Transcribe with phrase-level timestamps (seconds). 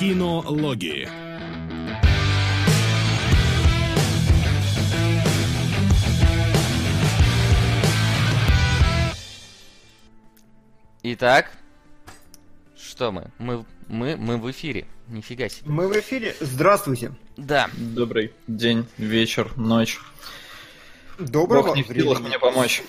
[0.00, 1.06] Кинологии.
[11.02, 11.52] Итак,
[12.74, 13.30] что мы?
[13.36, 14.86] Мы, мы, мы в эфире.
[15.08, 15.68] Нифига себе.
[15.68, 16.34] Мы в эфире.
[16.40, 17.12] Здравствуйте.
[17.36, 17.68] Да.
[17.76, 20.00] Добрый день, вечер, ночь.
[21.18, 22.82] Доброго Бог не в силах мне помочь.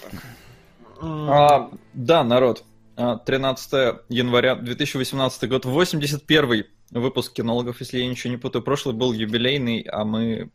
[1.01, 2.63] А, да, народ.
[2.95, 8.63] А, 13 января 2018 год, 81 выпуск кинологов, если я ничего не путаю.
[8.63, 10.51] Прошлый был юбилейный, а мы...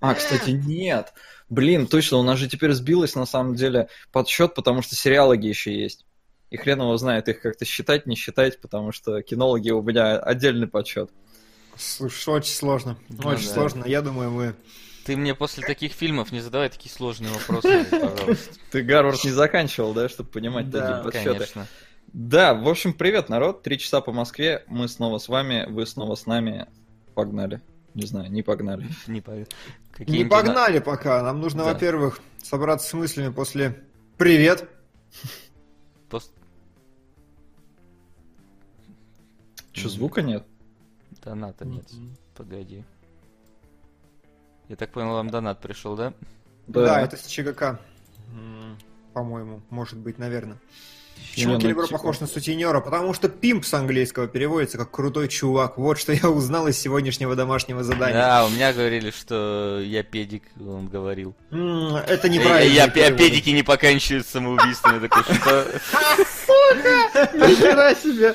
[0.00, 1.12] А, кстати, нет.
[1.50, 5.78] Блин, точно, у нас же теперь сбилось на самом деле подсчет, потому что сериалоги еще
[5.78, 6.06] есть.
[6.50, 10.68] И хрен его знает их как-то считать, не считать, потому что кинологи у меня отдельный
[10.68, 11.10] подсчет.
[11.76, 12.96] Слушай, очень сложно.
[13.08, 13.54] Ну очень да.
[13.54, 13.84] сложно.
[13.86, 14.54] Я думаю, мы...
[15.04, 18.54] Ты мне после таких фильмов не задавай такие сложные вопросы, пожалуйста.
[18.70, 21.52] Ты Гарвард не заканчивал, да, чтобы понимать Да, такие подсчеты?
[21.52, 21.66] Конечно.
[22.14, 23.62] Да, в общем, привет, народ.
[23.62, 24.62] Три часа по Москве.
[24.68, 26.68] Мы снова с вами, вы снова с нами.
[27.16, 27.60] Погнали.
[27.94, 28.88] Не знаю, не погнали.
[29.08, 29.32] Не, по-
[29.98, 31.20] Не погнали пока.
[31.22, 31.72] Нам нужно, Да.
[31.72, 33.84] во-первых, собраться с мыслями после
[34.16, 34.68] «Привет».
[36.08, 36.30] пос-
[39.72, 40.44] Че, звука нет?
[41.24, 41.84] Доната нет.
[42.36, 42.84] Погоди.
[44.68, 46.14] Я так понял, вам донат пришел, да?
[46.68, 47.80] Да, это с ЧГК.
[49.14, 50.58] По-моему, может быть, наверное.
[51.34, 52.80] Почему Келебро похож на сутенера?
[52.80, 55.78] Потому что пимп с английского переводится как крутой чувак.
[55.78, 58.14] Вот что я узнал из сегодняшнего домашнего задания.
[58.14, 61.34] Да, у меня говорили, что я педик, он говорил.
[61.50, 62.72] М, Это Я, неправильно.
[62.72, 64.94] я, я педики не поканчивают самоубийством.
[65.02, 65.66] Я такой, что?
[67.34, 68.34] Нихера себе!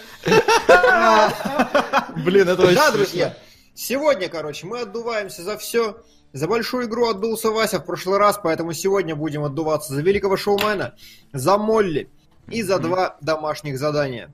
[2.24, 3.38] Блин, это очень Да, друзья,
[3.74, 5.98] сегодня, короче, мы отдуваемся за все.
[6.32, 10.94] За большую игру отдулся Вася в прошлый раз, поэтому сегодня будем отдуваться за великого шоумена,
[11.34, 12.10] за Молли
[12.52, 14.34] и за два домашних задания.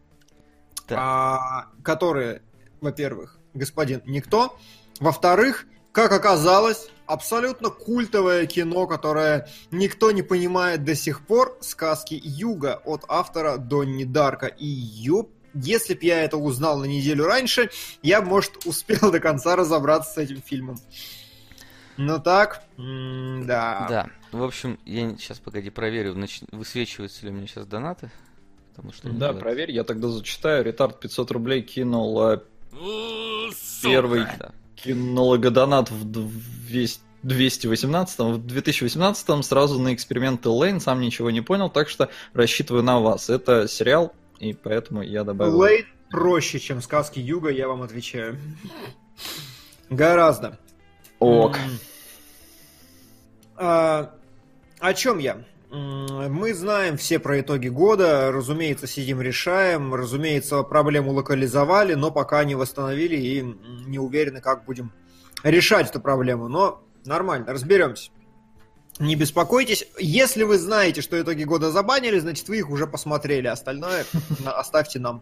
[0.88, 0.98] Так.
[1.02, 2.42] А, которые,
[2.82, 4.58] во-первых, господин Никто,
[5.00, 12.82] во-вторых, как оказалось, абсолютно культовое кино, которое никто не понимает до сих пор, сказки Юга
[12.84, 14.48] от автора Донни Дарка.
[14.48, 17.70] И ёп, если б я это узнал на неделю раньше,
[18.02, 20.78] я, может, успел до конца разобраться с этим фильмом.
[21.98, 23.88] Ну так, да.
[23.90, 24.10] Да.
[24.36, 28.12] В общем, я сейчас, погоди, проверю, нач- высвечиваются ли у меня сейчас донаты.
[28.76, 30.64] Потому что Да, говорят- проверь, я тогда зачитаю.
[30.66, 32.44] Ретард 500 рублей кинул а,
[33.82, 34.52] первый Да.
[34.76, 41.90] кинологодонат в 200 218 в 2018 сразу на эксперименты Лейн, сам ничего не понял, так
[41.90, 43.30] что рассчитываю на вас.
[43.32, 45.58] Это сериал, и поэтому я добавил...
[45.58, 48.38] Лейн проще, чем сказки Юга, я вам отвечаю.
[49.90, 50.60] Гораздо.
[51.20, 51.58] Ок.
[53.56, 54.14] А,
[54.88, 55.44] о чем я?
[55.72, 62.56] Мы знаем все про итоги года, разумеется, сидим решаем, разумеется, проблему локализовали, но пока не
[62.56, 63.42] восстановили и
[63.86, 64.94] не уверены, как будем
[65.44, 66.48] решать эту проблему.
[66.48, 68.12] Но нормально, разберемся.
[69.00, 69.86] Не беспокойтесь.
[70.00, 73.48] Если вы знаете, что итоги года забанили, значит, вы их уже посмотрели.
[73.48, 74.06] Остальное
[74.46, 75.22] оставьте нам.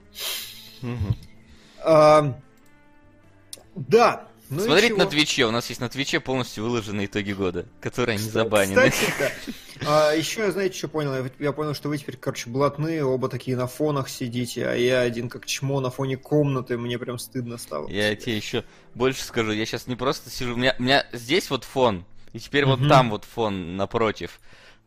[3.76, 4.28] Да.
[4.54, 8.30] Ну Смотрите на Твиче, у нас есть на Твиче полностью выложены итоги года, которые не
[8.30, 8.90] забанены.
[8.90, 9.32] Кстати, да.
[9.86, 11.14] А, еще, знаете, что понял?
[11.14, 15.02] Я, я понял, что вы теперь, короче, блатные, оба такие на фонах сидите, а я
[15.02, 17.90] один как чмо на фоне комнаты, мне прям стыдно стало.
[17.90, 21.50] Я тебе еще больше скажу, я сейчас не просто сижу, у меня, у меня здесь
[21.50, 22.90] вот фон, и теперь вот Мгм.
[22.90, 24.40] там вот фон напротив,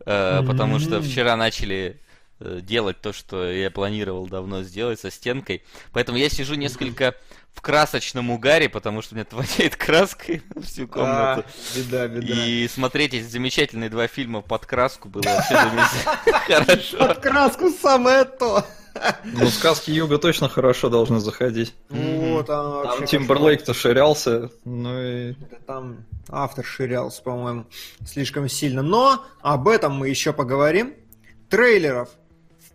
[0.04, 2.00] Э, потому что вчера начали
[2.38, 5.62] э, делать то, что я планировал давно сделать со стенкой,
[5.92, 7.14] поэтому я сижу несколько
[7.56, 11.44] в красочном угаре, потому что у меня воняет краской всю комнату.
[11.44, 12.26] А, беда, беда.
[12.46, 15.56] И смотреть эти замечательные два фильма под краску было вообще
[16.46, 16.98] хорошо.
[16.98, 18.64] Под краску самое то.
[19.24, 21.74] Ну, сказки Юга точно хорошо должны заходить.
[21.88, 25.32] Вот, оно вообще Там Тимберлейк-то ширялся, ну и...
[25.50, 27.66] Да Там автор ширялся, по-моему,
[28.06, 28.82] слишком сильно.
[28.82, 30.94] Но об этом мы еще поговорим.
[31.50, 32.08] Трейлеров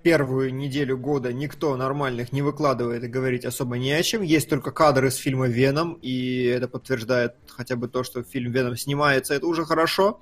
[0.01, 4.21] первую неделю года никто нормальных не выкладывает и говорить особо не о чем.
[4.21, 8.75] Есть только кадры из фильма «Веном», и это подтверждает хотя бы то, что фильм «Веном»
[8.77, 9.33] снимается.
[9.33, 10.21] Это уже хорошо.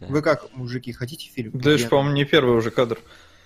[0.00, 0.06] Да.
[0.08, 1.52] Вы как, мужики, хотите фильм?
[1.54, 2.98] Да это, по-моему, не первый уже кадр.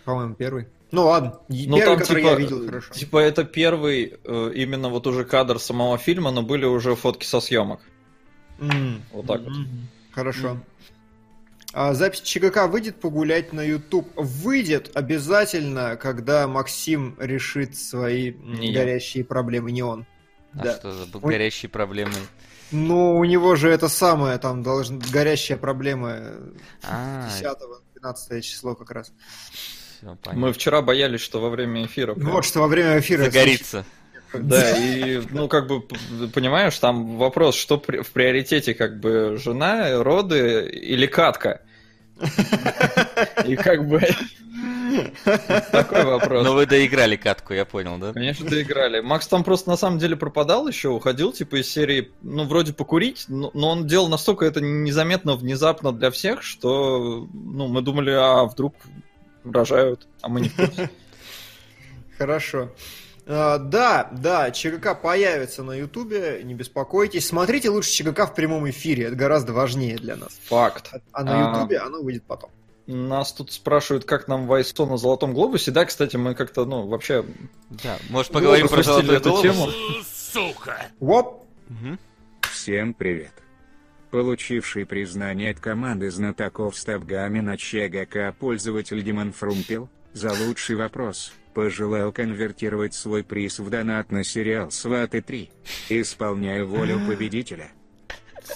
[0.04, 0.66] По-моему, первый.
[0.90, 2.92] Ну ладно, Ну, первый, там, который типа, я видел, хорошо.
[2.92, 7.40] Типа, это первый э, именно вот уже кадр самого фильма, но были уже фотки со
[7.40, 7.80] съемок.
[8.58, 9.52] М, Вот так вот.
[9.56, 10.48] м, Хорошо.
[10.48, 10.56] А
[11.94, 14.08] запись ЧГК выйдет погулять на YouTube?
[14.16, 18.80] Выйдет обязательно, когда Максим решит свои Не я.
[18.80, 20.06] горящие проблемы, не он.
[20.54, 20.74] А Да.
[20.74, 22.12] что за горящие проблемы?
[22.72, 26.50] Ну, у него же это самое, там должна горящая проблема э,
[26.84, 29.12] А, 10-12 число как раз.
[30.32, 32.14] Мы вчера боялись, что во время эфира...
[32.14, 33.24] Вот что во время эфира...
[33.24, 33.84] Загорится.
[34.34, 35.82] Да, и, ну, как бы,
[36.34, 41.62] понимаешь, там вопрос, что в приоритете, как бы, жена, роды или катка?
[43.46, 44.00] И как бы
[45.70, 46.44] такой вопрос.
[46.44, 48.12] Но вы доиграли катку, я понял, да?
[48.12, 49.00] Конечно, доиграли.
[49.00, 53.24] Макс там просто на самом деле пропадал еще, уходил, типа, из серии, ну, вроде покурить,
[53.28, 58.44] но, но он делал настолько это незаметно, внезапно для всех, что, ну, мы думали, а
[58.44, 58.74] вдруг
[59.44, 60.90] рожают, а мы не в курсе.
[62.18, 62.70] Хорошо.
[63.26, 67.26] А, да, да, ЧГК появится на Ютубе, не беспокойтесь.
[67.26, 70.38] Смотрите лучше ЧГК в прямом эфире, это гораздо важнее для нас.
[70.46, 70.92] Факт.
[71.12, 71.56] А на А.
[71.56, 72.50] Ютубе оно выйдет потом.
[72.86, 75.70] Нас тут спрашивают, как нам Вайсо на Золотом Глобусе.
[75.70, 77.24] Да, кстати, мы как-то, ну, вообще...
[77.70, 77.96] Да.
[78.10, 79.42] Может, поговорим про золотой эту глобус?
[79.42, 80.52] тему.
[80.98, 81.46] Воп!
[81.68, 81.98] Мгм.
[82.50, 83.32] Всем привет.
[84.10, 92.12] Получивший признание от команды знатоков Ставгамин от ЧГК пользователь Димон Фрумпел, за лучший вопрос, пожелал
[92.12, 95.50] конвертировать свой приз в донат на сериал «Сваты 3».
[95.88, 97.70] Исполняю волю победителя.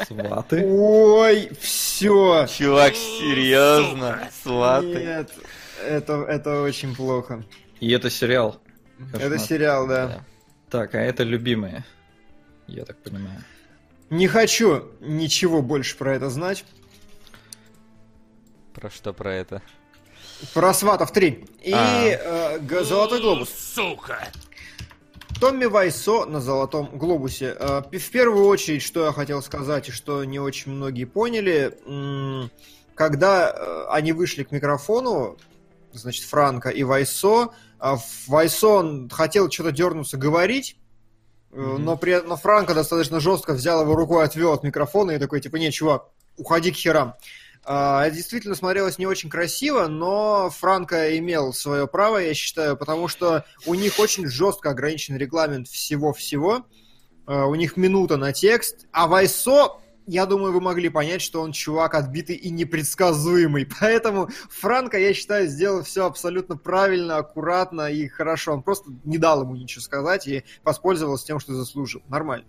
[0.06, 0.64] Сваты.
[0.66, 2.46] Ой, все.
[2.48, 4.28] Чувак, серьезно?
[4.42, 4.86] Сваты.
[4.86, 5.32] Нет,
[5.84, 7.44] это, это очень плохо.
[7.80, 8.60] И это сериал.
[9.12, 9.38] Это Кошмар.
[9.38, 10.06] сериал, да.
[10.06, 10.24] Да.
[10.70, 11.84] Так, а это любимые.
[12.66, 13.44] Я так понимаю.
[14.10, 16.64] Не хочу ничего больше про это знать.
[18.74, 19.62] Про что про это?
[20.54, 21.44] Про Сватов 3.
[21.62, 22.58] И А.
[22.60, 23.48] э, Золотой глобус.
[25.40, 27.56] Томми Вайсо на Золотом Глобусе.
[27.58, 31.76] Э, В первую очередь, что я хотел сказать, и что не очень многие поняли,
[32.94, 35.36] когда э, они вышли к микрофону,
[35.92, 40.76] значит, Франко и Вайсо, в- Вайсо он хотел что-то дернуться говорить,
[41.52, 41.84] э, Мгм.
[41.84, 45.56] но, при, но Франко достаточно жестко взял его рукой, отвел от микрофона и такой, типа,
[45.56, 46.06] не, чувак,
[46.38, 47.08] уходи к херам.
[47.08, 47.16] А,
[47.66, 53.44] Это действительно смотрелось не очень красиво, но Франко имел свое право, я считаю, потому что
[53.66, 56.64] у них очень жестко ограничен регламент всего-всего.
[57.26, 61.50] А, У них минута на текст, а Вайсо, я думаю, вы могли понять, что он
[61.50, 63.68] чувак отбитый и непредсказуемый.
[63.80, 68.52] Поэтому Франко, я считаю, сделал все абсолютно правильно, аккуратно и хорошо.
[68.52, 72.02] Он просто не дал ему ничего сказать и воспользовался тем, что заслужил.
[72.08, 72.46] Нормально.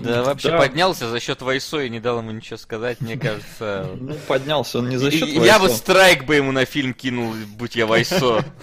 [0.00, 0.58] Да, вообще Да.
[0.58, 3.88] поднялся за счет Вайсо и не дал ему ничего сказать, мне кажется.
[4.00, 7.76] Ну, поднялся он не за счет Я бы страйк бы ему на фильм кинул, будь
[7.76, 8.44] я Вайсо.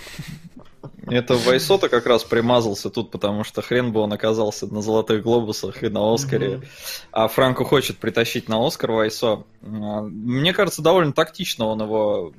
[1.07, 5.83] Это Вайсо-то как раз примазался тут, потому что хрен бы он оказался на Золотых Глобусах
[5.83, 6.61] и на Оскаре.
[7.11, 9.43] А Франко хочет притащить на Оскар Вайсо.
[9.63, 12.33] А, Мне кажется, довольно тактично он его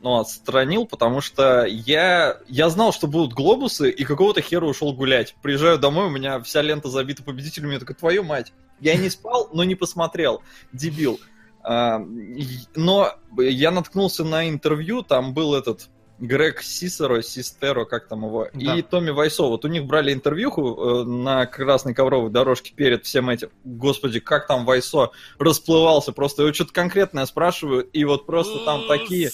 [0.00, 5.34] ну, отстранил, потому что я, я знал, что будут глобусы, и какого-то хера ушел гулять.
[5.42, 8.52] Приезжаю домой, у меня вся лента забита победителями, я такой, твою мать.
[8.80, 10.42] Я не спал, но не посмотрел.
[10.72, 11.20] Дебил.
[11.62, 18.76] Но я наткнулся на интервью, там был этот Грег Сисеро, Систеро, как там его, Да.
[18.76, 19.44] и Томми Вайсо.
[19.44, 23.48] Вот у них брали интервьюху э, на красной ковровой дорожке перед всем этим.
[23.64, 26.12] Господи, как там Вайсо расплывался.
[26.12, 29.30] Просто его что-то конкретное спрашивают, и вот просто там такие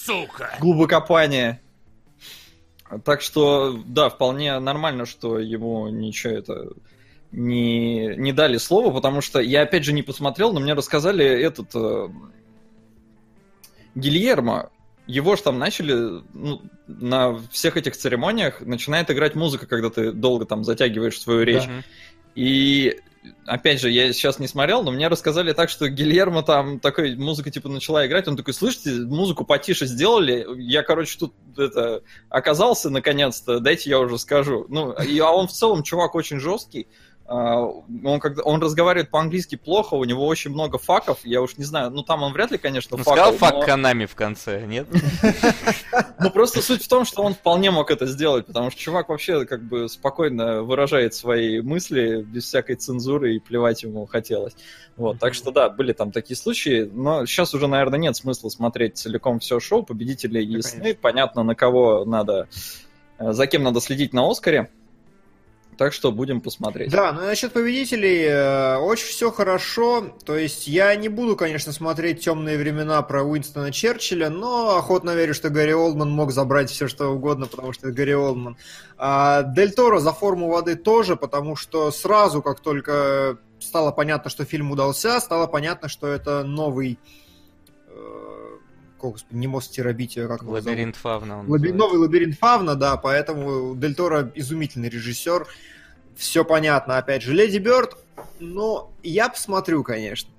[0.61, 1.61] глубокопания.
[3.05, 6.69] Так что, да, вполне нормально, что ему ничего это
[7.33, 11.75] не, не дали слова, потому что я опять же не посмотрел, но мне рассказали этот
[11.75, 12.09] э,
[13.97, 14.71] Гильермо.
[15.07, 20.47] Его же там начали ну, на всех этих церемониях начинает играть музыка, когда ты долго
[20.47, 21.67] там затягиваешь свою речь.
[21.67, 21.85] Мгм.
[22.35, 23.01] И
[23.47, 27.51] опять же, я сейчас не смотрел, но мне рассказали так, что Гильермо там такой музыка
[27.51, 33.61] типа начала играть, он такой, слышите, музыку потише сделали, я, короче, тут это оказался наконец-то,
[33.61, 34.67] дайте я уже скажу.
[34.69, 36.89] Ну, и, а он в целом чувак очень жесткий.
[37.29, 37.61] А,
[38.05, 41.91] Он, когда, он разговаривает по-английски плохо, у него очень много факов, я уж не знаю,
[41.91, 44.87] ну там он вряд ли, конечно, Ну, факал, сказал фак но- Канами в конце, нет?
[46.21, 49.45] ну, просто суть в том, что он вполне мог это сделать, потому что чувак вообще
[49.45, 54.55] как бы спокойно выражает свои мысли без всякой цензуры и плевать ему хотелось.
[54.97, 58.99] Вот, так что да, были там такие случаи, но сейчас уже, наверное, нет смысла смотреть
[58.99, 62.49] целиком все шоу, победители ясны, понятно, на кого надо,
[63.19, 64.71] э, за кем надо следить на Оскаре,
[65.77, 66.91] так что будем посмотреть.
[66.91, 70.15] Да, ну насчет победителей э, очень все хорошо.
[70.25, 75.35] То есть я не буду, конечно, смотреть темные времена про Уинстона Черчилля, но охотно верю,
[75.35, 78.57] что Гарри Олдман мог забрать все что угодно, потому что это Гарри Олдман.
[78.97, 84.45] А Дель Торо за форму воды тоже, потому что сразу, как только стало понятно, что
[84.45, 86.99] фильм удался, стало понятно, что это новый
[89.31, 90.43] не мост терабития, как?
[90.43, 91.41] Лабиринт Фавна.
[91.41, 91.73] он Лаби-.
[91.73, 95.47] Новый лабиринт Фавна, да, поэтому Дель Торо изумительный режиссер.
[96.17, 97.33] Все понятно, опять же.
[97.35, 97.97] Леди Бёрд,
[98.41, 100.31] ну, я посмотрю, конечно.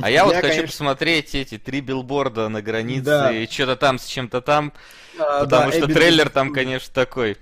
[0.00, 3.32] А я вот Я, хочу конечно- посмотреть эти три билборда на границе Да.
[3.32, 4.72] и что-то там с чем-то там,
[5.18, 7.36] А, потому да, что Эбби трейлер там, конечно, такой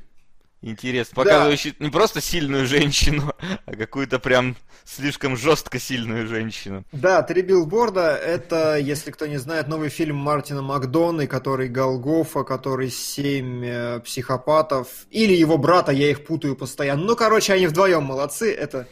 [0.67, 3.33] Интересно, показывающий не просто сильную женщину,
[3.67, 6.85] а какую-то прям слишком жестко сильную женщину.
[6.91, 12.91] Да, «Три билборда»— это, если кто не знает, новый фильм Мартина Макдоны, который Голгофа, который
[12.91, 17.05] «Семь э, психопатов», или его брата, я их путаю постоянно.
[17.05, 18.89] Ну, короче, они вдвоем молодцы, это,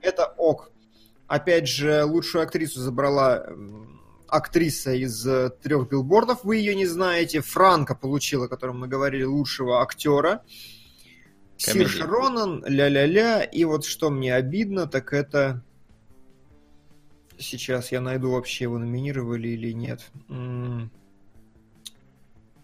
[0.00, 0.72] это ок.
[1.28, 7.40] Опять же, лучшую актрису забрала м, актриса из э, трех билбордов, вы ее не знаете.
[7.40, 10.42] Франко получила, о котором мы говорили, лучшего актера.
[11.64, 11.88] Комедия.
[11.88, 13.42] Сирша Ронан, ля-ля-ля.
[13.42, 15.62] И вот что мне обидно, так это...
[17.38, 20.10] Сейчас я найду, вообще его номинировали или нет.
[20.28, 20.90] М.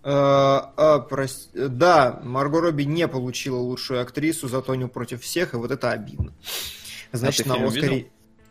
[0.03, 5.57] Э, а, прос- Да, Марго Робби не получила лучшую актрису за Тоню против всех, и
[5.57, 6.33] вот это обидно.
[7.13, 7.89] Значит, ты на Оскаре...
[7.89, 8.09] видел?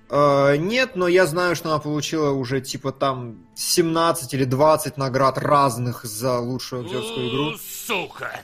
[0.10, 5.38] Э, Нет, но я знаю, что она получила уже типа там 17 или 20 наград
[5.38, 7.58] разных за лучшую актерскую игру.
[7.58, 8.42] Сука!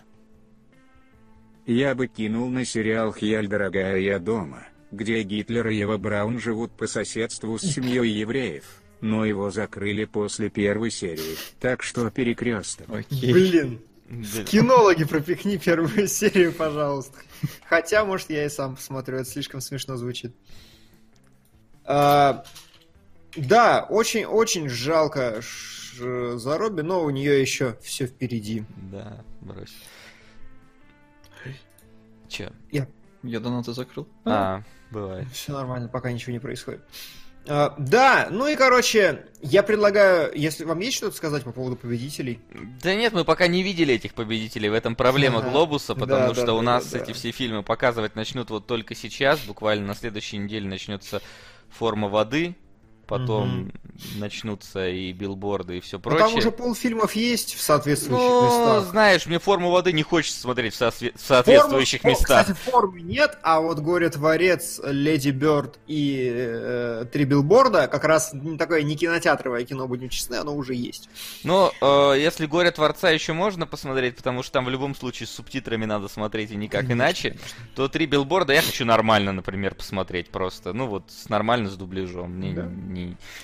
[1.69, 6.71] Я бы кинул на сериал «Хьяль, дорогая, я дома», где Гитлер и Ева Браун живут
[6.71, 8.63] по соседству с семьей евреев,
[9.01, 12.89] но его закрыли после первой серии, так что перекресток.
[12.89, 13.31] Окей.
[13.31, 14.45] Блин, Блин.
[14.45, 17.19] кинологи пропихни первую серию, пожалуйста.
[17.65, 20.33] Хотя, может, я и сам посмотрю, это слишком смешно звучит.
[21.85, 22.45] А,
[23.35, 25.43] да, очень-очень жалко
[25.99, 28.63] за Робби, но у нее еще все впереди.
[28.91, 29.75] Да, брось.
[32.29, 32.51] Че?
[33.21, 34.07] Я донаты закрыл.
[34.24, 35.27] А, бывает.
[35.33, 36.81] Все нормально, пока ничего не происходит.
[37.48, 42.39] А, да, ну и короче, я предлагаю, если вам есть что-то сказать по поводу победителей.
[42.81, 44.69] Да нет, мы пока не видели этих победителей.
[44.69, 45.50] В этом проблема Ага.
[45.50, 47.03] Глобуса, потому Да, что да, у да, нас да, да.
[47.03, 49.39] эти все фильмы показывать начнут вот только сейчас.
[49.41, 51.21] Буквально на следующей неделе начнется
[51.69, 52.55] форма воды.
[53.09, 53.71] Потом
[54.17, 56.19] начнутся и билборды, и все Но прочее.
[56.27, 58.85] там уже полфильмов есть в соответствующих Ну, местах.
[58.91, 62.47] знаешь, мне форму воды не хочется смотреть в, соотве- в соответствующих о, местах.
[62.47, 68.33] Кстати, формы нет, а вот «Горе Творец», «Леди Бёрд» и э, «Три билборда» как раз
[68.33, 71.09] м, такое не кинотеатровое кино, будем честны, оно уже есть.
[71.43, 75.31] Ну, э, если горе Творца еще можно посмотреть, потому что там в любом случае с
[75.31, 77.47] субтитрами надо смотреть и никак Конечно, иначе, конечно.
[77.75, 80.73] то три билборда я хочу нормально, например, посмотреть просто.
[80.73, 82.31] Ну вот, с нормально с дубляжом.
[82.33, 82.63] Мне Да.
[82.63, 82.98] не,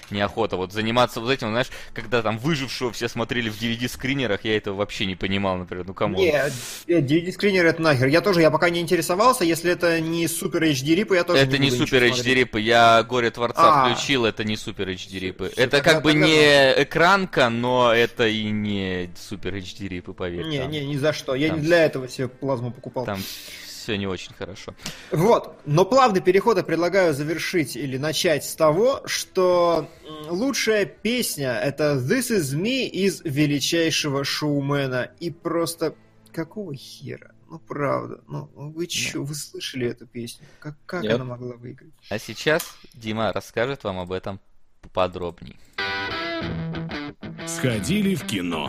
[0.10, 4.76] неохота вот заниматься вот этим, знаешь, когда там выжившего все смотрели в DVD-скринерах, я этого
[4.76, 6.18] вообще не понимал, например, ну кому.
[6.18, 8.08] Не, э, DVD-скринер это нахер.
[8.08, 11.58] Я тоже, я пока не интересовался, если это не супер HD рипы, я тоже Это
[11.58, 13.94] не буду супер HD рипы, я горе Творца А.
[13.94, 15.52] включил, это не супер HD рипы.
[15.56, 20.46] Это как бы не экранка, но это и не супер HD рипы, поверь.
[20.46, 21.36] Не, не, ни за что.
[21.36, 23.06] Я не для этого себе плазму покупал.
[23.06, 23.20] Там
[23.86, 24.74] все не очень хорошо.
[25.12, 29.88] Вот, но плавный переход я предлагаю завершить или начать с того, что
[30.28, 35.12] лучшая песня это This Is Me из величайшего шоумена.
[35.20, 35.94] И просто
[36.34, 37.36] какого хера?
[37.48, 40.48] Ну правда, ну вы чё, вы слышали эту песню?
[40.60, 41.14] Как, как Нет.
[41.14, 41.94] она могла выиграть?
[42.10, 44.40] А сейчас Дима расскажет вам об этом
[44.82, 45.60] поподробней.
[47.46, 48.68] Сходили в кино.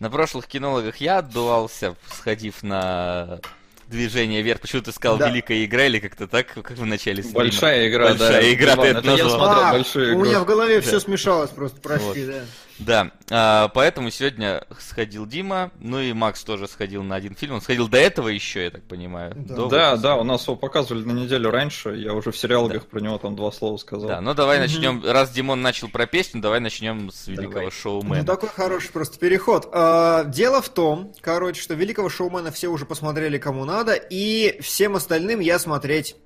[0.00, 3.38] На прошлых кинологах я отдувался, сходив на
[3.86, 4.60] движение вверх.
[4.60, 5.28] Почему ты сказал Да.
[5.28, 7.40] великая игра или как-то так, как в начале стрима?
[7.40, 8.18] Большая игра, да.
[8.18, 9.40] Большая игра, ты Иван, это это я назвал.
[9.46, 10.24] смотрел А, большую у игру.
[10.30, 10.86] меня в голове Да.
[10.86, 12.26] все смешалось просто, прости, Вот.
[12.32, 12.40] да.
[12.80, 17.54] Да, а, поэтому сегодня сходил Дима, ну и Макс тоже сходил на один фильм.
[17.54, 19.34] Он сходил до этого еще, я так понимаю.
[19.36, 19.54] Да.
[19.54, 20.02] до Да, выпуска.
[20.08, 23.36] да, у нас его показывали на неделю раньше, я уже в сериалогах про него там
[23.36, 24.08] два слова сказал.
[24.08, 24.66] Да, ну давай Мгм.
[24.66, 25.02] начнем.
[25.04, 27.64] Раз Димон начал про песню, давай начнем с великого Давай.
[27.66, 28.24] Ну, шоумена.
[28.24, 29.68] такой хороший просто переход.
[29.72, 34.96] А, Дело в том, короче, что великого шоумена все уже посмотрели кому надо, и всем
[34.96, 36.16] остальным я смотреть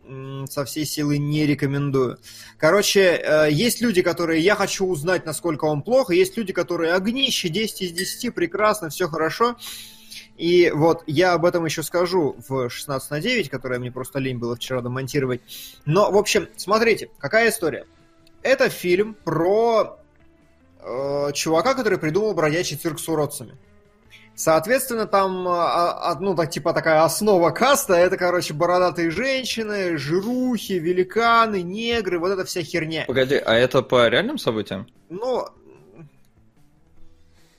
[0.49, 2.18] со всей силы не рекомендую.
[2.58, 6.94] Короче, э, есть люди, которые я хочу узнать, насколько он плох, и есть люди, которые
[6.94, 9.56] огнище, 10 из 10, прекрасно, все хорошо.
[10.36, 14.38] И вот я об этом еще скажу в 16 на 9, которое мне просто лень
[14.38, 15.40] было вчера домонтировать.
[15.84, 17.86] Но, в общем, смотрите, какая история.
[18.42, 19.98] Это фильм про
[20.80, 23.56] э, чувака, который придумал бродячий цирк с уродцами.
[24.36, 30.72] Соответственно, там, а, а, ну, так, типа такая основа каста, это, короче, бородатые женщины, жирухи,
[30.72, 33.04] великаны, негры, вот эта вся херня.
[33.06, 34.88] Погоди, а это по реальным событиям?
[35.08, 35.46] Ну,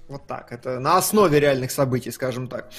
[0.08, 2.70] вот так, это на основе реальных событий, скажем так.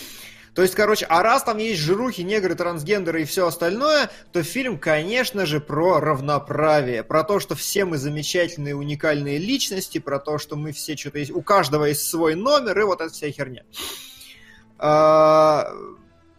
[0.54, 4.78] То есть, короче, а раз там есть жирухи, негры, трансгендеры и все остальное, то фильм,
[4.78, 10.56] конечно же, про равноправие, про то, что все мы замечательные, уникальные личности, про то, что
[10.56, 13.64] мы все что-то есть, у каждого есть свой номер, и вот эта вся херня.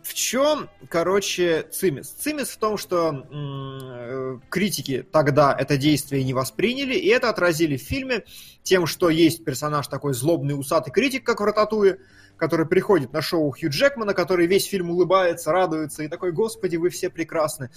[0.07, 2.11] В чем, короче, цимис?
[2.11, 7.81] Цимис в том, что м- критики тогда это действие не восприняли, и это отразили в
[7.81, 8.23] фильме
[8.63, 11.99] тем, что есть персонаж такой злобный, усатый критик, как в Рататуе,
[12.37, 16.89] который приходит на шоу Хью Джекмана, который весь фильм улыбается, радуется и такой, господи, вы
[16.89, 17.69] все прекрасны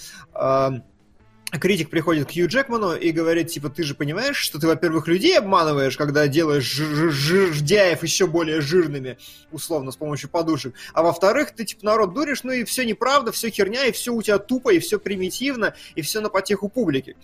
[1.59, 5.37] критик приходит к Хью Джекману и говорит, типа, ты же понимаешь, что ты, во-первых, людей
[5.37, 9.19] обманываешь, когда делаешь жирдяев еще более жирными,
[9.51, 13.51] условно, с помощью подушек, а во-вторых, ты, типа, народ дуришь, ну и все неправда, все
[13.51, 17.17] херня, и все у тебя тупо, и все примитивно, и все на потеху публики.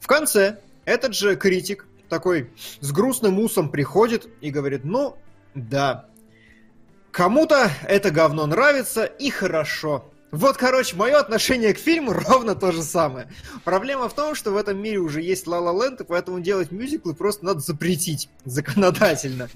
[0.00, 2.50] В конце этот же критик такой
[2.80, 5.16] с грустным усом приходит и говорит, ну,
[5.54, 6.06] да,
[7.10, 12.82] кому-то это говно нравится, и хорошо, вот, короче, мое отношение к фильму ровно то же
[12.82, 13.28] самое.
[13.64, 16.72] Проблема в том, что в этом мире уже есть Ла Ла Ленд, и поэтому делать
[16.72, 19.48] мюзиклы просто надо запретить законодательно.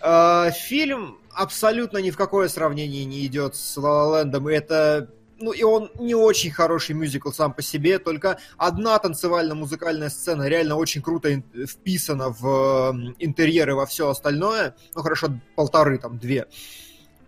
[0.00, 5.10] А, фильм абсолютно ни в какое сравнение не идет с Ла Ла Лендом, и это
[5.40, 10.74] ну и он не очень хороший мюзикл сам по себе, только одна танцевально-музыкальная сцена реально
[10.76, 14.74] очень круто вписана в интерьеры во все остальное.
[14.96, 16.46] Ну хорошо, полторы там, две.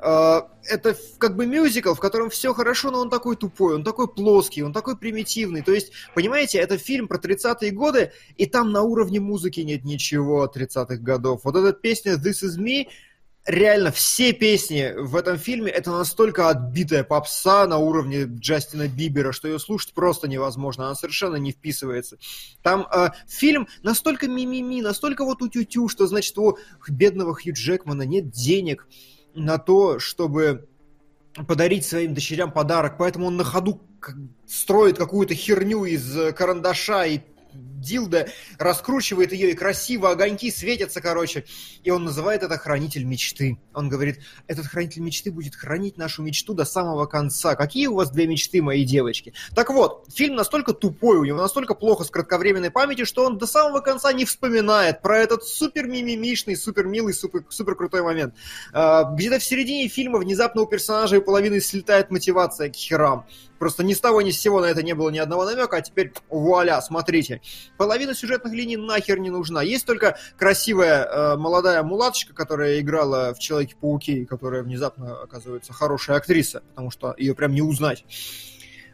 [0.02, 4.62] Это как бы мюзикл, в котором все хорошо, но он такой тупой, он такой плоский,
[4.62, 5.62] он такой примитивный.
[5.62, 10.50] То есть, понимаете, это фильм про 30-е годы, и там на уровне музыки нет ничего
[10.52, 11.42] 30-х годов.
[11.44, 12.86] Вот эта песня «This is me»,
[13.46, 19.48] реально все песни в этом фильме это настолько отбитая попса на уровне Джастина Бибера, что
[19.48, 22.18] ее слушать просто невозможно, она совершенно не вписывается.
[22.62, 28.30] Там э, фильм настолько мимими, настолько вот утю-тю, что значит у бедного Хью Джекмана нет
[28.30, 28.86] денег,
[29.34, 30.68] на то, чтобы
[31.46, 33.80] подарить своим дочерям подарок, поэтому он на ходу
[34.46, 37.20] строит какую-то херню из э, карандаша и
[37.80, 41.44] Дилда раскручивает ее, и красиво огоньки светятся, короче.
[41.82, 43.58] И он называет это хранитель мечты.
[43.74, 47.54] Он говорит, этот хранитель мечты будет хранить нашу мечту до самого конца.
[47.54, 49.32] Какие у вас две мечты, мои девочки?
[49.54, 53.46] Так вот, фильм настолько тупой, у него настолько плохо с кратковременной памятью, что он до
[53.46, 58.34] самого конца не вспоминает про этот супер мимимишный, супер милый, супер, супер крутой момент.
[58.72, 63.26] А, где-то в середине фильма внезапно у персонажа и половины слетает мотивация к херам.
[63.58, 65.80] Просто ни с того ни с сего на это не было ни одного намека, а
[65.82, 67.42] теперь вуаля, смотрите.
[67.80, 69.62] Половина сюжетных линий нахер не нужна.
[69.62, 76.18] Есть только красивая э, молодая мулаточка, которая играла в Человеке-пауке, и которая внезапно оказывается хорошая
[76.18, 78.04] актриса, потому что ее прям не узнать.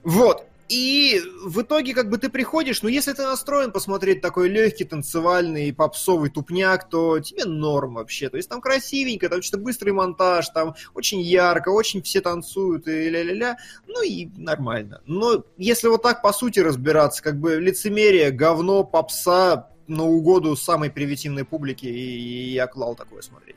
[0.04, 0.44] Вот.
[0.68, 5.72] И в итоге, как бы ты приходишь, ну, если ты настроен посмотреть такой легкий, танцевальный,
[5.72, 8.28] попсовый тупняк, то тебе норм вообще.
[8.28, 13.08] То есть там красивенько, там что-то быстрый монтаж, там очень ярко, очень все танцуют и
[13.08, 13.56] ля-ля-ля.
[13.86, 15.00] Ну и нормально.
[15.06, 20.90] Но если вот так по сути разбираться, как бы лицемерие, говно, попса на угоду самой
[20.90, 23.56] привитивной публике, и я клал такое смотреть.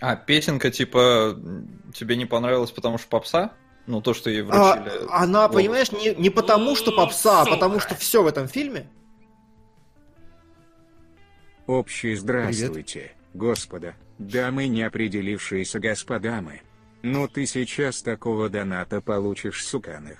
[0.00, 1.38] А, песенка, типа,
[1.92, 3.52] тебе не понравилась, потому что попса?
[3.86, 5.06] Ну, то, что ей вручили.
[5.08, 8.86] А, она, понимаешь, не, не потому, что попса, а потому, что все в этом фильме.
[11.66, 13.16] Общий здравствуйте, Привет.
[13.34, 16.62] господа, дамы, не определившиеся господамы.
[17.02, 20.18] Ну ты сейчас такого доната получишь, суканых.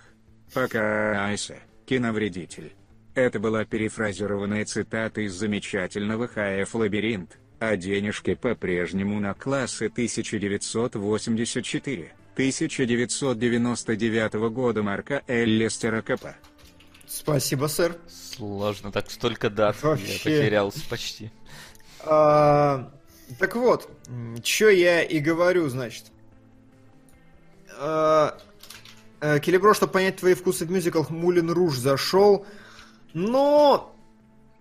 [0.55, 2.73] Пока, Айса, киновредитель.
[3.15, 12.13] Это была перефразированная цитата из замечательного ХФ «Лабиринт», а денежки по-прежнему на классы 1984.
[12.35, 16.37] 1999 года марка Эллистера КП.
[17.07, 17.97] Спасибо, сэр.
[18.09, 19.83] Сложно, так столько дат.
[19.83, 20.13] Вообще.
[20.13, 21.33] Я потерялся почти.
[22.05, 22.91] А,
[23.39, 23.91] так вот,
[24.45, 26.05] что я и говорю, значит.
[27.79, 28.39] А,
[29.21, 32.47] э, Келебро, чтобы понять твои вкусы в мюзиклах, Мулин Руж зашел.
[33.13, 33.95] Но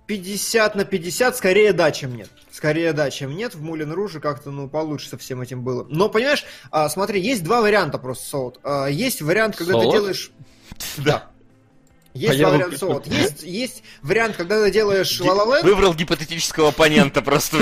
[0.09, 2.31] 50 на 50 скорее да, чем нет.
[2.51, 3.53] Скорее да, чем нет.
[3.53, 5.85] В Мулин Руже как-то, ну, получше со всем этим было.
[5.87, 8.59] Но, понимаешь, а, смотри, есть два варианта просто, Солод.
[8.63, 9.85] А, есть вариант, когда Солод?
[9.85, 10.31] ты делаешь...
[10.97, 11.29] Да.
[12.13, 12.85] Есть а два варианта.
[12.85, 13.07] Вот.
[13.07, 17.57] Есть, есть вариант, когда ты делаешь La Выбрал гипотетического оппонента просто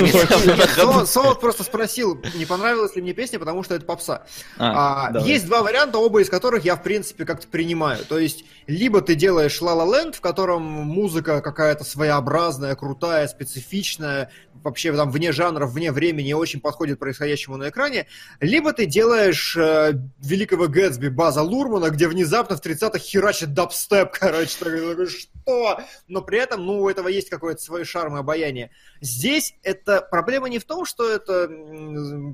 [1.06, 4.24] Солод просто спросил, не понравилась ли мне песня, потому что это попса.
[4.58, 8.06] А, а, есть два варианта, оба из которых я, в принципе, как-то принимаю.
[8.06, 14.32] То есть, либо ты делаешь La Land, в котором музыка какая-то своеобразная, крутая, специфичная,
[14.64, 18.08] вообще там вне жанров, вне времени, очень подходит происходящему на экране,
[18.40, 24.37] либо ты делаешь э, великого Гэтсби База Лурмана, где внезапно в 30-х херачит дабстеп, короче,
[24.46, 25.80] такой, что?
[26.08, 28.72] Но при этом, ну, у этого есть какое-то свое шарм и обаяние.
[29.02, 31.50] Здесь это проблема не в том, что это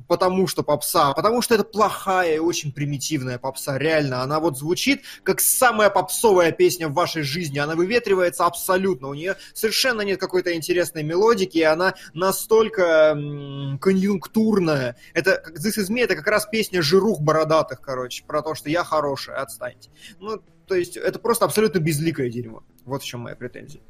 [0.07, 4.21] потому что попса, а потому что это плохая и очень примитивная попса, реально.
[4.21, 9.35] Она вот звучит как самая попсовая песня в вашей жизни, она выветривается абсолютно, у нее
[9.53, 13.15] совершенно нет какой-то интересной мелодики, и она настолько
[13.79, 14.97] конъюнктурная.
[15.13, 18.83] Это, This Is Me, это как раз песня жирух бородатых, короче, про то, что я
[18.83, 19.89] хороший, отстаньте.
[20.19, 22.63] Ну, то есть это просто абсолютно безликое дерьмо.
[22.85, 23.81] Вот в чем моя претензия.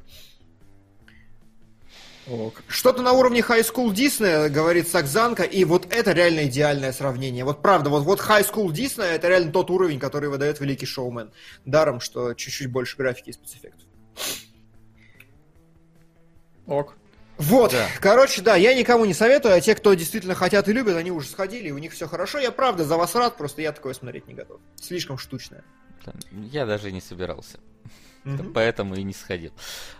[2.27, 2.63] Ок.
[2.67, 7.43] Что-то на уровне High School Disney, говорит Сакзанка, и вот это реально идеальное сравнение.
[7.43, 11.31] Вот правда, вот, вот High School Disney это реально тот уровень, который выдает Великий Шоумен.
[11.65, 13.87] Даром, что чуть-чуть больше графики и спецэффектов.
[16.65, 16.95] Ок.
[17.37, 17.87] Вот, да.
[17.99, 21.27] короче, да, я никому не советую, а те, кто действительно хотят и любят, они уже
[21.27, 22.39] сходили, и у них все хорошо.
[22.39, 24.61] Я правда за вас рад, просто я такое смотреть не готов.
[24.79, 25.63] Слишком штучное.
[26.31, 27.59] Я даже не собирался.
[28.23, 28.53] Mm-hmm.
[28.53, 29.51] Поэтому и не сходил.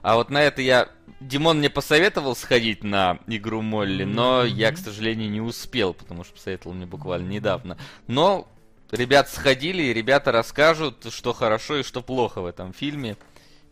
[0.01, 0.87] А вот на это я...
[1.19, 4.49] Димон мне посоветовал сходить на игру Молли, но mm-hmm.
[4.49, 7.77] я, к сожалению, не успел, потому что посоветовал мне буквально недавно.
[8.07, 8.47] Но
[8.91, 13.17] ребят сходили, и ребята расскажут, что хорошо и что плохо в этом фильме,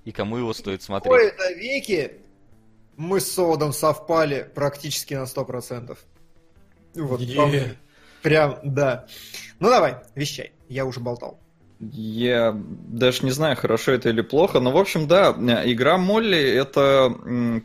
[0.03, 1.13] и кому его стоит смотреть.
[1.13, 2.11] В кои веки
[2.97, 5.97] мы с Содом совпали практически на 100%.
[6.95, 7.77] Вот, yeah.
[8.21, 9.07] прям, да.
[9.59, 11.39] Ну давай, вещай, я уже болтал.
[11.83, 15.31] Я даже не знаю, хорошо это или плохо, но, в общем, да,
[15.65, 17.11] игра Молли— это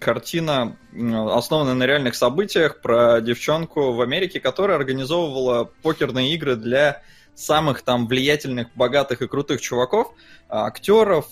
[0.01, 7.03] картина, основанная на реальных событиях про девчонку в Америке, которая организовывала покерные игры для
[7.35, 10.15] самых там влиятельных, богатых и крутых чуваков,
[10.49, 11.27] актеров.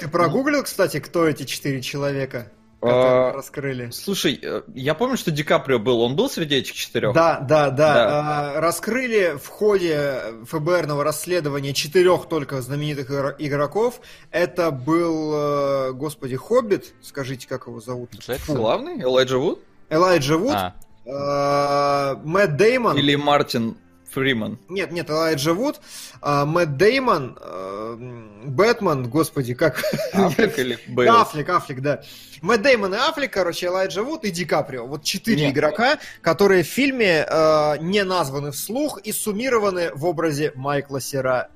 [0.00, 2.50] Ты прогуглил, кстати, кто эти четыре человека?
[2.90, 3.90] А, раскрыли.
[3.90, 6.00] Слушай, э, я помню, что Ди Каприо был.
[6.00, 7.14] Он был среди этих четырех?
[7.14, 7.94] Да, да, да.
[7.94, 8.54] да.
[8.56, 14.00] А, раскрыли в ходе ФБРного расследования четырех только знаменитых игроков.
[14.30, 16.94] Это был, э, господи, Хоббит.
[17.02, 18.10] Скажите, как его зовут?
[18.14, 18.56] Джексон.
[18.56, 19.02] Главный?
[19.02, 19.60] Элайджа Вуд?
[19.88, 20.54] Элайджа Вуд.
[20.54, 20.74] А.
[21.06, 22.96] Э, Мэтт Деймон.
[22.96, 23.76] Или Мартин
[24.14, 24.58] Фриман.
[24.68, 25.80] Нет, нет, Элайджа Вуд,
[26.20, 27.96] а, Мэтт Деймон, а,
[28.44, 29.82] Бэтмен, господи, как...
[30.12, 31.16] Аффлек или Бейл?
[31.16, 32.02] Аффлек, Аффлек, да.
[32.42, 34.86] Мэтт Деймон и Аффлек, короче, Элайджа Вуд и Ди Каприо.
[34.86, 41.00] Вот четыре игрока, которые в фильме э, не названы вслух и суммированы в образе Майкла
[41.00, 41.48] Сера.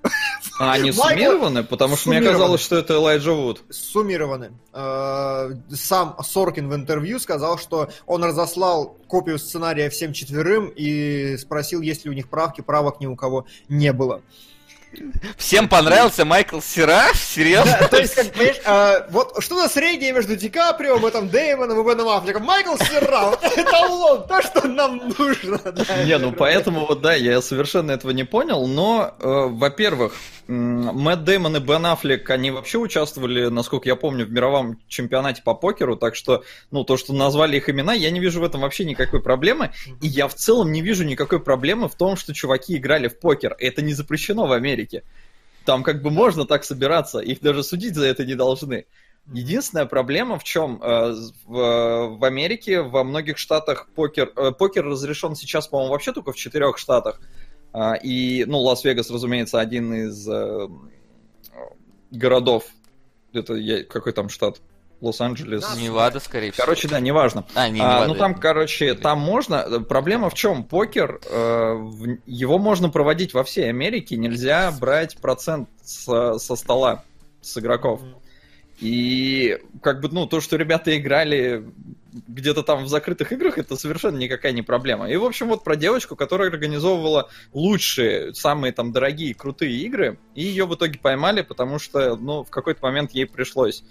[0.59, 1.11] А они Майкла...
[1.11, 1.65] суммированы?
[1.65, 3.63] Потому что мне казалось, что это Элайджа Вуд.
[3.69, 4.53] Суммированы.
[4.73, 11.83] Э, сам Соркин в интервью сказал, что он разослал копию сценария всем четверым и спросил,
[11.83, 14.23] есть ли у них правки, правок ни у кого не было.
[15.37, 17.05] Всем понравился Майкл Сера?
[17.15, 17.77] Серьезно?
[17.81, 21.85] Да, то есть, как, понимаешь, а, вот что-то среднее между Ди Каприо, Мэттом Дэймоном и
[21.85, 22.45] Беном Аффлеком.
[22.45, 25.59] Майкл Сера, вот это он, то, что нам нужно.
[25.59, 30.15] Да, не, ну поэтому вот да, я совершенно этого не понял, но, э, во-первых,
[30.49, 35.55] Мэтт Дэймон и Бен Аффлек, они вообще участвовали, насколько я помню, в мировом чемпионате по
[35.55, 38.87] покеру, так что, ну, то, что назвали их имена, я не вижу в этом вообще
[38.87, 43.09] никакой проблемы, и я в целом не вижу никакой проблемы в том, что чуваки играли
[43.09, 43.57] в покер.
[43.59, 45.03] Это не запрещено в Америке.
[45.67, 48.87] Там как бы можно так собираться, их даже судить за это не должны.
[49.31, 50.81] Единственная проблема в чем?
[50.83, 51.13] Э,
[51.45, 56.37] в, в Америке, во многих штатах покер, э, покер разрешен сейчас, по-моему, вообще только в
[56.37, 57.21] четырех штатах.
[57.81, 60.69] А, и, ну, Лас-Вегас, разумеется, один из э,
[62.11, 62.65] городов.
[63.33, 64.61] Это я, какой там штат?
[65.01, 65.63] Лос-Анджелес.
[65.63, 66.65] Да, Невада, скорее всего.
[66.65, 67.45] Короче, да, неважно.
[67.55, 68.03] А, не, Невада.
[68.03, 69.81] А, ну там, короче, там можно.
[69.81, 70.65] Проблема в чем?
[70.65, 72.19] Покер, э, в...
[72.27, 74.17] его можно проводить во всей Америке.
[74.17, 77.05] Нельзя брать процент со, со стола
[77.43, 78.01] с игроков.
[78.81, 81.65] И как бы, ну, то, что ребята играли
[82.13, 85.11] где-то там в закрытых играх, это совершенно никакая не проблема.
[85.11, 90.43] И, в общем, вот про девочку, которая организовывала лучшие, самые там дорогие, крутые игры, и
[90.43, 93.85] ее в итоге поймали, потому что, ну, в какой-то момент ей пришлось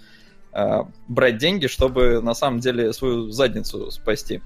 [0.52, 4.40] э, брать деньги, чтобы на самом деле свою задницу спасти.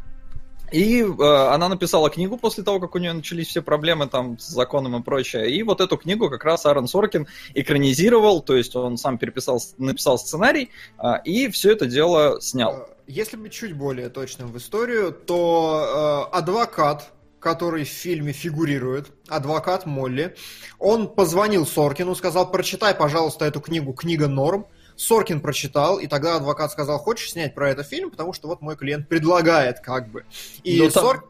[0.73, 4.49] И э, она написала книгу после того, как у нее начались все проблемы там с
[4.49, 5.51] законом и прочее.
[5.51, 10.19] И вот эту книгу как раз Аарон Соркин экранизировал, то есть он сам переписал, написал
[10.19, 12.89] сценарий э, и все это дело снял.
[13.07, 19.87] Если быть чуть более точным в историю, то э, адвокат, который в фильме фигурирует, адвокат
[19.87, 20.37] Молли,
[20.79, 26.71] он позвонил Соркину, сказал, прочитай, пожалуйста, эту книгу «Книга норм», Соркин прочитал, и тогда адвокат
[26.71, 30.25] сказал, хочешь снять про это фильм, потому что вот мой клиент предлагает как бы.
[30.63, 31.29] И, ну, Сор...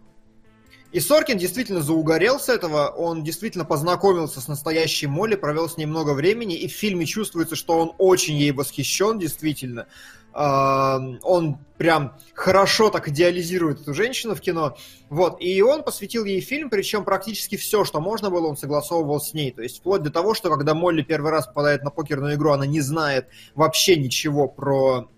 [0.92, 5.86] И Соркин действительно заугорел с этого, он действительно познакомился с настоящей Молли, провел с ней
[5.86, 9.86] много времени, и в фильме чувствуется, что он очень ей восхищен, действительно.
[10.34, 14.76] Он прям хорошо так идеализирует эту женщину в кино.
[15.10, 15.42] Вот.
[15.42, 19.50] И он посвятил ей фильм, причем практически все, что можно было, он согласовывал с ней.
[19.50, 22.66] То есть вплоть до того, что когда Молли первый раз попадает на покерную игру, она
[22.66, 25.10] не знает вообще ничего про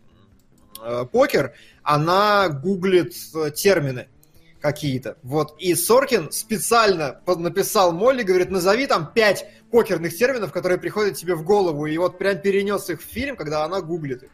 [0.82, 4.08] э, покер, она гуглит э, термины
[4.64, 5.18] какие-то.
[5.22, 5.54] Вот.
[5.58, 11.44] И Соркин специально написал Молли, говорит, назови там пять покерных терминов, которые приходят тебе в
[11.44, 11.84] голову.
[11.84, 14.30] И вот прям перенес их в фильм, когда она гуглит их.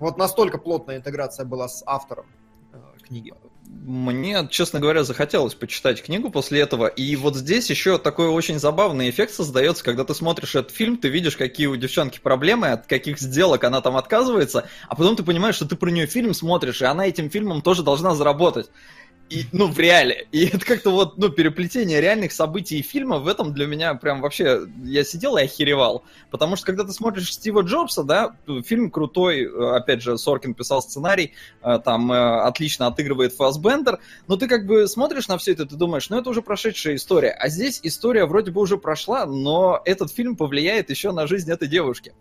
[0.00, 2.26] Вот настолько плотная интеграция была с автором
[2.72, 3.32] э, книги.
[3.66, 6.86] Мне, честно говоря, захотелось почитать книгу после этого.
[6.86, 11.08] И вот здесь еще такой очень забавный эффект создается, когда ты смотришь этот фильм, ты
[11.08, 15.54] видишь, какие у девчонки проблемы, от каких сделок она там отказывается, а потом ты понимаешь,
[15.54, 18.70] что ты про нее фильм смотришь, и она этим фильмом тоже должна заработать
[19.30, 20.26] и, ну, в реале.
[20.32, 24.20] И это как-то вот, ну, переплетение реальных событий и фильма в этом для меня прям
[24.20, 24.62] вообще...
[24.82, 26.02] Я сидел и охеревал.
[26.30, 31.34] Потому что, когда ты смотришь Стива Джобса, да, фильм крутой, опять же, Соркин писал сценарий,
[31.62, 35.76] э, там э, отлично отыгрывает Фассбендер, но ты как бы смотришь на все это, ты
[35.76, 37.30] думаешь, ну, это уже прошедшая история.
[37.30, 41.68] А здесь история вроде бы уже прошла, но этот фильм повлияет еще на жизнь этой
[41.68, 42.14] девушки.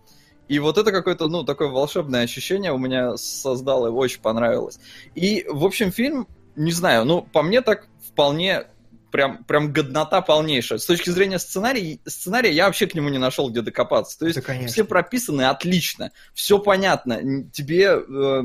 [0.48, 4.80] И вот это какое-то, ну, такое волшебное ощущение у меня создало, очень понравилось.
[5.15, 6.28] И, в общем, фильм
[6.60, 8.65] не знаю, ну, по мне так вполне
[9.12, 10.80] прям, прям годнота полнейшая.
[10.80, 14.19] С точки зрения сценария, сценария я вообще к нему не нашел, где докопаться.
[14.19, 17.50] То есть да, все прописаны отлично, все понятно.
[17.52, 18.43] Тебе, э,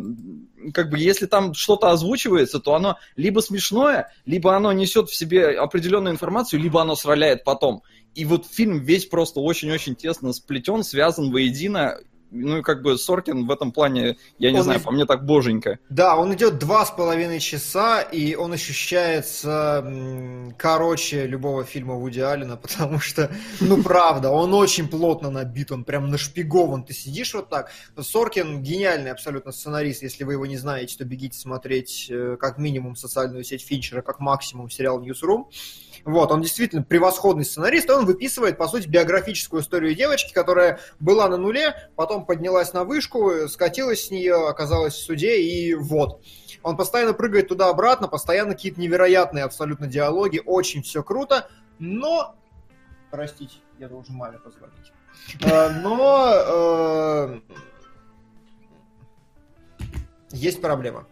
[0.73, 5.59] как бы, если там что-то озвучивается, то оно либо смешное, либо оно несет в себе
[5.59, 7.83] определенную информацию, либо оно сраляет потом.
[8.15, 11.99] И вот фильм весь просто очень-очень тесно сплетен, связан воедино,
[12.31, 14.83] ну и как бы Соркин в этом плане, я не он знаю, и...
[14.83, 15.79] по мне так боженько.
[15.89, 19.85] Да, он идет два с половиной часа, и он ощущается
[20.59, 26.11] короче любого фильма Вуди Аллена, потому что, ну правда, он очень плотно набит, он прям
[26.11, 26.85] нашпигован.
[26.85, 27.71] Ты сидишь вот так.
[27.97, 32.97] Соркин гениальный абсолютно сценарист, если вы его не знаете, то бегите смотреть э, как минимум
[32.97, 35.47] социальную сеть Финчера, как максимум сериал Newsroom.
[36.05, 41.29] Вот, он действительно превосходный сценарист, и он выписывает, по сути, биографическую историю девочки, которая была
[41.29, 46.21] на нуле, потом поднялась на вышку, скатилась с нее, оказалась в суде, и вот.
[46.63, 52.35] Он постоянно прыгает туда-обратно, постоянно какие-то невероятные абсолютно диалоги, очень все круто, но...
[53.11, 54.93] Простите, я должен маме позвонить.
[55.43, 56.33] Э, но...
[56.37, 57.41] Э,
[60.33, 61.07] есть проблема.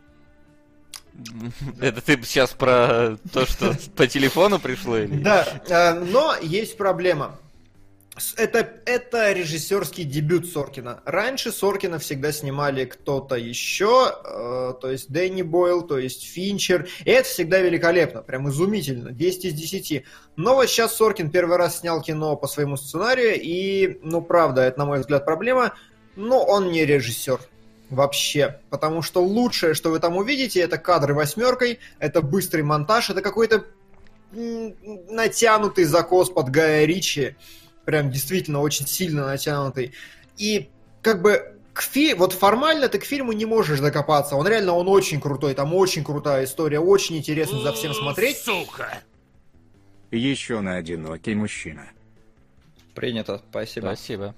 [1.81, 4.97] Это ты сейчас про то, что по телефону пришло?
[4.99, 5.23] Или?
[5.23, 7.39] Да, э, но есть проблема.
[8.37, 11.01] Это, это режиссерский дебют Соркина.
[11.07, 16.89] Раньше Соркина всегда снимали кто-то еще, э, то есть Дэнни Бойл, то есть Финчер.
[17.07, 20.05] И это всегда великолепно, прям изумительно, 10 из 10.
[20.37, 24.81] Но вот сейчас Соркин первый раз снял кино по своему сценарию, и, ну, правда, это,
[24.81, 25.73] на мой взгляд, проблема,
[26.15, 27.41] но он не режиссер
[27.93, 28.61] вообще.
[28.71, 33.65] Потому что лучшее, что вы там увидите, это кадры восьмеркой, это быстрый монтаж, это какой-то
[34.33, 37.37] натянутый закос под Гая Ричи.
[37.85, 39.93] Прям действительно очень сильно натянутый.
[40.37, 40.71] И
[41.03, 42.15] как бы к фи...
[42.15, 44.37] вот формально ты к фильму не можешь докопаться.
[44.37, 48.39] Он реально, он очень крутой, там очень крутая история, очень интересно за всем смотреть.
[48.39, 49.03] Сука!
[50.11, 51.89] Еще на одинокий мужчина.
[52.95, 53.87] Принято, спасибо.
[53.87, 54.35] Спасибо.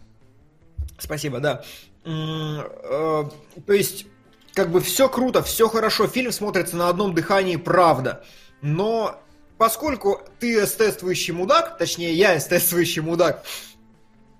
[0.99, 1.65] Спасибо, да.
[2.05, 3.25] Э,
[3.67, 4.07] то есть,
[4.53, 8.25] как бы все круто, все хорошо, фильм смотрится на одном дыхании, правда.
[8.61, 9.21] Но
[9.59, 13.45] поскольку ты эстетствующий мудак, точнее я эстетствующий мудак,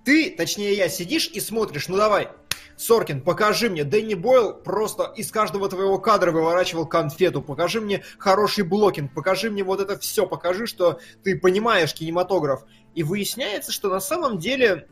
[0.05, 2.29] ты, точнее я, сидишь и смотришь, ну давай,
[2.77, 8.65] Соркин, покажи мне, Дэнни Бойл просто из каждого твоего кадра выворачивал конфету, покажи мне хороший
[8.65, 12.65] блокинг, покажи мне вот это все, покажи, что ты понимаешь кинематограф.
[12.95, 14.89] И выясняется, что на самом деле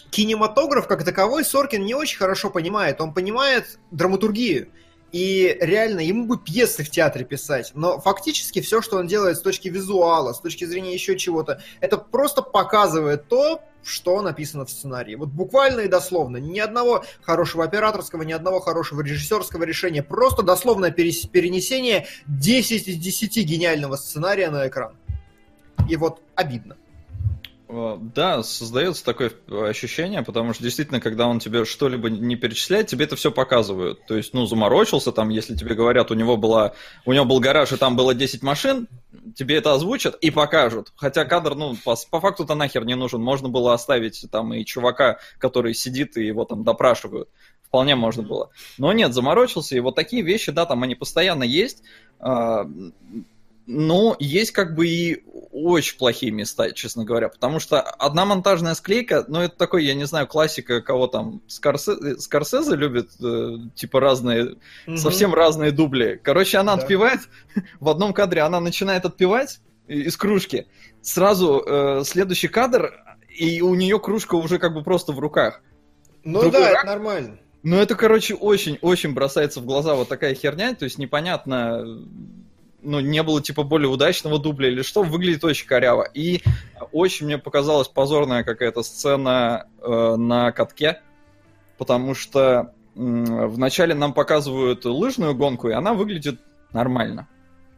[0.00, 3.00] кинематограф как таковой Соркин не очень хорошо понимает.
[3.00, 4.68] Он понимает драматургию.
[5.10, 7.72] И реально, ему бы пьесы в театре писать.
[7.74, 11.96] Но фактически все, что он делает с точки визуала, с точки зрения еще чего-то, это
[11.96, 15.14] просто показывает то, что написано в сценарии.
[15.14, 16.36] Вот буквально и дословно.
[16.36, 20.02] Ни одного хорошего операторского, ни одного хорошего режиссерского решения.
[20.02, 24.94] Просто дословное перенесение 10 из 10 гениального сценария на экран.
[25.88, 26.76] И вот обидно.
[27.68, 33.04] Э, да, создается такое ощущение, потому что действительно, когда он тебе что-либо не перечисляет, тебе
[33.04, 34.06] это все показывают.
[34.06, 36.72] То есть, ну, заморочился там, если тебе говорят, у него, была,
[37.04, 38.88] у него был гараж, и там было 10 машин,
[39.34, 40.92] тебе это озвучат и покажут.
[40.96, 43.20] Хотя кадр, ну, по, по факту-то нахер не нужен.
[43.20, 47.28] Можно было оставить там и чувака, который сидит и его там допрашивают.
[47.64, 48.48] Вполне можно было.
[48.78, 51.82] Но нет, заморочился, и вот такие вещи, да, там они постоянно есть.
[53.70, 59.26] Ну, есть как бы и очень плохие места, честно говоря, потому что одна монтажная склейка,
[59.28, 62.16] ну, это такой, я не знаю, классика, кого там Скорсе...
[62.18, 64.96] Скорсезе любит, э, типа разные, угу.
[64.96, 66.18] совсем разные дубли.
[66.24, 66.82] Короче, она да.
[66.82, 67.20] отпевает,
[67.80, 70.66] в одном кадре она начинает отпевать из кружки,
[71.02, 72.94] сразу э, следующий кадр,
[73.28, 75.60] и у нее кружка уже как бы просто в руках.
[76.24, 76.84] Ну Другой да, рак...
[76.84, 77.38] это нормально.
[77.62, 81.84] Ну, это, короче, очень-очень бросается в глаза вот такая херня, то есть непонятно,
[82.88, 86.08] ну, не было, типа, более удачного дубля или что, выглядит очень коряво.
[86.14, 86.42] И
[86.90, 91.02] очень мне показалась позорная какая-то сцена э, на катке,
[91.76, 96.40] потому что э, вначале нам показывают лыжную гонку, и она выглядит
[96.72, 97.28] нормально.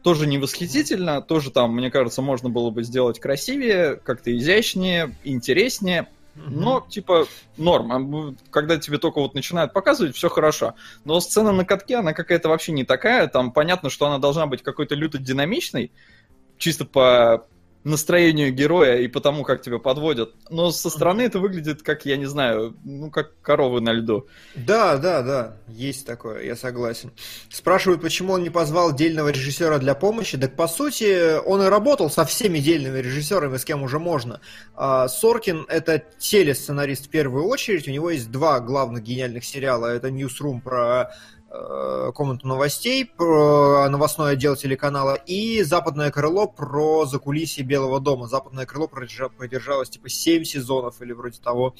[0.04, 6.06] Тоже не восхитительно, тоже там, мне кажется, можно было бы сделать красивее, как-то изящнее, интереснее.
[6.34, 8.36] Но, типа, норм.
[8.50, 10.74] Когда тебе только вот начинают показывать, все хорошо.
[11.04, 13.26] Но сцена на катке, она какая-то вообще не такая.
[13.28, 15.92] Там понятно, что она должна быть какой-то люто динамичной,
[16.56, 17.46] чисто по
[17.84, 20.34] настроению героя и потому, как тебя подводят.
[20.50, 24.26] Но со стороны это выглядит как, я не знаю, ну, как коровы на льду.
[24.54, 27.12] Да, да, да, есть такое, я согласен.
[27.48, 30.36] Спрашивают, почему он не позвал дельного режиссера для помощи.
[30.36, 34.40] Так, по сути, он и работал со всеми дельными режиссерами, с кем уже можно.
[34.74, 37.88] А Соркин— это телесценарист в первую очередь.
[37.88, 39.86] У него есть два главных гениальных сериала.
[39.86, 41.12] Это «Ньюсрум» про
[42.14, 48.28] комнату новостей про новостной отдел телеканала и западное крыло про закулисье Белого дома.
[48.28, 51.74] Западное крыло продержалось типа 7 сезонов или вроде того.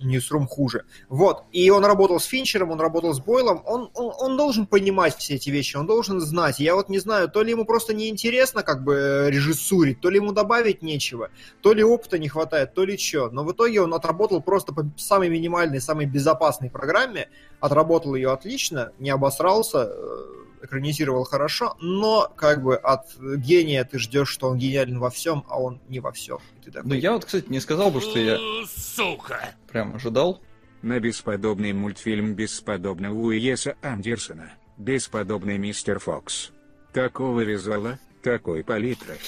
[0.00, 0.84] Ньюсрум хуже.
[1.08, 1.44] Вот.
[1.52, 3.62] И он работал с Финчером, он работал с Бойлом.
[3.66, 6.60] Он, он, он должен понимать все эти вещи, он должен знать.
[6.60, 10.32] Я вот не знаю, то ли ему просто неинтересно как бы режиссурить, то ли ему
[10.32, 13.30] добавить нечего, то ли опыта не хватает, то ли что.
[13.30, 17.28] Но в итоге он отработал просто по самой минимальной, самой безопасной программе,
[17.60, 24.28] отработал ее отлично, не обосрался, э, экранизировал хорошо, но как бы от гения ты ждешь,
[24.28, 26.38] что он гениален во всем, а он не во всем.
[26.70, 26.88] Такой...
[26.88, 28.38] Ну я вот, кстати, не сказал бы, что я...
[28.66, 29.54] Сука!
[29.68, 30.42] Прям ожидал.
[30.82, 34.52] На бесподобный мультфильм бесподобного Уиеса Андерсона.
[34.78, 36.52] Бесподобный мистер Фокс.
[36.92, 39.18] Такого визуала, такой палитры.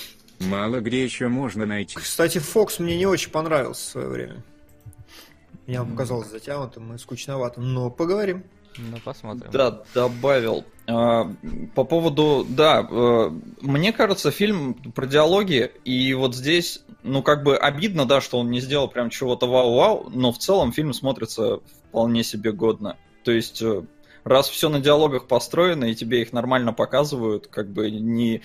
[0.41, 1.97] Мало где еще можно найти.
[1.97, 4.43] Кстати, Фокс мне не очень понравился в свое время.
[5.67, 8.45] Мне он показался затянутым и скучноватым, но поговорим.
[8.79, 9.51] Ну, посмотрим.
[9.51, 10.65] Да, добавил.
[10.87, 11.33] А,
[11.75, 17.57] по поводу, да, э, мне кажется, фильм про диалоги, и вот здесь, ну, как бы
[17.57, 22.25] обидно, да, что он не сделал прям чего-то вау-вау, но в целом фильм смотрится вполне
[22.25, 22.97] себе годно.
[23.23, 23.85] То есть, э,
[24.25, 28.43] раз все на диалогах построено, и тебе их нормально показывают, как бы не,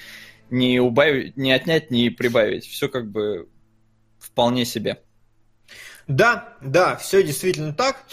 [0.51, 2.65] не убавить, не отнять, не прибавить.
[2.65, 3.49] Все как бы
[4.19, 5.01] вполне себе.
[6.07, 8.05] Да, да, все действительно так.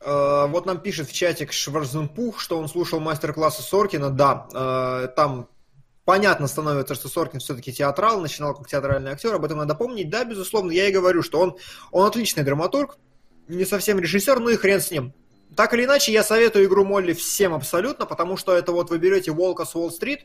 [0.00, 4.10] Э, вот нам пишет в чатик Шварзенпух, что он слушал мастер-классы Соркина.
[4.10, 5.48] Да, э, там
[6.04, 10.10] понятно становится, что Соркин все-таки театрал, начинал как театральный актер, об этом надо помнить.
[10.10, 11.56] Да, безусловно, я и говорю, что он,
[11.92, 12.98] он отличный драматург,
[13.48, 15.12] не совсем режиссер, ну и хрен с ним.
[15.56, 19.32] Так или иначе, я советую игру Молли всем абсолютно, потому что это вот вы берете
[19.32, 20.20] Волка с Уолл-стрит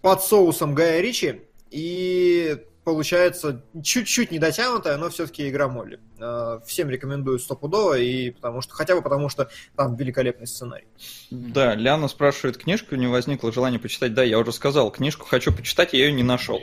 [0.00, 5.98] под соусом Гая Ричи, и получается чуть-чуть не дотянутая, но все-таки игра Молли.
[6.20, 10.86] Э, всем рекомендую стопудово, и потому что, хотя бы потому что там великолепный сценарий.
[11.32, 14.14] Да, Ляна спрашивает книжку, не возникло желания почитать.
[14.14, 16.60] Да, я уже сказал, книжку хочу почитать, я ее не нашел.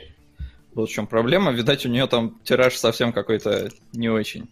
[0.73, 1.51] Вот в чем проблема.
[1.51, 4.49] Видать, у нее там тираж совсем какой-то не очень.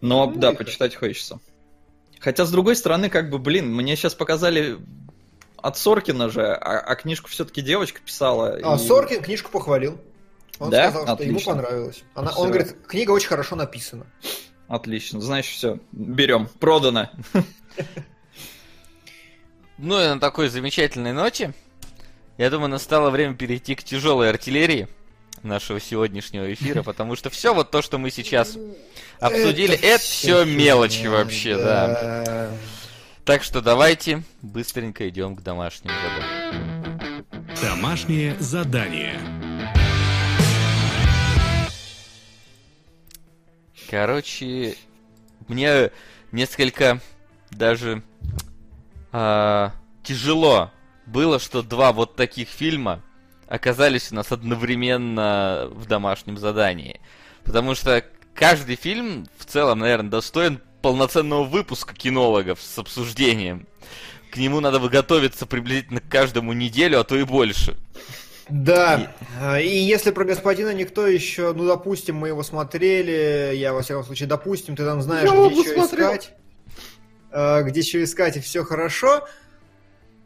[0.00, 1.40] Но ну, да, почитать хочется.
[2.20, 4.78] Хотя, с другой стороны, как бы, блин, мне сейчас показали
[5.56, 8.60] от Соркина же, а, а книжку все-таки девочка писала.
[8.62, 8.78] А и...
[8.78, 9.98] Соркин книжку похвалил.
[10.58, 10.90] Он да?
[10.90, 11.32] сказал, что Отлично.
[11.32, 12.04] ему понравилось.
[12.14, 14.06] Она, он говорит, книга очень хорошо написана.
[14.68, 15.20] Отлично.
[15.20, 16.48] Значит, все, берем.
[16.58, 17.10] Продано.
[19.78, 21.52] Ну и на такой замечательной ноте,
[22.38, 24.88] я думаю, настало время перейти к тяжелой артиллерии
[25.42, 28.56] нашего сегодняшнего эфира, потому что все вот то, что мы сейчас
[29.20, 32.24] обсудили, это, это все мелочи вообще, да.
[32.24, 32.50] да.
[33.24, 37.46] Так что давайте быстренько идем к домашним заданиям.
[37.60, 39.20] Домашнее задание.
[43.88, 44.76] Короче,
[45.48, 45.90] мне
[46.32, 47.00] несколько
[47.50, 48.02] даже
[49.12, 49.72] а,
[50.02, 50.72] тяжело
[51.06, 53.02] было, что два вот таких фильма
[53.48, 57.00] оказались у нас одновременно в домашнем задании.
[57.44, 63.66] Потому что каждый фильм в целом, наверное, достоин полноценного выпуска кинологов с обсуждением.
[64.30, 67.76] К нему надо готовиться приблизительно к каждому неделю, а то и больше.
[68.48, 69.12] Да,
[69.60, 69.66] и...
[69.66, 74.28] и если про господина никто еще, ну, допустим, мы его смотрели, я, во всяком случае,
[74.28, 76.06] допустим, ты там знаешь, я где еще смотрел.
[76.06, 76.34] искать,
[77.32, 79.26] э, где еще искать, и все хорошо.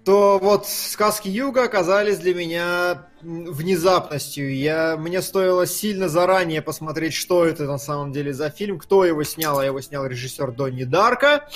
[0.05, 4.55] то вот сказки Юга оказались для меня внезапностью.
[4.55, 9.25] Я, мне стоило сильно заранее посмотреть, что это на самом деле за фильм, кто его
[9.25, 11.49] снял, а его снял режиссер Донни Дарка.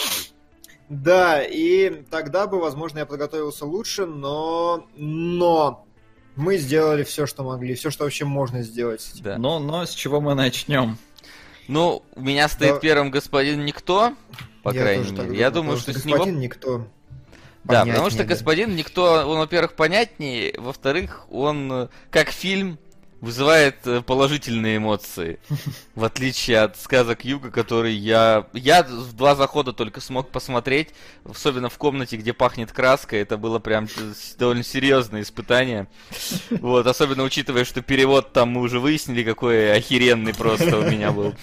[0.89, 4.87] Да, и тогда бы, возможно, я подготовился лучше, но...
[4.97, 5.87] Но
[6.37, 9.09] мы сделали все, что могли, все, что вообще можно сделать.
[9.23, 9.39] Да.
[9.39, 10.99] Но, но с чего мы начнем?
[11.69, 12.81] Ну, у меня стоит да.
[12.81, 14.15] первым господин Никто,
[14.63, 15.39] по я крайней мере.
[15.39, 16.43] Я думаю, что, что с господин него...
[16.43, 16.87] Никто.
[17.65, 18.25] Да, потому что да.
[18.25, 22.79] господин Никто, он, во-первых, понятнее, во-вторых, он э, как фильм
[23.25, 25.39] вызывает э, положительные эмоции.
[25.95, 28.47] В отличие от сказок Юга, который я...
[28.53, 30.91] Я в два захода только смог посмотреть,
[31.25, 33.21] особенно в комнате, где пахнет краской.
[33.21, 33.89] Это было прям
[34.39, 35.89] довольно серьезное испытание.
[36.51, 41.35] Вот, особенно учитывая, что перевод там мы уже выяснили, какой охеренный просто у меня был.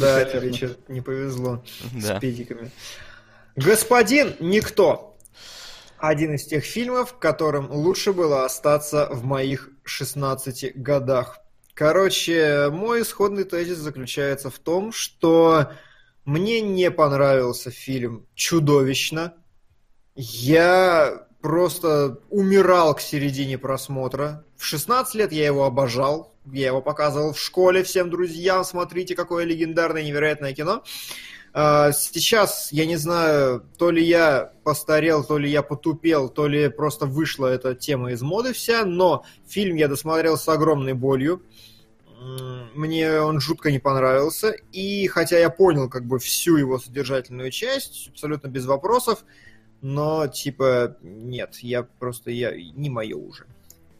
[0.00, 1.62] Да, тебе не повезло
[1.98, 2.70] с педиками.
[3.56, 5.11] Господин Никто
[6.02, 11.38] один из тех фильмов, которым лучше было остаться в моих 16 годах.
[11.74, 15.70] Короче, мой исходный тезис заключается в том, что
[16.24, 19.34] мне не понравился фильм чудовищно.
[20.16, 24.44] Я просто умирал к середине просмотра.
[24.56, 26.34] В 16 лет я его обожал.
[26.46, 28.64] Я его показывал в школе всем друзьям.
[28.64, 30.82] Смотрите, какое легендарное, невероятное кино.
[31.54, 36.68] А, сейчас, я не знаю, то ли я постарел, то ли я потупел, то ли
[36.68, 41.42] просто вышла эта тема из моды вся, но фильм я досмотрел с огромной болью.
[42.74, 44.54] Мне он жутко не понравился.
[44.70, 49.24] И хотя я понял как бы всю его содержательную часть, абсолютно без вопросов,
[49.82, 53.44] но типа нет, я просто, я не мое уже.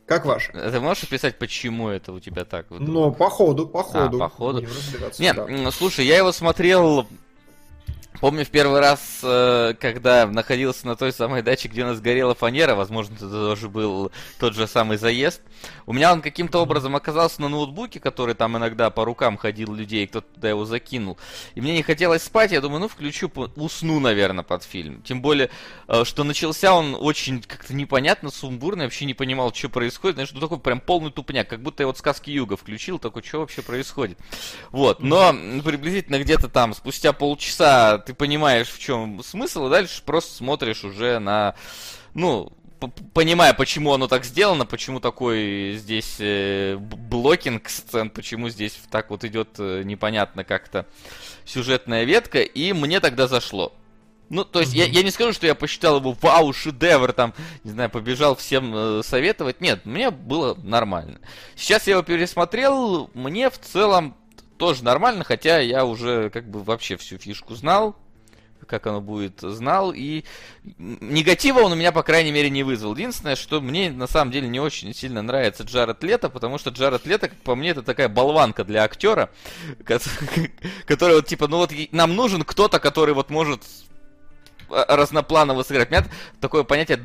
[0.07, 0.53] Как ваше?
[0.53, 2.67] Ты можешь описать, почему это у тебя так?
[2.71, 4.23] Ну, по ходу, по ходу.
[4.23, 4.67] А, по ходу.
[5.19, 5.71] Нет, да.
[5.71, 7.07] слушай, я его смотрел
[8.21, 12.35] Помню в первый раз, э, когда находился на той самой даче, где у нас горела
[12.35, 15.41] фанера, возможно, это тоже был тот же самый заезд.
[15.87, 20.07] У меня он каким-то образом оказался на ноутбуке, который там иногда по рукам ходил людей,
[20.07, 21.19] кто-то туда его закинул.
[21.55, 25.03] И мне не хотелось спать, я думаю, ну включу, усну, наверное, под фильм.
[25.03, 25.51] Тем более,
[25.89, 30.17] э, что начался он очень как-то непонятно, сумбурно, я вообще не понимал, что происходит.
[30.17, 33.41] Знаешь, ну такой прям полный тупняк, как будто я вот сказки Юга включил, такой, что
[33.41, 34.19] вообще происходит.
[34.71, 35.35] Вот, но
[35.65, 41.19] приблизительно где-то там спустя полчаса ты понимаешь, в чем смысл, и дальше просто смотришь уже
[41.19, 41.55] на,
[42.15, 42.53] ну,
[43.15, 49.25] понимая, почему оно так сделано, почему такой здесь э, блокинг сцен, почему здесь так вот
[49.25, 50.87] идет э, непонятно как-то
[51.45, 53.73] сюжетная ветка, и мне тогда зашло.
[54.29, 54.79] Ну, то есть, mm-hmm.
[54.79, 57.35] я, я не скажу, что я посчитал его вау, шедевр, там,
[57.65, 59.61] не знаю, побежал всем э, советовать.
[59.61, 61.21] Нет, мне было нормально.
[61.55, 64.17] Сейчас я его пересмотрел, мне в целом
[64.59, 67.97] тоже нормально, хотя я уже как бы вообще всю фишку знал
[68.67, 70.25] как оно будет, знал, и
[70.79, 72.95] негатива он у меня, по крайней мере, не вызвал.
[72.95, 77.07] Единственное, что мне на самом деле не очень сильно нравится Джаред Лето, потому что Джаред
[77.07, 79.31] Лето, как по мне, это такая болванка для актера,
[80.87, 83.63] который вот типа, ну вот нам нужен кто-то, который вот может
[84.73, 85.89] разнопланово сыграть.
[85.89, 86.05] У меня
[86.41, 87.03] такое понятие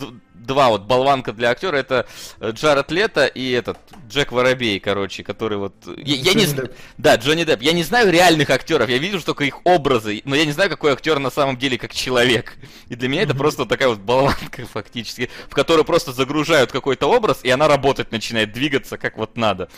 [0.48, 2.08] два вот болванка для актера это
[2.40, 7.16] э, Джаред Лето и этот Джек Воробей, короче, который вот я, я не знаю, да
[7.16, 7.62] Джонни Депп.
[7.62, 10.94] Я не знаю реальных актеров, я вижу только их образы, но я не знаю какой
[10.94, 12.56] актер на самом деле как человек.
[12.88, 17.42] И для меня это просто такая вот болванка фактически, в которую просто загружают какой-то образ
[17.44, 19.70] и она работать начинает, двигаться как вот надо.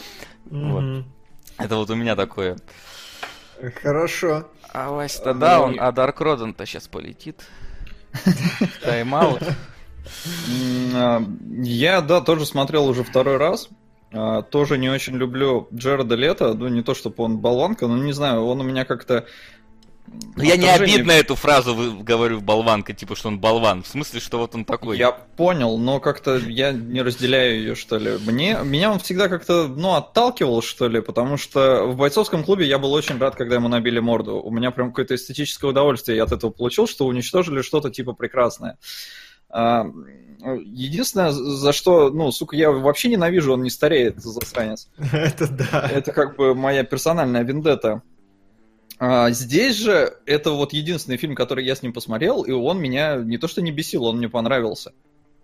[0.45, 1.05] Вот.
[1.57, 2.57] Это вот у меня такое.
[3.81, 4.47] Хорошо.
[4.71, 7.43] А Вась-то да, он, а Дарк Роден-то сейчас полетит.
[8.83, 9.43] Тайм-аут.
[10.95, 11.23] А,
[11.61, 13.69] я, да, тоже смотрел уже второй раз.
[14.11, 16.53] А, тоже не очень люблю Джареда Лето.
[16.53, 19.25] Ну, не то, чтобы он болванка, но не знаю, он у меня как-то
[20.35, 23.83] но я не обидно эту фразу говорю болванка, типа, что он болван.
[23.83, 24.97] В смысле, что вот он такой.
[24.97, 28.17] Я понял, но как-то я не разделяю ее, что ли.
[28.25, 32.79] Мне, меня он всегда как-то, ну, отталкивал, что ли, потому что в бойцовском клубе я
[32.79, 34.39] был очень рад, когда ему набили морду.
[34.41, 38.77] У меня прям какое-то эстетическое удовольствие я от этого получил, что уничтожили что-то типа прекрасное.
[39.49, 39.85] А,
[40.63, 44.89] единственное, за что, ну, сука, я вообще ненавижу, он не стареет, засранец.
[45.11, 45.89] Это да.
[45.91, 48.03] Это как бы моя персональная вендетта.
[48.99, 53.15] А, здесь же это вот единственный фильм, который я с ним посмотрел, и он меня
[53.15, 54.91] не то что не бесил, он мне понравился.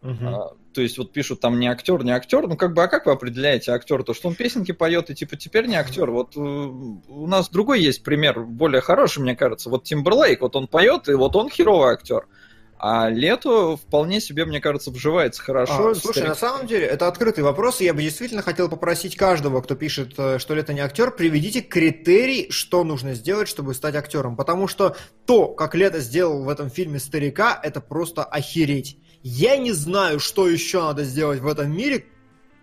[0.02, 0.28] Uh-huh.
[0.28, 2.48] А, то есть вот пишут там не актер, не актер.
[2.48, 4.04] Ну как бы, а как вы определяете актер?
[4.04, 6.12] То, что он песенки поет, и типа теперь не актер.
[6.12, 9.70] Вот э, у нас другой есть пример, более хороший, мне кажется.
[9.70, 12.28] Вот Тимберлейк, вот он поет, и вот он херовый актер.
[12.78, 15.90] А лето вполне себе, мне кажется, вживается хорошо.
[15.90, 19.62] А, слушай, на самом деле, это открытый вопрос, и я бы действительно хотел попросить каждого,
[19.62, 24.36] кто пишет, э, что лето не актер, приведите критерий, что нужно сделать, чтобы стать актером.
[24.36, 24.96] Потому что
[25.26, 28.98] то, как лето сделал в этом фильме старика, это просто охереть.
[29.24, 32.06] Я не знаю, что еще надо сделать в этом мире,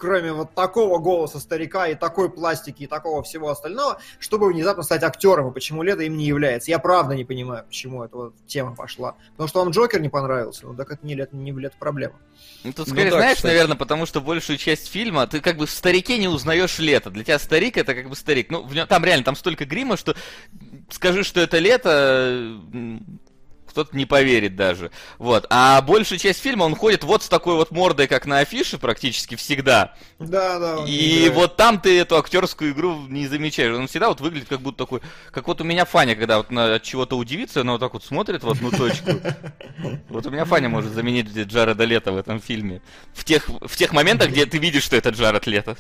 [0.03, 5.05] кроме вот такого голоса старика и такой пластики и такого всего остального, чтобы внезапно стать
[5.05, 6.73] актером, и почему Лето им не является.
[6.73, 9.15] Я правда не понимаю, почему эта вот тема пошла.
[9.31, 12.15] Потому что вам Джокер не понравился, ну так это не Лето, не Лето проблема.
[12.65, 13.53] Ну, тут скорее, да, знаешь, кстати.
[13.53, 17.11] наверное, потому что большую часть фильма ты как бы в старике не узнаешь лето.
[17.11, 18.51] Для тебя старик это как бы старик.
[18.51, 20.17] Ну, в нем, там реально, там столько грима, что
[20.91, 22.59] скажи, что это лето,
[23.73, 24.91] кто-то не поверит даже.
[25.19, 25.47] Вот.
[25.51, 29.35] А большую часть фильма он ходит вот с такой вот мордой, как на афише, практически
[29.35, 29.95] всегда.
[30.19, 30.77] Да, да.
[30.79, 33.77] он И вот там ты эту актерскую игру не замечаешь.
[33.77, 35.01] Он всегда вот выглядит как будто такой,
[35.31, 38.05] как вот у меня Фаня, когда вот на от чего-то удивится, она вот так вот
[38.05, 39.11] смотрит в одну точку.
[40.09, 42.83] Вот у меня Фаня может заменить Джареда Лето в этом фильме.
[43.15, 45.77] В тех, в тех моментах, где ты видишь, что это Джаред Лето.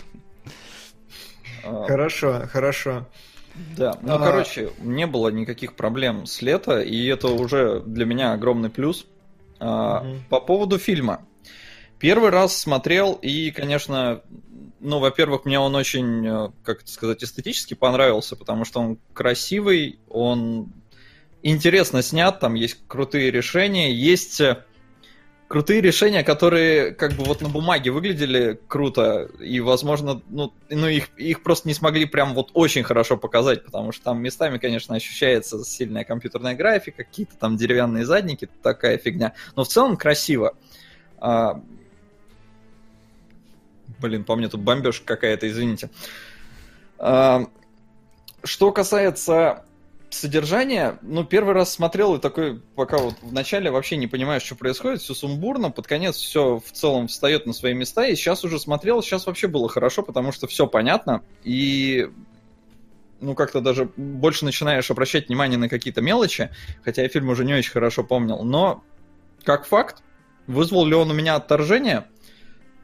[1.65, 3.07] А, Хорошо, хорошо.
[3.77, 8.33] Да, ну, А- короче, не было никаких проблем с лета, и это уже для меня
[8.33, 9.07] огромный плюс.
[9.61, 10.25] А, Мгм.
[10.29, 11.27] По поводу фильма.
[11.99, 14.23] Первый раз смотрел, и, конечно,
[14.81, 20.01] ну, во-первых, мне он очень, э, как это сказать, эстетически понравился, потому что он красивый,
[20.09, 20.73] он
[21.43, 24.65] интересно снят, там есть крутые решения, есть э,
[25.53, 31.11] крутые решения, которые как бы вот на бумаге выглядели круто, и, возможно, ну, ну их,
[31.19, 35.63] их просто не смогли прям вот очень хорошо показать, потому что там местами, конечно, ощущается
[35.63, 40.57] сильная компьютерная графика, какие-то там деревянные задники, такая фигня, но в целом красиво.
[41.19, 41.61] А,
[43.99, 45.91] Блин, по мне тут бомбежка какая-то, извините.
[46.99, 47.45] А,
[48.43, 49.67] Что касается
[50.15, 54.55] содержания, ну, первый раз смотрел и такой, пока вот в начале вообще не понимаешь, что
[54.55, 58.59] происходит, все сумбурно, под конец все в целом встает на свои места, и сейчас уже
[58.59, 62.11] смотрел, сейчас вообще было хорошо, потому что все понятно, и
[63.21, 66.51] ну, как-то даже больше начинаешь обращать внимание на какие-то мелочи,
[66.85, 68.83] хотя я фильм уже не очень хорошо помнил, но
[69.45, 70.03] как факт,
[70.47, 72.07] вызвал ли он у меня отторжение?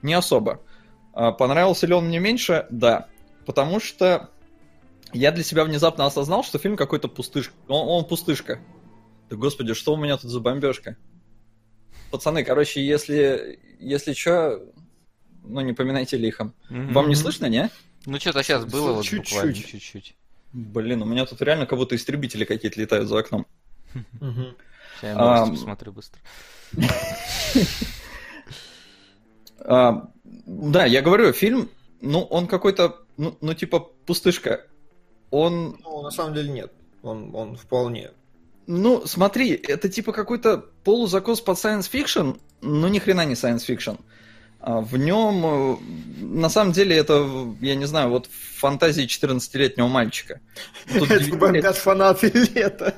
[0.03, 0.63] Не особо.
[1.13, 2.67] А Понравился ли он мне меньше?
[2.71, 3.09] Да.
[3.47, 4.31] Потому что
[5.13, 7.55] я для себя внезапно осознал, что фильм какой-то пустышка.
[7.69, 8.61] Он, он пустышка.
[9.31, 10.97] Да господи, что у меня тут за бомбежка?
[12.11, 14.63] Пацаны, короче, если, если что,
[15.45, 16.55] ну не поминайте лихом.
[16.71, 17.71] Вам не слышно, не?
[18.07, 19.35] Ну, что-то сейчас было вот Чуть-чуть.
[19.35, 20.17] буквально чуть-чуть.
[20.53, 23.47] Блин, у меня тут реально как будто истребители какие-то летают за окном.
[23.93, 24.55] Сейчас
[25.03, 26.21] я новости посмотрю быстро.
[29.61, 31.69] А, да, я говорю, фильм,
[32.01, 34.65] ну, он какой-то, ну, ну, типа, пустышка.
[35.31, 36.73] Он, Ну, на самом деле нет.
[37.03, 38.11] Он, он вполне.
[38.67, 43.99] ну, смотри, это типа какой-то полузакос под science fiction, но ни хрена не science fiction.
[44.61, 45.77] А В нем, э,
[46.25, 47.25] на самом деле, это,
[47.61, 50.41] я не знаю, вот фантазии 14-летнего мальчика.
[50.93, 52.93] Тут Это бомбят фанаты лета.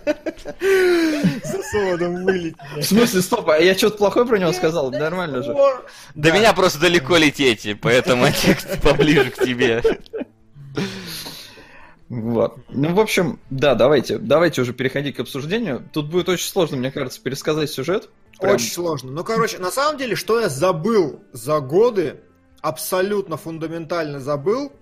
[1.45, 2.81] За солодом вылетели.
[2.81, 4.91] В смысле, стоп, а я что-то плохое про него сказал?
[4.91, 5.55] Нормально же.
[6.15, 9.83] До меня просто далеко лететь, поэтому текст поближе к тебе.
[12.11, 12.57] Вот.
[12.69, 15.89] Ну, в общем, да, давайте, давайте уже переходить к обсуждению.
[15.93, 18.11] Тут будет очень сложно, мне кажется, пересказать сюжет.
[18.41, 19.13] Прям- Очень сложно.
[19.13, 22.21] Ну, короче, на самом деле, что я забыл за годы,
[22.63, 24.73] абсолютно фундаментально забыл,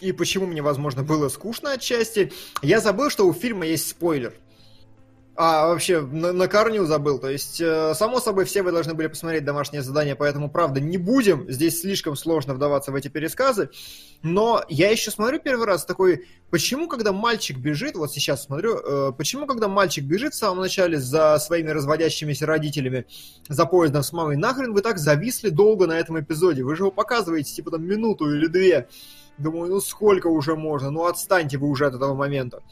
[0.00, 4.32] и почему мне, возможно, было скучно отчасти, я забыл, что у фильма есть спойлер.
[5.42, 7.18] А вообще, на, на корню забыл.
[7.18, 10.98] То есть, э, само собой, все вы должны были посмотреть домашнее задание, поэтому, правда, не
[10.98, 11.50] будем.
[11.50, 13.70] Здесь слишком сложно вдаваться в эти пересказы.
[14.22, 19.12] Но я еще смотрю первый раз такой, почему, когда мальчик бежит, вот сейчас смотрю, э,
[19.16, 23.06] почему, когда мальчик бежит в самом начале за своими разводящимися родителями
[23.48, 26.64] за поездом с мамой, нахрен вы так зависли долго на этом эпизоде?
[26.64, 28.88] Вы же его показываете, типа, там, минуту или две.
[29.38, 30.90] Думаю, ну сколько уже можно?
[30.90, 32.62] Ну отстаньте вы уже от этого момента.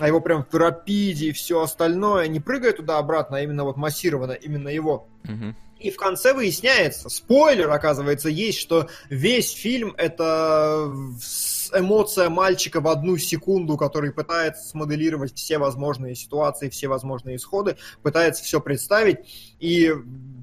[0.00, 2.26] А его прям в рапиде и все остальное.
[2.28, 5.06] Не прыгая туда-обратно, а именно вот массированно, именно его.
[5.24, 5.54] Мгм.
[5.78, 12.88] И в конце выясняется, спойлер, оказывается, есть, что весь фильм это с- эмоция мальчика в
[12.88, 19.18] одну секунду, который пытается смоделировать все возможные ситуации, все возможные исходы, пытается все представить.
[19.58, 19.90] И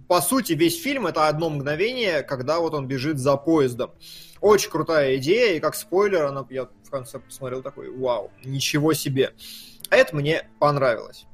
[0.07, 3.91] по сути весь фильм это одно мгновение, когда вот он бежит за поездом.
[4.41, 9.33] Очень крутая идея, и как спойлер, она, я в конце посмотрел такой, вау, ничего себе.
[9.89, 11.25] Это мне понравилось.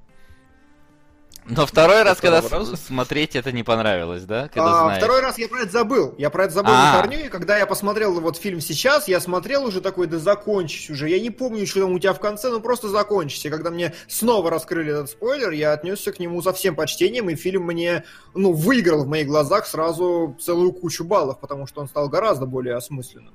[1.46, 4.48] Но второй раз, когда с- смотреть это не понравилось, да?
[4.48, 4.98] Когда А, знаешь.
[5.04, 6.16] второй раз я про это забыл.
[6.18, 6.94] Я про это забыл А.
[6.96, 10.90] на корню, и когда я посмотрел вот фильм сейчас, я смотрел уже такой, да закончись
[10.90, 11.10] уже.
[11.10, 13.46] Я не помню, что там у тебя в конце, ну просто закончись.
[13.46, 17.36] И когда мне снова раскрыли этот спойлер, я отнесся к нему со всем почтением, и
[17.36, 22.08] фильм мне, ну, выиграл в моих глазах сразу целую кучу баллов, потому что он стал
[22.08, 23.34] гораздо более осмысленным.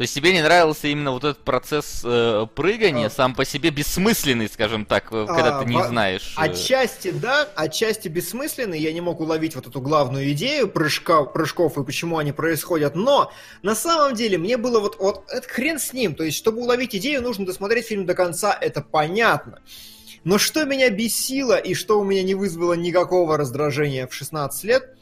[0.00, 3.10] То есть тебе не нравился именно вот этот процесс э, прыгания, а...
[3.10, 5.88] сам по себе бессмысленный, скажем так, когда а, ты не во...
[5.88, 6.36] знаешь.
[6.38, 6.44] Э...
[6.44, 8.80] Отчасти да, отчасти бессмысленный.
[8.80, 12.94] Я не мог уловить вот эту главную идею прыжка, прыжков и почему они происходят.
[12.94, 13.30] Но
[13.62, 16.14] на самом деле мне было вот, вот это хрен с ним.
[16.14, 19.60] То есть, чтобы уловить идею, нужно досмотреть фильм до конца, это понятно.
[20.24, 24.96] Но что меня бесило и что у меня не вызвало никакого раздражения в 16 лет,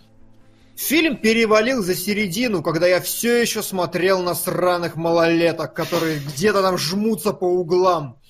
[0.79, 6.79] фильм перевалил за середину, когда я все еще смотрел на сраных малолеток, которые где-то там
[6.79, 8.21] жмутся по углам.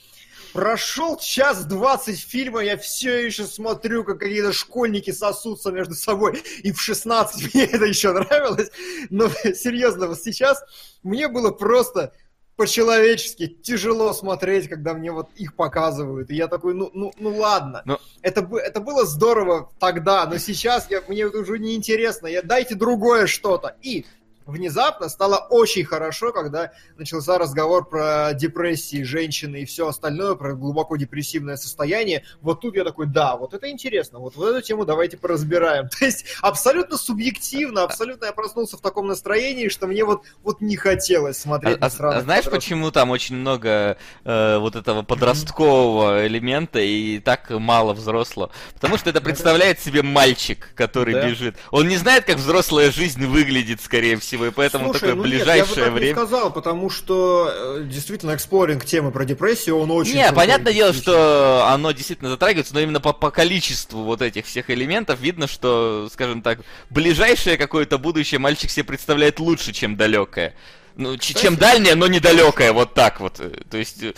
[0.54, 6.42] Прошел час двадцать фильма, я все еще смотрю, как какие-то школьники сосутся между собой.
[6.62, 8.70] И в 16 мне это еще нравилось.
[9.10, 10.62] Но серьезно, вот сейчас
[11.02, 12.14] мне было просто
[12.58, 16.28] по-человечески тяжело смотреть, когда мне вот их показывают.
[16.28, 17.82] И я такой, ну, ну, ну ладно.
[17.84, 18.00] Но...
[18.20, 22.26] Это, это было здорово тогда, но сейчас я, мне это уже неинтересно.
[22.26, 23.76] Я, дайте другое что-то.
[23.80, 24.06] И
[24.48, 30.96] внезапно стало очень хорошо, когда начался разговор про депрессии женщины и все остальное, про глубоко
[30.96, 32.24] депрессивное состояние.
[32.40, 35.88] Вот тут я такой, да, вот это интересно, вот, вот эту тему давайте поразбираем.
[35.98, 40.76] То есть абсолютно субъективно, абсолютно я проснулся в таком настроении, что мне вот, вот не
[40.76, 41.78] хотелось смотреть.
[41.80, 47.50] А, а, а знаешь, почему там очень много э, вот этого подросткового элемента и так
[47.50, 48.50] мало взрослого?
[48.72, 51.28] Потому что это представляет себе мальчик, который да.
[51.28, 51.56] бежит.
[51.70, 55.58] Он не знает, как взрослая жизнь выглядит, скорее всего и поэтому Слушай, такое ну ближайшее
[55.58, 56.06] нет, я бы так время.
[56.08, 60.14] Не сказал, потому что э, действительно эксплоринг темы про депрессию, он очень.
[60.14, 64.70] Не, понятное дело, что оно действительно затрагивается, но именно по, по количеству вот этих всех
[64.70, 66.60] элементов видно, что, скажем так,
[66.90, 70.54] ближайшее какое-то будущее мальчик себе представляет лучше, чем далекое.
[70.96, 73.40] Ну, Кстати, чем дальнее, но недалекое, вот так вот.
[73.70, 74.14] То есть э,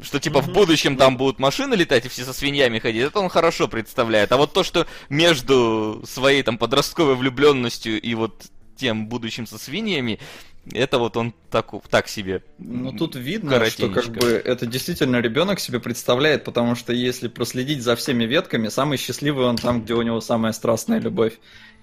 [0.00, 0.42] что типа mm-hmm.
[0.42, 4.32] в будущем там будут машины летать и все со свиньями ходить, это он хорошо представляет.
[4.32, 8.44] А вот то, что между своей там подростковой влюбленностью и вот
[8.82, 10.18] тем будущим со свиньями,
[10.72, 12.42] это вот он так, так себе.
[12.58, 17.82] Ну тут видно, что как бы это действительно ребенок себе представляет, потому что если проследить
[17.82, 21.34] за всеми ветками, самый счастливый он там, где у него самая страстная любовь.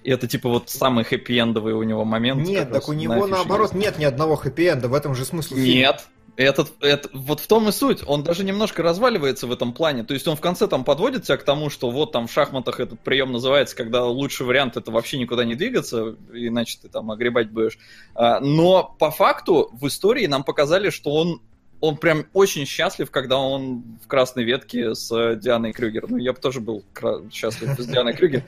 [0.02, 2.46] И это типа вот самый хэппи-эндовый у него момент.
[2.46, 3.84] Нет, так у него наоборот есть.
[3.84, 5.56] нет ни одного хэппи-энда, в этом же смысл.
[5.56, 6.06] Нет,
[6.36, 8.02] этот, это, вот в том и суть.
[8.06, 10.04] Он даже немножко разваливается в этом плане.
[10.04, 12.80] То есть он в конце там подводит тебя к тому, что вот там в шахматах
[12.80, 17.50] этот прием называется, когда лучший вариант это вообще никуда не двигаться, иначе ты там огребать
[17.50, 17.78] будешь.
[18.14, 21.40] А, но по факту в истории нам показали, что он
[21.80, 26.10] он прям очень счастлив, когда он в красной ветке с Дианой Крюгер.
[26.10, 26.84] Ну, я бы тоже был
[27.32, 28.44] счастлив с Дианой Крюгер.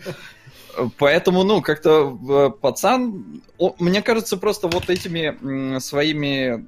[0.98, 3.42] Поэтому, ну, как-то э, пацан,
[3.78, 6.66] мне кажется, просто вот этими своими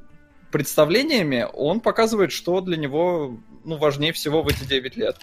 [0.54, 5.16] представлениями он показывает, что для него ну, важнее всего в эти 9 лет.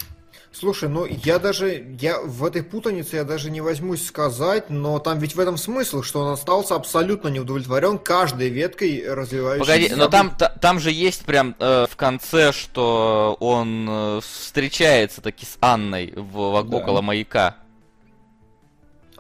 [0.52, 5.20] Слушай, ну я даже, я в этой путанице я даже не возьмусь сказать, но там
[5.20, 9.72] ведь в этом смысл, что он остался абсолютно неудовлетворен каждой веткой развивающейся.
[9.72, 15.22] Погоди, но там, та, там же есть прям э, в конце, что он э, встречается
[15.22, 16.78] таки с Анной в, в, да.
[16.78, 17.56] около маяка.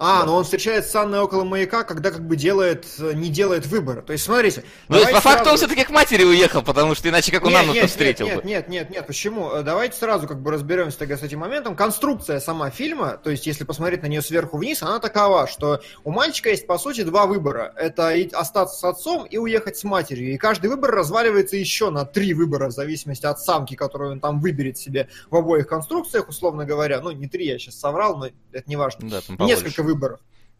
[0.03, 4.01] А, но он встречается с Анной около маяка, когда как бы делает, не делает выбора.
[4.01, 4.63] То есть, смотрите.
[4.87, 5.21] Ну, по сразу...
[5.21, 8.41] факту он все-таки к матери уехал, потому что иначе как он Анну встретил нет, бы.
[8.41, 9.51] Нет, нет, нет, нет, почему?
[9.51, 11.75] Э, давайте сразу как бы разберемся тогда с этим моментом.
[11.75, 16.09] Конструкция сама фильма, то есть, если посмотреть на нее сверху вниз, она такова, что у
[16.09, 17.71] мальчика есть, по сути, два выбора.
[17.77, 20.33] Это остаться с отцом и уехать с матерью.
[20.33, 24.39] И каждый выбор разваливается еще на три выбора, в зависимости от самки, которую он там
[24.39, 27.01] выберет себе в обоих конструкциях, условно говоря.
[27.01, 29.07] Ну, не три, я сейчас соврал, но это не важно.
[29.07, 29.90] Да, Несколько выборов.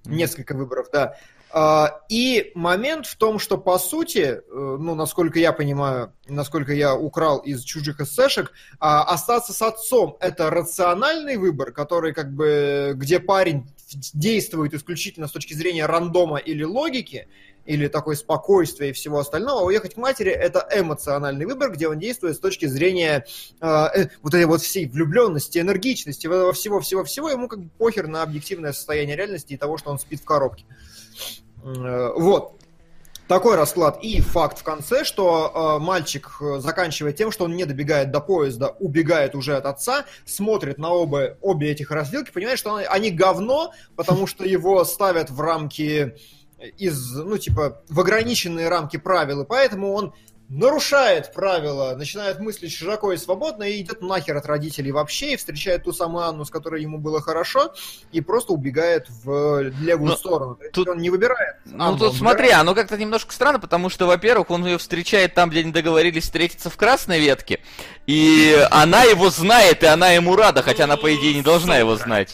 [0.05, 1.15] Несколько выборов, да.
[1.53, 6.95] А, и момент в том, что по сути, э, ну, насколько я понимаю, насколько я
[6.95, 13.19] украл из чужих эссешек, а, остаться с отцом– это рациональный выбор, который как бы, где
[13.19, 13.69] парень
[14.13, 17.27] действует исключительно с точки зрения рандома или логики,
[17.65, 22.35] или такое спокойствие и всего остального, уехать к матери это эмоциональный выбор, где он действует
[22.35, 23.25] с точки зрения
[23.59, 28.73] э, э, вот этой вот всей влюбленности, энергичности, всего-всего-всего, ему как бы похер на объективное
[28.73, 30.65] состояние реальности и того, что он спит в коробке.
[31.63, 32.60] Э, вот.
[33.31, 33.99] Такой расклад.
[34.01, 38.19] И факт в конце, что э, мальчик э, заканчивает тем, что он не добегает до
[38.19, 43.71] поезда, убегает уже от отца, смотрит на оба, обе этих развилки, понимает, что они говно,
[43.95, 46.13] потому что его ставят в рамки
[46.77, 50.13] из, ну, типа, в ограниченные рамки правил, и поэтому он
[50.51, 55.85] нарушает правила, начинает мыслить широко и свободно, и идет нахер от родителей вообще, и встречает
[55.85, 57.73] ту самую Анну, с которой ему было хорошо,
[58.11, 60.55] и просто убегает в левую Но ну, сторону.
[60.55, 60.89] То тут...
[60.89, 61.55] он не выбирает.
[61.65, 62.61] Ну, Анну, тут смотри, выбирает.
[62.61, 66.69] оно как-то немножко странно, потому что, во-первых, он ее встречает там, где они договорились встретиться
[66.69, 67.61] в красной ветке,
[68.05, 71.95] и она его знает, и она ему рада, хотя она, по идее, не должна его
[71.95, 72.33] знать.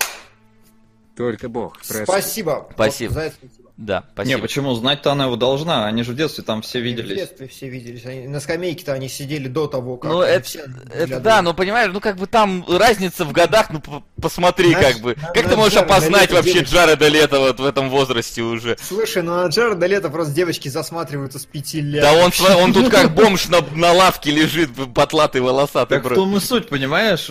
[1.15, 1.79] Только Бог.
[1.81, 2.67] Спасибо.
[2.73, 3.13] Спасибо.
[3.13, 3.35] За это
[3.77, 3.87] спасибо.
[3.87, 4.41] Да, Не, спасибо.
[4.41, 4.73] почему?
[4.73, 5.85] Знать-то она его должна.
[5.85, 7.15] Они же в детстве там все В виделись.
[7.17, 8.05] детстве все виделись.
[8.05, 11.53] Они- на скамейке-то они сидели до того, как Ну, они это, все это да, но
[11.53, 13.81] понимаешь, ну как бы там разница в годах, ну
[14.21, 15.15] посмотри, Знаешь, как бы.
[15.15, 16.73] на- Как на ты можешь Джареда опознать Лето вообще девочки.
[16.73, 18.77] Джареда Лето вот в этом возрасте уже?
[18.81, 22.01] Слушай, ну на Джареда Лето просто девочки засматриваются с пяти лет.
[22.01, 25.99] Да он, он тут как бомж на, на лавке лежит, потлатый, волосатый.
[26.01, 27.29] Так в том и суть, понимаешь?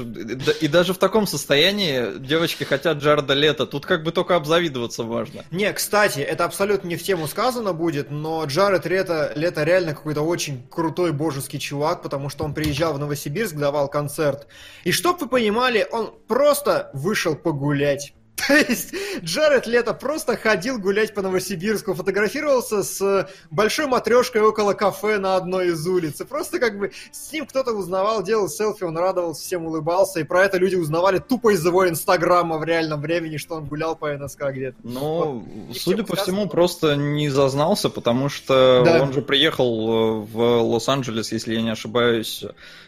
[0.60, 3.66] И даже в таком состоянии девочки хотят Джареда Лето.
[3.66, 5.44] Тут как бы только обзавидоваться можно.
[5.50, 10.20] Не, кстати, это абсолютно не в тему сказано будет, но Джаред Лето, Лето реально какой-то
[10.20, 14.46] очень крутой божеский чувак, потому что он приезжал в Новосибирск, давал концерт.
[14.84, 18.12] И чтоб вы понимали, он просто вышел погулять.
[18.46, 25.18] То есть Джаред Лето просто ходил гулять по Новосибирску, фотографировался с большой матрешкой около кафе
[25.18, 26.20] на одной из улиц.
[26.20, 30.20] И просто как бы с ним кто-то узнавал, делал селфи, он радовался, всем улыбался.
[30.20, 33.96] И про это люди узнавали тупо из его инстаграма в реальном времени, что он гулял
[33.96, 34.76] по НСК где-то.
[34.82, 39.02] Ну, не в судя по всему, просто не зазнался, потому что Да.
[39.02, 42.44] он же приехал э, в Лос-Анджелес, если я не ошибаюсь.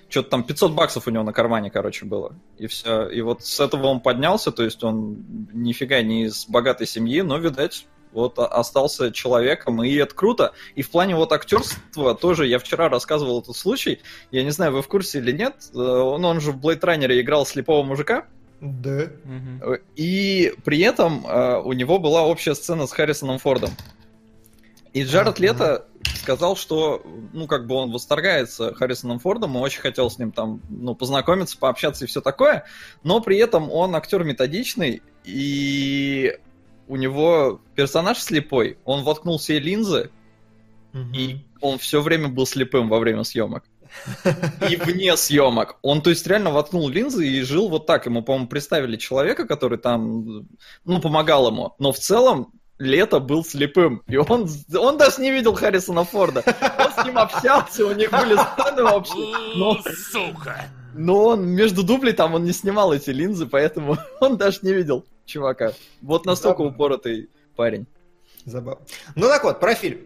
[0.09, 2.35] Что-то там 500 баксов у него на кармане, короче, было.
[2.57, 3.09] И все.
[3.09, 7.37] И вот с этого он поднялся, то есть он нифига не из богатой семьи, но,
[7.39, 10.53] видать, вот остался человеком, и это круто.
[10.75, 14.01] И в плане вот актерства тоже, я вчера рассказывал этот случай,
[14.31, 17.21] я не знаю, вы в курсе или нет, э, он, он же в Blade Runner
[17.21, 18.25] играл слепого мужика,
[18.61, 19.09] Да.
[19.95, 23.71] И при этом э, у него была общая сцена с Харрисоном Фордом.
[24.93, 25.43] И Джаред Ага.
[25.43, 25.87] Лето
[26.29, 27.03] сказал, что,
[27.33, 31.57] ну, как бы он восторгается Харрисоном Фордом и очень хотел с ним там, ну, познакомиться,
[31.57, 32.65] пообщаться и все такое,
[33.03, 36.39] но при этом он актер методичный, и
[36.87, 40.11] у него персонаж слепой, он воткнул себе линзы,
[41.15, 43.65] и он все время был слепым во время съемок.
[44.69, 45.79] И вне съемок.
[45.81, 48.05] Он, то есть, реально воткнул линзы и жил вот так.
[48.05, 50.47] Ему, по-моему, представили человека, который там,
[50.85, 51.75] ну, помогал ему.
[51.79, 54.03] Но в целом Лето был слепым.
[54.07, 56.43] И он, он даже не видел Харрисона Форда.
[56.47, 59.15] Он с ним общался, у них были сцены вообще.
[59.57, 60.71] Но, Сука!
[60.95, 65.05] но он между дублей там он не снимал эти линзы, поэтому он даже не видел
[65.27, 65.73] чувака.
[66.03, 66.75] Вот настолько Забавно.
[66.75, 67.87] упоротый парень.
[68.45, 68.85] Забавно.
[69.15, 70.01] Ну так вот, про фильм.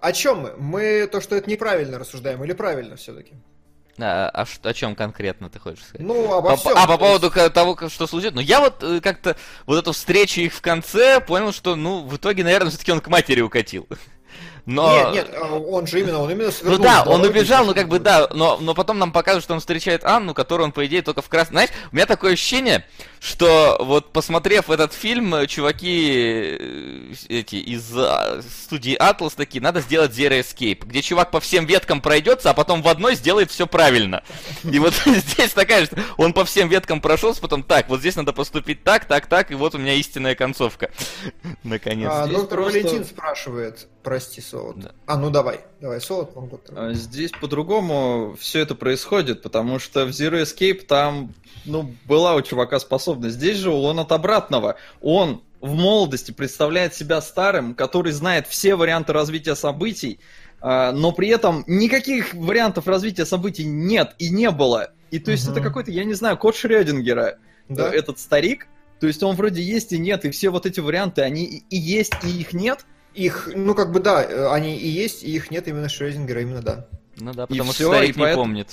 [0.00, 0.54] О чем мы?
[0.56, 3.34] Мы то, что это неправильно рассуждаем, или правильно все-таки?
[3.98, 6.06] А, а о чем конкретно ты хочешь сказать?
[6.06, 6.72] Ну, обо По- всем.
[6.76, 8.34] а, по поводу есть- того, что случилось.
[8.34, 9.36] Ну, я вот э, как-то
[9.66, 13.08] вот эту встречу их в конце понял, что, ну, в итоге, наверное, все-таки он к
[13.08, 13.86] матери укатил.
[14.66, 15.12] Но...
[15.12, 17.74] Нет, нет, а он же именно, он именно Ну свернул да, с он убежал, ну
[17.74, 20.86] как бы да, но, но потом нам показывают, что он встречает Анну, которую он, по
[20.86, 21.54] идее, только в красном...
[21.54, 22.86] Знаешь, у меня такое ощущение,
[23.22, 29.80] что вот посмотрев этот фильм, э, чуваки э, эти из а, студии Atlas такие, надо
[29.80, 33.68] сделать Zero Escape, где чувак по всем веткам пройдется, а потом в одной сделает все
[33.68, 34.24] правильно.
[34.64, 38.32] И вот здесь такая, что он по всем веткам прошелся, потом так, вот здесь надо
[38.32, 40.90] поступить так, так, так, и вот у меня истинная концовка.
[41.62, 42.10] Наконец.
[42.12, 44.80] А, просто- Валентин спрашивает, прости, Солод.
[44.80, 44.92] Да.
[45.06, 46.74] А, ну давай, давай, Солод, он доктор.
[46.76, 51.32] А Здесь по-другому все это происходит, потому что в Zero Escape там,
[51.64, 53.36] ну, была у чувака способность.
[53.36, 54.76] Здесь же он от обратного.
[55.00, 60.18] Он в молодости представляет себя старым, который знает все варианты развития событий,
[60.60, 64.90] а, но при этом никаких вариантов развития событий нет и не было.
[65.10, 65.52] И то есть Мгм.
[65.52, 67.38] это какой-то, я не знаю, код Шрёдингера,
[67.68, 67.88] Да?
[67.92, 68.66] э, этот старик.
[68.98, 71.76] То есть он вроде есть и нет, и все вот эти варианты, они и- и
[71.76, 72.84] есть, и их нет.
[73.14, 76.62] Их, ну как бы да, э, они и есть, и их нет именно Шрёдингера, именно
[76.62, 76.86] да.
[77.18, 78.68] Ну да, И потому всё, что старик и не поэтому- помнит.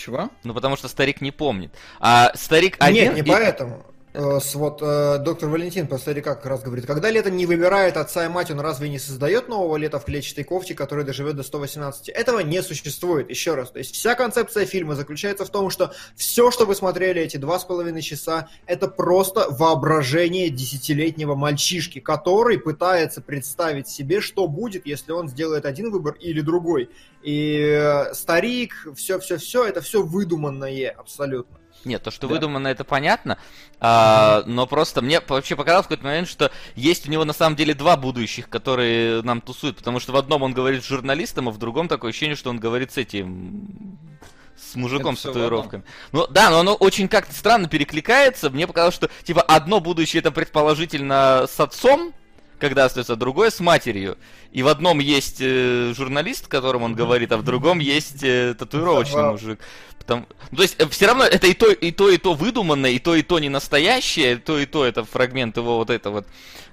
[0.00, 0.30] Чего?
[0.44, 1.74] Ну потому что старик не помнит.
[2.00, 3.14] А старик один...
[3.14, 3.84] Нет, не и- поэтому.
[4.12, 8.28] Э, Вот э, доктор Валентин старика как раз говорит, когда лето не выбирает отца и
[8.28, 12.08] мать, он разве не создает нового лета в клетчатой кофте, который доживет до 118?
[12.08, 13.70] Этого не существует, еще раз.
[13.70, 17.60] То есть вся концепция фильма заключается в том, что все, что вы смотрели эти два
[17.60, 25.12] с половиной часа, это просто воображение десятилетнего мальчишки, который пытается представить себе, что будет, если
[25.12, 26.90] он сделает один выбор или другой.
[27.22, 31.59] И э, старик, все-все-все, это все выдуманное абсолютно.
[31.84, 32.34] Нет, то, что Да.
[32.34, 33.38] выдумано, это понятно.
[33.80, 37.56] А, но просто мне вообще показалось в какой-то момент, что есть у него на самом
[37.56, 39.78] деле два будущих, которые нам тусуют.
[39.78, 42.58] Потому что в одном он говорит с журналистом, а в другом такое ощущение, что он
[42.58, 43.98] говорит с этим
[44.58, 45.84] с мужиком Это с татуировками.
[46.12, 48.50] Ну да, но оно очень как-то странно перекликается.
[48.50, 52.12] Мне показалось, что типа одно будущее это предположительно с отцом,
[52.60, 54.18] когда остается другое с матерью.
[54.52, 59.12] И в одном есть э, журналист, которому он говорит, а в другом есть э, татуировочный
[59.12, 59.32] Забавно.
[59.32, 59.60] мужик.
[59.98, 60.26] Потому...
[60.50, 63.14] Ну, то есть, все равно это и то, и то, и то выдуманное, и то,
[63.14, 66.26] и то не настоящее, и то, и то это фрагмент его вот этой вот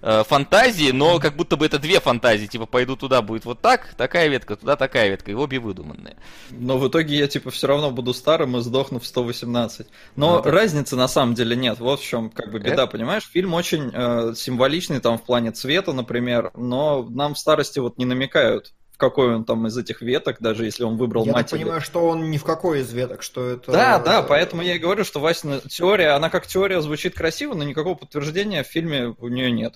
[0.07, 3.93] э, фантазии, но как будто бы это две фантазии, типа, пойду туда, будет вот так,
[3.97, 6.15] такая ветка, туда такая ветка, и обе выдуманные.
[6.51, 9.87] Но в итоге я типа все равно буду старым и сдохну в 118.
[10.15, 10.51] Но Ну да.
[10.51, 11.79] разницы на самом деле нет.
[11.79, 13.29] Вот в чем как бы беда, Это- понимаешь?
[13.31, 15.91] Фильм очень э, символичный там в плане цвета.
[15.93, 20.37] например, но нам в старости вот не намекают, в какой он там из этих веток,
[20.39, 21.49] даже если он выбрал Я мать.
[21.49, 23.71] так понимаю, что он ни в какой из веток, что это...
[23.71, 27.63] Да, да, поэтому я и говорю, что Васина теория, она как теория звучит красиво, но
[27.63, 29.75] никакого подтверждения в фильме у нее нет.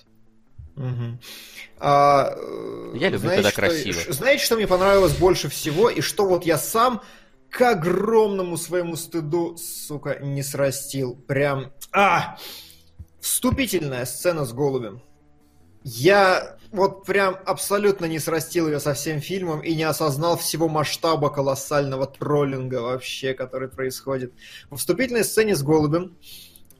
[0.82, 1.20] Мгм.
[1.78, 4.12] А, э, Я люблю, знаете, когда что- красиво.
[4.12, 7.02] Знаете, что мне понравилось больше всего, и что вот я сам
[7.50, 11.14] к огромному своему стыду, сука, не срастил.
[11.14, 11.72] Прям...
[11.92, 12.36] А!
[13.20, 15.02] Вступительная сцена с голубем.
[15.84, 21.28] Я вот прям абсолютно не срастил ее со всем фильмом и не осознал всего масштаба
[21.30, 24.32] колоссального троллинга вообще, который происходит.
[24.70, 26.16] В вступительной сцене с голубем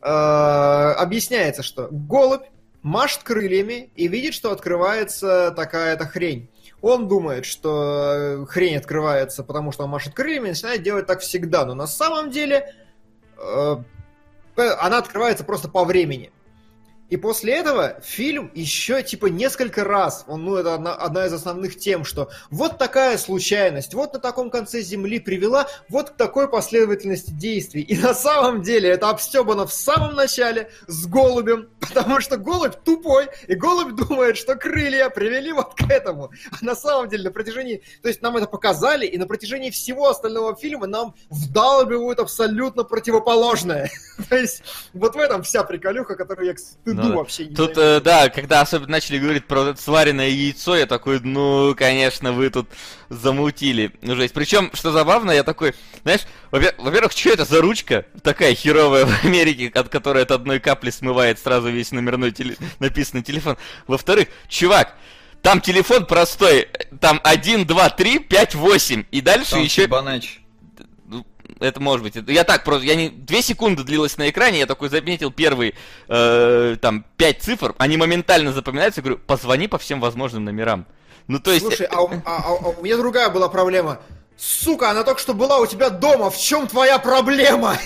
[0.00, 2.46] э, объясняется, что голубь
[2.82, 6.50] машет крыльями и видит, что открывается такая-то хрень.
[6.80, 11.20] Он думает, что э, хрень открывается, потому что он машет крыльями, и начинает делать так
[11.20, 11.64] всегда.
[11.64, 12.74] Но на самом деле
[13.38, 13.76] э,
[14.56, 16.32] э, она открывается просто по времени.
[17.12, 21.78] И после этого фильм еще типа несколько раз, он, ну это одна, одна из основных
[21.78, 27.30] тем, что вот такая случайность, вот на таком конце Земли привела вот к такой последовательности
[27.30, 27.82] действий.
[27.82, 33.28] И на самом деле это обстебано в самом начале с голубем, потому что голубь тупой,
[33.46, 36.30] и голубь думает, что крылья привели вот к этому.
[36.50, 40.08] А на самом деле на протяжении, то есть нам это показали, и на протяжении всего
[40.08, 43.90] остального фильма нам вдалбивают абсолютно противоположное.
[44.30, 44.62] То есть
[44.94, 46.60] вот в этом вся приколюха, которую я к
[47.02, 47.16] Ну да.
[47.16, 51.74] вообще не Тут, э, да, когда особенно начали говорить про сваренное яйцо, я такой, ну,
[51.76, 52.68] конечно, вы тут
[53.08, 53.92] замутили.
[54.02, 54.34] Ну, жесть.
[54.34, 59.24] Причем, что забавно, я такой, знаешь, во- во-первых, что это за ручка такая херовая в
[59.24, 62.56] Америке, от которой от одной капли смывает сразу весь номерной теле...
[62.78, 63.56] написанный телефон.
[63.86, 64.94] Во-вторых, чувак,
[65.42, 66.68] там телефон простой,
[67.00, 69.82] там 1, 2, 3, 5, 8, и дальше Там еще...
[69.82, 70.41] Фибоначчи.
[71.60, 72.14] Это может быть.
[72.28, 73.08] Я так просто, я не...
[73.10, 75.74] Две секунды длилось на экране, я такой заметил первые,
[76.08, 80.86] э, там, пять цифр, они моментально запоминаются, я говорю, позвони по всем возможным номерам.
[81.28, 81.64] Ну, то есть...
[81.64, 84.00] Слушай, а, у- а- а у меня другая была проблема.
[84.36, 86.30] Сука, она только что была у тебя дома.
[86.30, 87.76] В чем твоя проблема?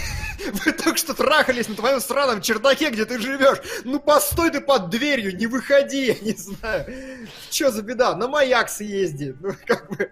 [0.64, 3.58] Вы только что трахались на твоем сраном чердаке, где ты живешь.
[3.84, 6.86] Ну постой ты под дверью, не выходи, я не знаю.
[7.50, 8.14] Че за беда?
[8.16, 9.34] На маяк съезди.
[9.40, 10.10] Ну, как бы.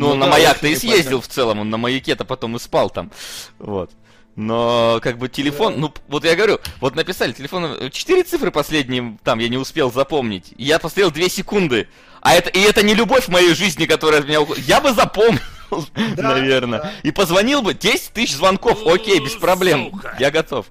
[0.00, 2.88] Ну, Ну на да, маяк-то и съездил в целом, он на маяке-то потом и спал
[2.88, 3.10] там.
[3.58, 3.90] Вот.
[4.36, 9.18] Но, как бы, телефон, ну, вот я говорю, вот написали, телефон, э, четыре цифры последние,
[9.24, 10.54] там, я не успел запомнить.
[10.56, 11.88] Я посмотрел две секунды.
[12.22, 14.64] А это, и это не любовь в моей жизни, которая от меня уходит.
[14.66, 15.40] Я бы запомнил,
[16.16, 16.78] Да, наверное.
[16.80, 16.92] да.
[17.02, 18.86] И позвонил бы 10 тысяч звонков.
[18.86, 19.90] Окей, без проблем.
[19.92, 20.16] Сука.
[20.18, 20.66] Я готов.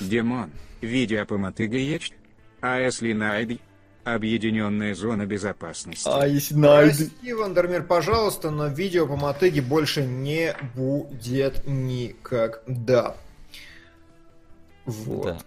[0.00, 0.50] Димон,
[0.80, 2.10] видео по мотыгаечь?
[2.60, 3.60] А если найди?
[4.04, 6.08] Объединенная зона безопасности.
[6.12, 6.96] А если найду?
[6.96, 13.16] Прости, Вандермир, пожалуйста, но видео по мотыге больше не будет никогда.
[14.84, 15.24] Вот.
[15.26, 15.38] Да.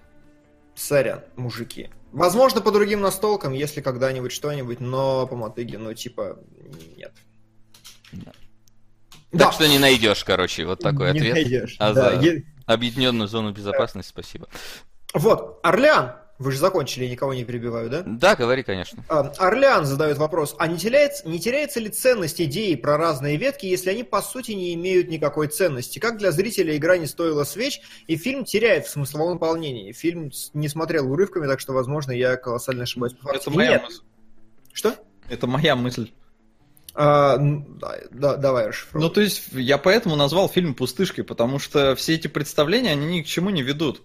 [0.75, 1.89] Сорян, мужики.
[2.13, 6.39] Возможно, по другим настолкам, если когда-нибудь что-нибудь, но по мотыге, ну, типа,
[6.95, 7.13] нет.
[9.37, 11.33] Так что не найдешь, короче, вот такой Не ответ.
[11.33, 12.21] найдешь, А да.
[12.21, 14.47] за объединенную зону безопасности спасибо.
[15.13, 18.03] Вот, Орлеан, вы же закончили, никого не перебиваю, да?
[18.05, 19.03] Да, говори, конечно.
[19.07, 23.65] А, Орлеан задает вопрос, а не теряется, не теряется ли ценность идеи про разные ветки,
[23.65, 25.99] если они по сути не имеют никакой ценности?
[25.99, 29.93] Как для зрителя игра не стоила свеч, и фильм теряет в смысловом наполнении?
[29.93, 33.13] Фильм не смотрел урывками, так что, возможно, я колоссально ошибаюсь.
[33.13, 33.55] по Это фактике.
[33.55, 33.83] моя Нет.
[33.83, 34.01] мысль.
[34.73, 34.95] Что?
[35.29, 36.11] Это моя мысль.
[36.93, 39.07] А, да, да, давай, расшифровывай.
[39.07, 43.21] Ну, то есть, я поэтому назвал фильм «Пустышкой», потому что все эти представления, они ни
[43.21, 44.01] к чему не ведут.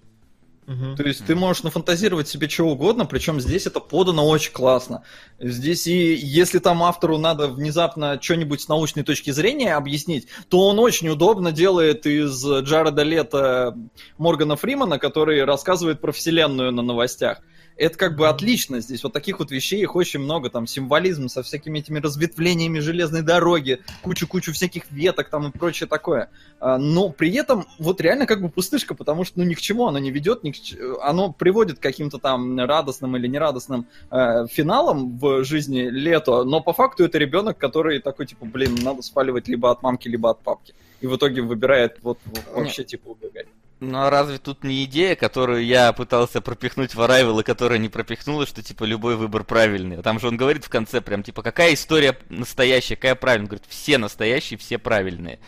[0.70, 0.94] Мгм.
[0.94, 5.02] То есть ты можешь нафантазировать себе чего угодно, причем здесь это подано очень классно.
[5.40, 10.78] Здесь и если там автору надо внезапно что-нибудь с научной точки зрения объяснить, то он
[10.78, 13.76] очень удобно делает из Джареда Лето
[14.16, 17.40] Моргана Фримана, который рассказывает про вселенную на новостях.
[17.80, 19.02] Это как бы отлично здесь.
[19.02, 20.50] Вот таких вот вещей их очень много.
[20.50, 26.28] Там символизм со всякими этими разветвлениями железной дороги, кучу-кучу всяких веток там и прочее такое.
[26.60, 29.86] А, но при этом вот реально как бы пустышка, потому что ну ни к чему
[29.86, 34.46] оно не ведет, ни к ч- оно приводит к каким-то там радостным или нерадостным э,
[34.48, 39.48] финалам в жизни лето, но по факту это ребенок, который такой типа, блин, надо спаливать
[39.48, 40.74] либо от мамки, либо от папки.
[41.00, 42.18] И в итоге выбирает вот
[42.54, 43.46] вообще типа убегать.
[43.80, 47.88] Ну а разве тут не идея, которую я пытался пропихнуть в Arrival, и которая не
[47.88, 50.02] пропихнула, что типа любой выбор правильный?
[50.02, 53.44] Там же он говорит в конце прям типа, какая история настоящая, какая правильная?
[53.46, 55.38] Он говорит, все настоящие, все правильные.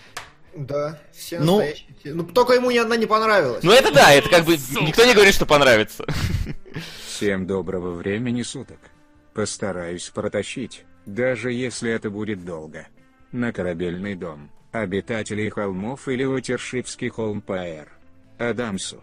[0.57, 1.89] Да, все Ну- настоящие.
[2.01, 2.15] все.
[2.15, 3.63] Ну, только ему ни одна не понравилась.
[3.63, 4.85] Ну это да, это как бы Сука.
[4.85, 6.07] никто не говорит, что понравится.
[7.07, 8.79] Всем доброго времени суток.
[9.35, 12.87] Постараюсь протащить, даже если это будет долго.
[13.31, 17.89] На корабельный дом, обитателей холмов или Утершивский холм ПР.
[18.51, 19.01] Адамсу.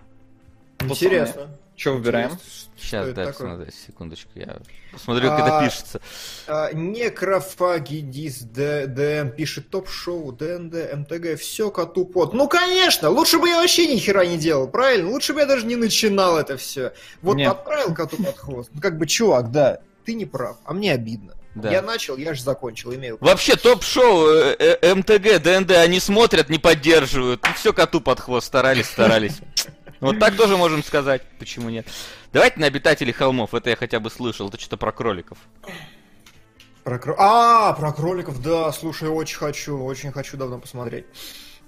[0.81, 1.49] Интересно.
[1.75, 2.31] Что выбираем?
[2.77, 3.51] Сейчас, это дай такое?
[3.51, 4.57] посмотреть, секундочку, я
[4.91, 6.01] посмотрю, когда А, пишется.
[6.45, 12.33] А, Некрофагидис ДМ пишет топ-шоу, ДНД, МТГ, все коту под.
[12.33, 15.09] Ну, конечно, лучше бы я вообще ни хера не делал, правильно?
[15.09, 16.91] Лучше бы я даже не начинал это все.
[17.21, 17.49] Вот Нет.
[17.49, 18.69] отправил коту под хвост.
[18.73, 21.33] Ну, как бы, чувак, да, ты не прав, а мне обидно.
[21.59, 21.71] Да.
[21.71, 26.57] Я начал, я же закончил, имею Вообще, топ-шоу э, э, МТГ, ДНД, они смотрят, не
[26.57, 27.41] поддерживают.
[27.43, 29.39] Ну, все коту под хвост, старались, старались.
[29.99, 31.21] Вот так тоже можем сказать.
[31.39, 31.85] Почему нет?
[32.31, 33.53] Давайте на обитателей холмов.
[33.53, 34.47] Это я хотя бы слышал.
[34.47, 35.37] Это что-то про кроликов.
[36.83, 41.05] Про кро- А, про кроликов, да, слушай, очень хочу, очень хочу давно посмотреть.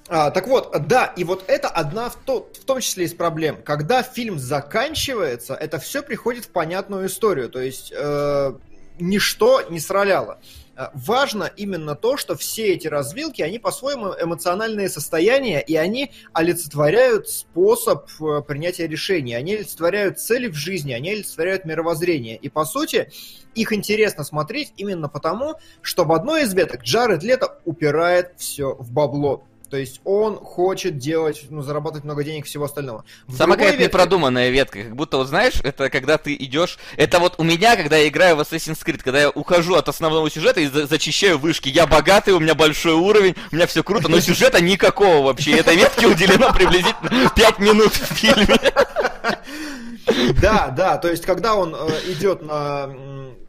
[0.08, 3.62] А, так вот, да, и вот это одна в, то- в том числе из проблем.
[3.64, 8.54] Когда фильм заканчивается, это все приходит в понятную историю, то есть э,
[9.00, 10.40] ничто не сраляло.
[10.76, 17.30] Э, Важно именно то, что все эти развилки, они по-своему эмоциональные состояния, и они олицетворяют
[17.30, 22.38] способ э, принятия решений, они олицетворяют цели в жизни, они олицетворяют мировоззрение.
[22.38, 23.12] И по сути,
[23.56, 28.92] их интересно смотреть именно потому, что в одной из веток Джаред Лето упирает все в
[28.92, 29.44] бабло.
[29.72, 33.06] То есть он хочет делать, ну, зарабатывать много денег и всего остального.
[33.28, 34.84] В Самая другой какая-то ветке- непродуманная ветка.
[34.84, 36.78] Как будто, вот знаешь, это когда ты идешь...
[36.98, 40.30] Это вот у меня, когда я играю в Assassin's Creed, когда я ухожу от основного
[40.30, 41.70] сюжета и за- зачищаю вышки.
[41.70, 45.52] Я богатый, у меня большой уровень, у меня все круто, но сюжета никакого вообще.
[45.54, 48.60] Этой ветке уделено приблизительно 5 минут в фильме.
[50.42, 52.90] Да, да, то есть когда он э, идет на...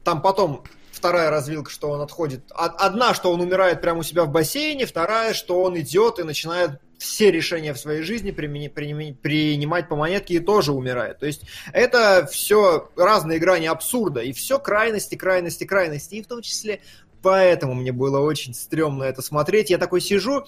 [0.05, 0.63] Там потом
[1.03, 2.45] вторая развилка, что он отходит.
[2.53, 6.23] Од- Одна, что он умирает прямо у себя в бассейне, вторая, что он идет и
[6.23, 11.19] начинает все решения в своей жизни принимать по монетке и тоже умирает.
[11.19, 11.43] То есть
[11.73, 16.81] это все разные грани абсурда, и все крайности, крайности, крайности, и в том числе
[17.21, 19.71] поэтому мне было очень стрёмно это смотреть.
[19.71, 20.45] Я такой сижу,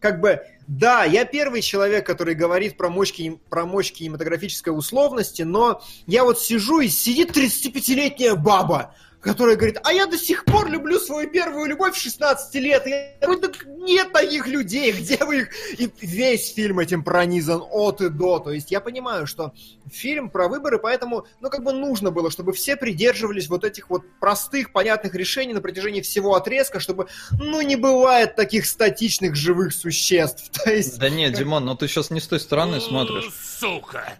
[0.00, 3.12] как бы, да, я первый человек, который говорит про мощь,
[3.50, 9.92] про мощь кинематографической условности, но я вот сижу и сидит 35-летняя баба, которая говорит, а
[9.92, 12.86] я до сих пор люблю свою первую любовь в 16 лет.
[12.86, 15.80] И Я говорю, так нет таких людей, где вы их?
[15.80, 18.38] И весь фильм этим пронизан от и до.
[18.38, 19.52] То есть я понимаю, что
[19.90, 24.02] фильм про выборы, поэтому, ну, как бы нужно было, чтобы все придерживались вот этих вот
[24.20, 30.50] простых, понятных решений на протяжении всего отрезка, чтобы, ну, не бывает таких статичных живых существ.
[30.64, 30.98] То есть...
[30.98, 33.32] Да нет, Димон, ну ты сейчас не с той стороны смотришь.
[33.58, 34.18] Сука!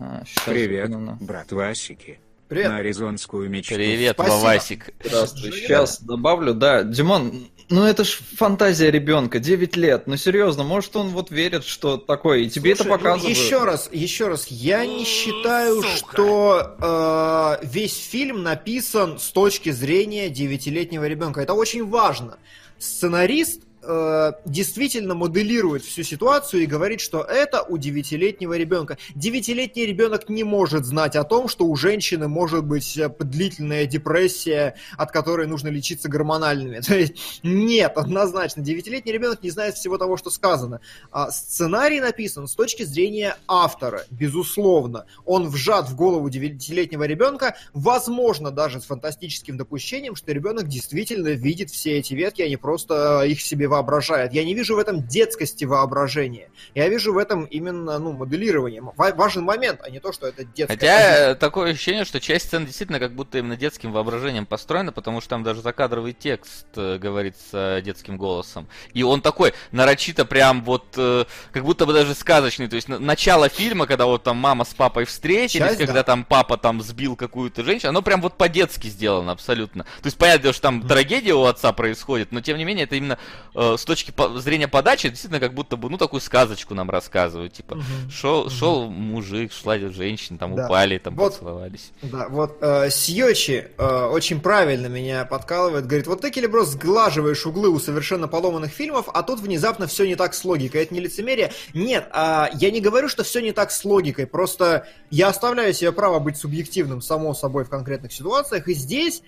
[0.00, 1.16] А, щас, Привет, ну, ну.
[1.20, 2.20] брат Васики.
[2.48, 2.68] Привет.
[2.70, 3.74] На аризонскую мечту.
[3.74, 4.34] Привет, Спасибо.
[4.34, 4.94] Вавасик.
[5.04, 5.52] Здравствуй.
[5.52, 6.82] Сейчас добавлю, да.
[6.82, 10.06] Димон, ну это ж фантазия ребенка, 9 лет.
[10.06, 13.36] Ну серьезно, может он вот верит, что такое, и тебе Слушай, это показывают.
[13.36, 16.12] ну, еще раз, еще раз, я не считаю, Сука.
[16.12, 21.42] что э, весь фильм написан с точки зрения девятилетнего ребенка.
[21.42, 22.38] Это очень важно.
[22.78, 28.98] Сценарист э, действительно моделирует всю ситуацию и говорит, что это у девятилетнего ребенка.
[29.14, 34.74] Девятилетний ребенок не может знать о том, что у женщины может быть э, длительная депрессия,
[34.96, 36.80] от которой нужно лечиться гормональными.
[36.86, 40.80] То есть нет, однозначно, девятилетний ребенок не знает всего того, что сказано.
[41.10, 45.06] А сценарий написан с точки зрения автора, безусловно.
[45.24, 51.70] Он вжат в голову девятилетнего ребенка, возможно, даже с фантастическим допущением, что ребенок действительно видит
[51.70, 54.32] все эти ветки, а не просто их себе воображает.
[54.32, 56.50] Я не вижу в этом детскости воображения.
[56.74, 58.82] Я вижу в этом именно ну, моделирование.
[58.82, 60.76] Ва- важен момент, а не то, что это детское.
[60.76, 65.20] Хотя э, такое ощущение, что часть сцен действительно как будто именно детским воображением построена, потому
[65.20, 68.68] что там даже закадровый текст э, говорится детским голосом.
[68.94, 72.68] И он такой нарочито прям вот, э, как будто бы даже сказочный.
[72.68, 76.04] То есть на- начало фильма, когда вот там мама с папой встретились, Часть, когда да.
[76.04, 79.84] там папа там сбил какую-то женщину, оно прям вот по-детски сделано абсолютно.
[79.84, 83.18] То есть понятно, что там трагедия у отца происходит, но тем не менее это именно
[83.60, 87.52] э, с точки по- зрения подачи действительно как будто бы, ну, такую сказочку нам рассказывают.
[87.52, 87.76] Типа,
[88.10, 90.66] шел, шел мужик, шла женщина, там Да.
[90.66, 91.32] упали, там Вот.
[91.32, 91.90] поцеловались.
[92.02, 97.68] Да, вот э, Сьёчи э, очень правильно меня подкалывает, говорит, вот ты, Келебро, сглаживаешь углы
[97.68, 100.82] у совершенно поломанных фильмов, а тут внезапно все не так с логикой.
[100.84, 101.52] Это не лицемерие?
[101.74, 105.90] Нет, а, я не говорю, что все не так с логикой, просто я оставляю себе
[105.92, 109.22] право быть субъективным, само собой, в конкретных ситуациях, и здесь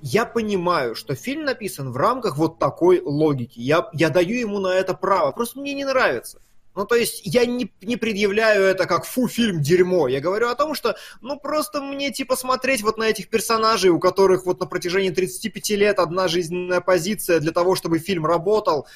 [0.00, 3.58] я понимаю, что фильм написан в рамках вот такой логики.
[3.58, 6.40] Я, я даю ему на это право, просто мне не нравится.
[6.78, 10.06] Ну, то есть, я не, не предъявляю это как «фу, фильм дерьмо».
[10.06, 13.98] Я говорю о том, что, ну, просто мне, типа, смотреть вот на этих персонажей, у
[13.98, 18.86] которых вот на протяжении 35 лет одна жизненная позиция для того, чтобы фильм работал.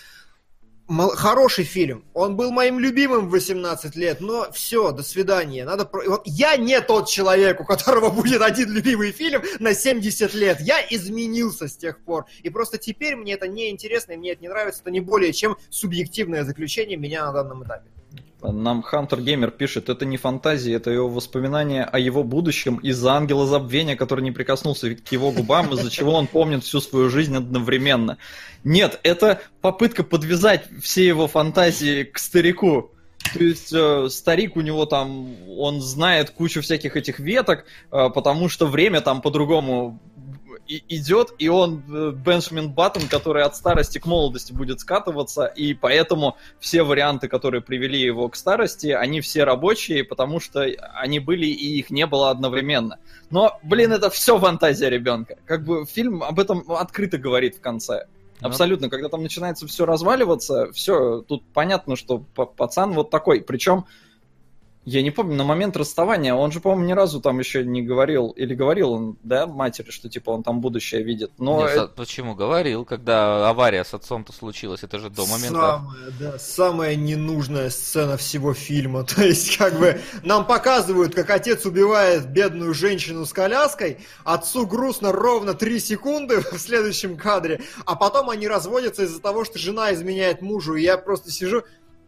[0.98, 2.04] Хороший фильм.
[2.12, 5.64] Он был моим любимым в 18 лет, но все, до свидания.
[5.64, 10.34] Надо про- вот я не тот человек, у которого будет один любимый фильм на 70
[10.34, 10.60] лет.
[10.60, 12.26] Я изменился с тех пор.
[12.42, 14.82] И просто теперь мне это не интересно, и мне это не нравится.
[14.82, 17.91] Это не более чем субъективное заключение меня на данном этапе.
[18.42, 23.46] Нам Хантер Геймер пишет, это не фантазия, это его воспоминания о его будущем из-за ангела
[23.46, 28.18] забвения, который не прикоснулся к его губам, из-за чего он помнит всю свою жизнь одновременно.
[28.64, 32.90] Нет, это попытка подвязать все его фантазии к старику.
[33.32, 38.48] То есть э, старик у него там, он знает кучу всяких этих веток, э, потому
[38.48, 40.00] что время там по-другому
[40.66, 45.74] и идет, и он э, Бенджамин Баттон, который от старости к молодости будет скатываться, и
[45.74, 51.46] поэтому все варианты, которые привели его к старости, они все рабочие, потому что они были
[51.46, 52.98] и их не было одновременно.
[53.30, 55.36] Но, блин, это все фантазия ребенка.
[55.44, 58.06] Как бы фильм об этом открыто говорит в конце.
[58.40, 63.40] Ну, Абсолютно, когда там начинается все разваливаться, все, тут понятно, что пацан вот такой.
[63.40, 63.86] Причем
[64.84, 68.30] я не помню, на момент расставания он же, по-моему, ни разу там еще не говорил,
[68.30, 71.30] или говорил он, да, матери, что типа он там будущее видит.
[71.38, 71.86] Но Нет, это...
[71.86, 72.34] почему?
[72.34, 75.54] Говорил, когда авария с отцом-то случилась, это же до момента.
[75.54, 79.04] Самая, да, самая ненужная сцена всего фильма.
[79.04, 85.12] То есть, как бы, нам показывают, как отец убивает бедную женщину с коляской, отцу грустно
[85.12, 90.42] ровно 3 секунды в следующем кадре, а потом они разводятся из-за того, что жена изменяет
[90.42, 91.62] мужу, и я просто сижу.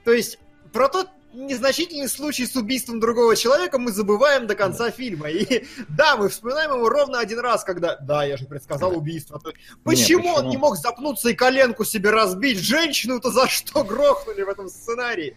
[0.05, 0.41] То есть,
[0.73, 5.29] про тот незначительный случай с убийством другого человека мы забываем до конца фильма.
[5.29, 7.97] И да, мы вспоминаем его ровно один раз, когда...
[7.97, 9.39] Да, я же предсказал убийство.
[9.39, 9.55] Почему, Нет,
[9.85, 10.35] почему?
[10.35, 12.59] он не мог запнуться и коленку себе разбить?
[12.59, 15.37] Женщину-то за что грохнули в этом сценарии?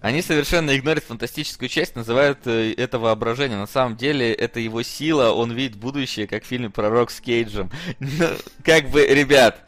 [0.00, 3.56] Они совершенно игнорят фантастическую часть, называют э, это воображение.
[3.56, 7.70] На самом деле, это его сила, он видит будущее, как в фильме «Пророк с Кейджем».
[7.98, 8.26] Ну,
[8.62, 9.66] как бы, ребят,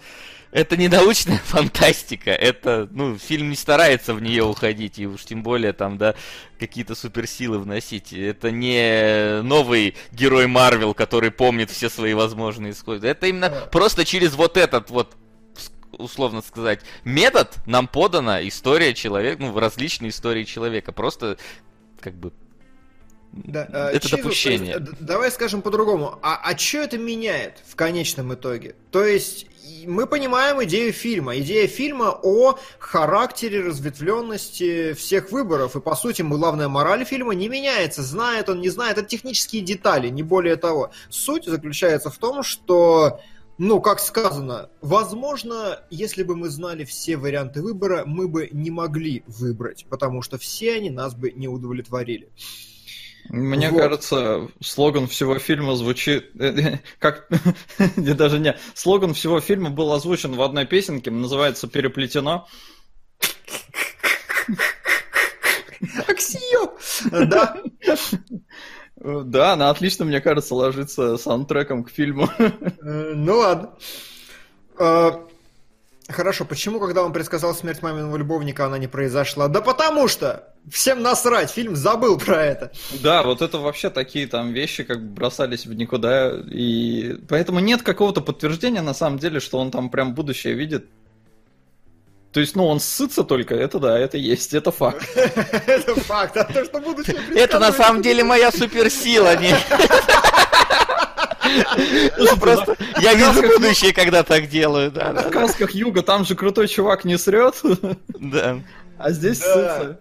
[0.51, 5.43] это не научная фантастика, это, ну, фильм не старается в нее уходить, и уж тем
[5.43, 6.15] более там, да,
[6.59, 8.13] какие-то суперсилы вносить.
[8.13, 13.09] Это не новый герой Марвел, который помнит все свои возможные исходы.
[13.09, 15.17] Это именно просто через вот этот вот
[15.93, 20.93] условно сказать, метод нам подана история человека, ну, различные истории человека.
[20.93, 21.39] Просто,
[22.01, 22.33] как бы,
[23.33, 24.77] да, э, это Чизу, допущение.
[24.79, 26.19] Есть, давай скажем по-другому.
[26.23, 28.75] А, а что это меняет в конечном итоге?
[28.91, 29.47] То есть
[29.87, 31.39] мы понимаем идею фильма.
[31.39, 35.77] Идея фильма о характере разветвленности всех выборов.
[35.77, 38.03] И, по сути, главная мораль фильма не меняется.
[38.03, 38.99] Знает он, не знает.
[38.99, 40.91] Это технические детали, не более того.
[41.11, 43.21] Суть заключается в том, что
[43.59, 49.25] ну, как сказано, возможно, если бы мы знали все варианты выбора, мы бы не могли
[49.27, 52.31] выбрать, потому что все они нас бы не удовлетворили.
[53.29, 53.81] Мне вот.
[53.81, 56.31] кажется, слоган всего фильма звучит...
[56.99, 57.29] как...
[57.97, 58.57] Даже не...
[58.75, 62.47] Слоган всего фильма был озвучен в одной песенке, называется «Переплетено».
[66.07, 66.73] Аксио!
[67.11, 67.57] Да.
[68.97, 72.29] Да, она отлично, мне кажется, ложится саундтреком к фильму.
[72.39, 73.75] Э, ну ладно.
[76.09, 79.49] Хорошо, почему, когда он предсказал смерть маминого любовника, она не произошла?
[79.49, 80.55] Да потому что!
[80.71, 82.73] Всем насрать, фильм забыл про это.
[83.03, 88.23] Да, вот это вообще такие там вещи, как бросались в никуда, и поэтому нет какого-то
[88.23, 90.87] подтверждения на самом деле, что он там прям будущее видит.
[92.33, 95.07] То есть, ну, он ссытся только, это да, это есть, это факт.
[95.17, 99.55] Это факт, а то, что будущее Это на самом деле моя суперсила, не...
[102.19, 104.91] Ну, просто я вижу будущее, когда так делаю.
[104.91, 107.55] Да, в сказках Юга там же крутой чувак не срет.
[108.19, 108.61] Да.
[108.99, 110.01] А здесь ссытся.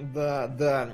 [0.00, 0.90] Да, да.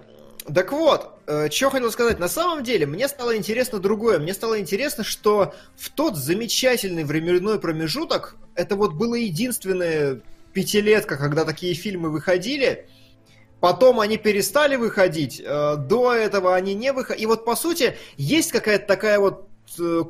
[0.53, 2.19] Так вот, э, что хотел сказать.
[2.19, 4.19] На самом деле, мне стало интересно другое.
[4.19, 10.21] Мне стало интересно, что в тот замечательный временной промежуток, это вот было единственное
[10.55, 12.87] пятилетка, когда такие фильмы выходили,
[13.61, 17.25] Потом они перестали выходить, э, до этого они не выходили.
[17.25, 19.48] И вот, по сути, есть какая-то такая вот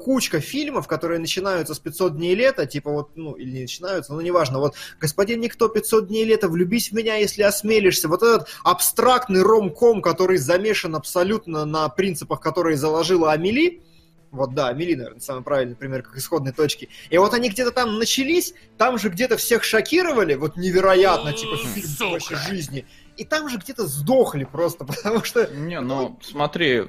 [0.01, 4.21] кучка фильмов, которые начинаются с 500 дней лета, типа вот, ну, или не начинаются, ну,
[4.21, 9.43] неважно, вот «Господин Никто, 500 дней лета, влюбись в меня, если осмелишься», вот этот абстрактный
[9.43, 13.83] ромком, который замешан абсолютно на принципах, которые заложила Амели,
[14.31, 16.89] вот да, Амели, наверное, самый правильный пример, как исходной точки.
[17.09, 22.13] И вот они где-то там начались, там же где-то всех шокировали, вот невероятно, типа фильм
[22.13, 22.87] вообще жизни
[23.19, 25.47] и там же где-то сдохли просто, потому что...
[25.49, 26.85] Не, ну, смотри,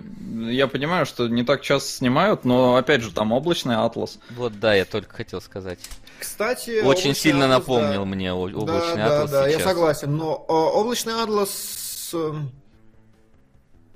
[0.49, 4.19] я понимаю, что не так часто снимают, но, опять же, там облачный атлас.
[4.29, 5.79] Вот, да, я только хотел сказать.
[6.19, 8.05] Кстати, Очень сильно атлас, напомнил да.
[8.05, 9.61] мне облачный да, атлас Да, да, сейчас.
[9.61, 12.13] я согласен, но э, облачный атлас...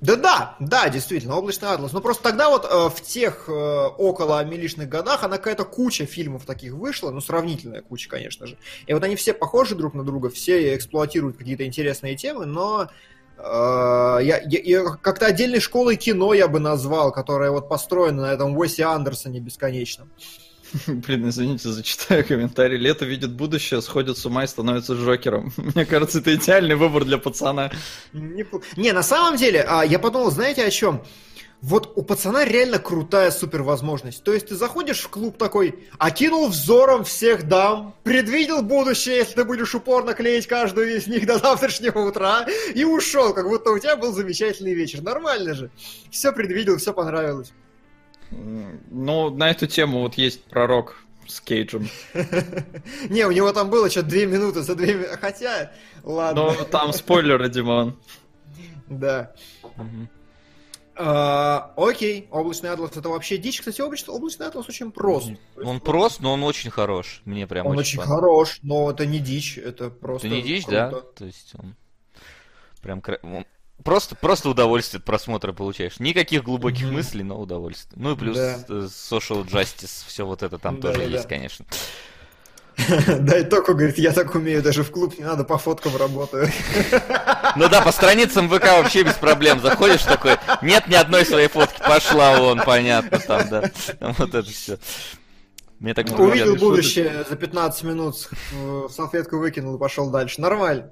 [0.04, 1.94] Э, да-да, да, действительно, облачный атлас.
[1.94, 6.46] Но просто тогда вот э, в тех э, около милишных годах она какая-то куча фильмов
[6.46, 8.58] таких вышла, ну, сравнительная куча, конечно же.
[8.86, 12.90] И вот они все похожи друг на друга, все эксплуатируют какие-то интересные темы, но
[13.38, 18.34] э, я, я, я как-то отдельной школой кино я бы назвал, которая вот построена на
[18.34, 20.12] этом Уэсе Андерсоне бесконечном.
[20.88, 22.78] Блин, извините, зачитаю комментарий.
[22.78, 25.54] Лето видит будущее, сходит с ума и становится Джокером.
[25.58, 27.72] Мне кажется, это идеальный выбор для пацана.
[28.14, 28.46] Не,
[28.78, 31.04] не, на самом деле, а, я подумал, знаете о чем?
[31.62, 34.22] Вот у пацана реально крутая супервозможность.
[34.24, 39.44] То есть ты заходишь в клуб такой, окинул взором всех дам, предвидел будущее, если ты
[39.46, 42.46] будешь упорно клеить каждую из них до завтрашнего утра,
[42.76, 45.02] и ушел, как будто у тебя был замечательный вечер.
[45.02, 45.72] Нормально же.
[46.12, 47.54] Все предвидел, все понравилось.
[48.90, 50.98] Ну, на эту тему вот есть пророк
[51.28, 51.88] с Кейджем.
[53.10, 55.18] Не, у него там было что-то две минуты за две минуты.
[55.18, 55.72] Хотя,
[56.04, 56.54] ладно.
[56.58, 57.98] Ну, там спойлеры, Димон.
[58.90, 59.34] Да.
[60.96, 63.60] А, окей, облачный атлас это вообще дичь.
[63.60, 65.32] Кстати, облачный, облачный атлас очень прост.
[65.64, 67.22] Он прост, но он очень хорош.
[67.26, 70.90] Мне прям Он очень хорош, но это не дичь, это просто Это не дичь, круто.
[70.92, 71.02] да?
[71.18, 71.76] То есть он
[72.82, 73.46] прям он-
[73.84, 76.00] Просто, просто удовольствие от просмотра получаешь.
[76.00, 76.94] Никаких глубоких Мгм.
[76.94, 78.02] мыслей, но удовольствие.
[78.02, 78.60] Ну и плюс Да.
[78.70, 81.30] э, social justice, все вот это там Да, тоже да, есть, да.
[81.30, 81.66] конечно.
[83.20, 86.50] Да, и только говорит, я так умею, даже в клуб не надо, по фоткам работаю.
[87.56, 89.60] Ну да, по страницам ВК вообще без проблем.
[89.60, 93.72] Заходишь такой, нет ни одной своей фотки, пошла вон, понятно, там, да.
[94.00, 94.80] Там вот это все.
[95.80, 98.16] Мне так Увидел будущее за 15 минут,
[98.52, 100.42] в салфетку выкинул и пошел дальше.
[100.42, 100.92] Нормально.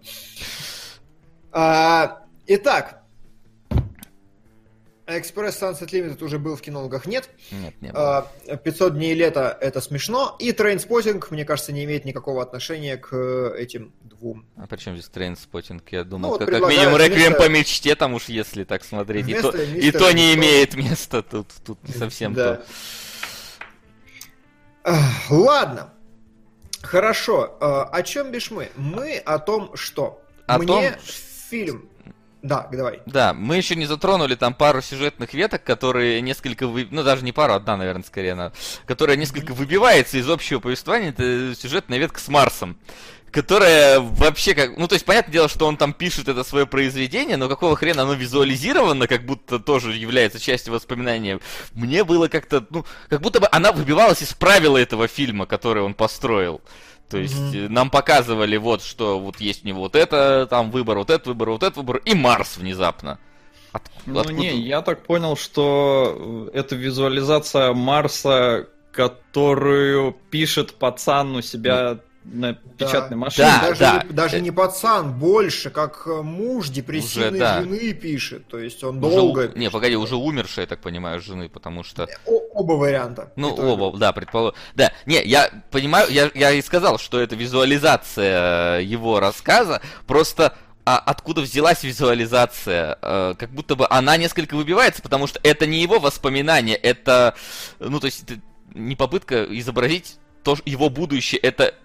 [1.52, 3.02] А, Итак,
[5.18, 7.30] Экспресс Sunset Limited уже был в кинологах, нет.
[7.52, 8.30] Нет, не было.
[8.48, 10.36] А, 500 дней лета это смешно.
[10.40, 14.46] И Trainspotting, мне кажется, не имеет никакого отношения к э, этим двум.
[14.56, 15.92] А при чем здесь Trainspotting?
[15.92, 19.28] Я думал, Ну, вот как, минимум реквием по мечте, там уж если так смотреть.
[19.28, 22.62] И то, и то не имеет места тут, тут не совсем Да.
[24.84, 24.96] то.
[25.30, 25.94] Ладно.
[26.82, 27.58] Хорошо.
[27.60, 28.70] А, О чем бишь мы?
[28.76, 30.84] Мы о том, что О мне том,
[31.50, 31.91] фильм...
[32.42, 33.02] Да, давай.
[33.06, 36.88] Да, мы еще не затронули там пару сюжетных веток, которые несколько вы...
[36.90, 38.52] ну даже не пару, одна, наверное, скорее, она,
[38.86, 41.10] которая несколько выбивается из общего повествования.
[41.10, 42.78] Это сюжетная ветка с Марсом,
[43.30, 47.38] которая вообще как, ну то есть понятное дело, что он там пишет это свое произведение,
[47.38, 51.40] но какого хрена оно визуализировано, как будто тоже является частью воспоминания.
[51.74, 55.94] Мне было как-то, ну, как будто бы она выбивалась из правила этого фильма, который он
[55.94, 56.62] построил.
[57.12, 60.98] То есть э, нам показывали вот, что вот есть у него вот это, там выбор,
[60.98, 63.20] вот этот выбор, вот этот выбор, и Марс внезапно.
[63.72, 71.36] От- Ну откуда- не, я так понял, что э, это визуализация Марса, которую пишет пацан
[71.36, 73.48] у себя на печатной машине.
[73.48, 74.04] Да, даже, да.
[74.08, 77.62] Не, даже не пацан, больше, как э, муж депрессивной Уже, да.
[77.62, 78.48] жены пишет.
[78.48, 79.40] То есть он Уже долго...
[79.40, 79.72] у- Не, пишет.
[79.72, 82.08] погоди, уже умершая, я так понимаю, жены, потому что...
[82.26, 83.32] О- оба варианта.
[83.36, 84.56] Ну, оба, да, предположим.
[84.76, 90.98] Да, не, я понимаю, я, я и сказал, что это визуализация его рассказа, просто а
[90.98, 92.98] откуда взялась визуализация?
[93.02, 97.36] Э, как будто бы она несколько выбивается, потому что это не его воспоминания, это,
[97.80, 98.42] ну, то есть, это
[98.74, 101.76] не попытка изобразить то, его будущее, это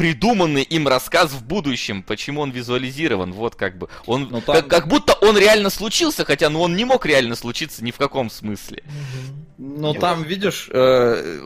[0.00, 3.90] придуманный им рассказ в будущем, почему он визуализирован, вот как бы.
[4.06, 7.34] Он, Ну, там- как, как будто он реально случился, хотя ну, он не мог реально
[7.36, 8.82] случиться ни в каком смысле.
[8.86, 9.46] Мгм.
[9.82, 11.40] Ну там, видишь, э,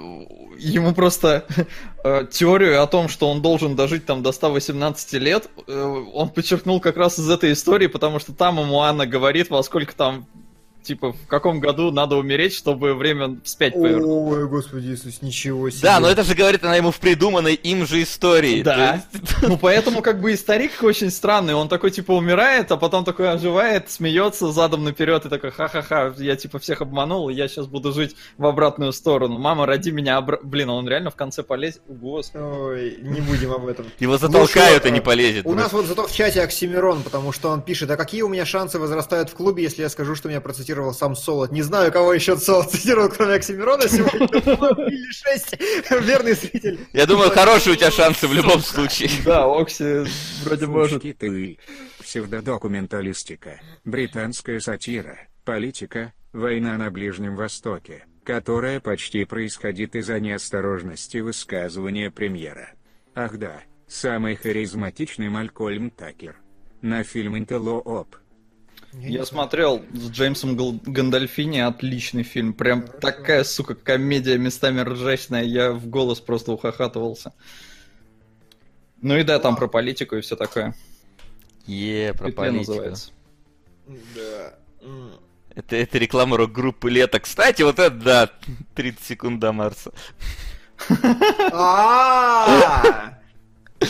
[0.57, 1.47] ему просто
[2.05, 6.79] э, теорию о том, что он должен дожить там до 118 лет, э, он подчеркнул
[6.79, 10.29] как раз из этой истории, потому что там ему Анна говорит, во сколько там,
[10.85, 14.05] типа, в каком году надо умереть, чтобы время вспять повернуть.
[14.07, 15.83] Ой, господи Иисус, ничего себе.
[15.83, 18.63] Да, но это же говорит она ему в придуманной им же истории.
[18.63, 19.03] Да.
[19.13, 21.55] Есть- Ну, поэтому как бы и старик очень странный.
[21.55, 26.37] Он такой, типа, умирает, а потом такой оживает, смеется задом наперед и такой, ха-ха-ха, я,
[26.37, 29.39] типа, всех обманул, и я сейчас буду жить в обратную сторону.
[29.39, 30.39] Мама, роди меня обра...
[30.43, 31.83] Блин, а он реально в конце полезет?
[31.89, 32.43] Господи.
[32.45, 33.87] Ой, не будем об этом.
[33.99, 35.47] Его затолкают Лучше, и не полезет.
[35.47, 38.45] У нас вот зато в чате Оксимирон, потому что он пишет, а какие у меня
[38.45, 40.41] шансы возрастают в клубе, если я скажу, что меня
[40.75, 41.53] процитировал сам Солод?
[41.53, 44.27] Не знаю, кого еще Солод цитировал, кроме Оксимирона сегодня.
[44.89, 45.57] Или шесть.
[45.91, 46.81] Верный зритель.
[46.93, 49.11] Я думаю, хорошие у тебя шансы в любом случае.
[49.25, 50.05] Да, Окси
[50.45, 51.03] вроде может.
[51.03, 51.59] Ты.
[52.01, 53.61] Псевдодокументалистика.
[53.85, 55.19] Британская сатира.
[55.45, 56.13] Политика.
[56.33, 58.05] Война на Ближнем Востоке.
[58.25, 62.71] Которая почти происходит из-за неосторожности высказывания премьера.
[63.15, 66.37] Ах да, самый харизматичный Малькольм Такер.
[66.81, 68.17] На фильм «Интелло-Оп».
[69.01, 72.55] Я смотрел с Джеймсом Гандальфини, отличный фильм.
[72.55, 75.43] Прям такая, сука, комедия местами ржачная.
[75.43, 77.33] Я в голос просто ухахатывался.
[79.03, 80.75] Ну и да, там про политику и все такое.
[81.67, 82.73] Е, про Петле политику.
[82.73, 83.11] называется.
[83.87, 84.55] Да.
[85.55, 87.21] Это, это реклама рок-группы Лето.
[87.21, 88.31] Кстати, вот это, да,
[88.75, 89.93] 30 секунд до Марса.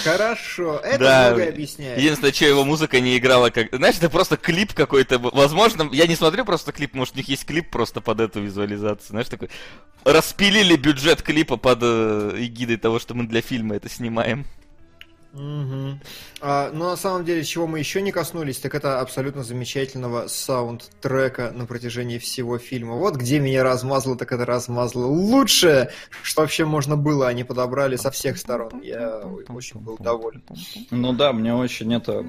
[0.03, 1.27] Хорошо, это Да.
[1.29, 1.99] многое объясняет.
[1.99, 3.75] Единственное, что его музыка не играла как...
[3.75, 5.19] Знаешь, это просто клип какой-то.
[5.19, 9.09] Возможно, я не смотрю просто клип, может, у них есть клип просто под эту визуализацию.
[9.11, 9.51] Знаешь, такой...
[10.05, 14.45] Распилили бюджет клипа под э, эгидой того, что мы для фильма это снимаем.
[15.35, 16.01] Мгм.
[16.41, 21.51] А, но на самом деле, чего мы еще не коснулись, так это абсолютно замечательного саундтрека
[21.51, 22.95] на протяжении всего фильма.
[22.95, 25.07] Вот где меня размазало, так это размазало.
[25.07, 25.91] Лучшее,
[26.23, 28.81] что вообще можно было, они подобрали со всех сторон.
[28.83, 30.45] Я очень был доволен.
[30.91, 32.25] Ну да, мне очень это...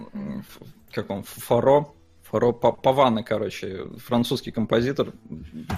[0.91, 1.23] Как он?
[1.23, 1.93] Фаро?
[2.31, 5.13] Фаро Па- Павана, короче, французский композитор.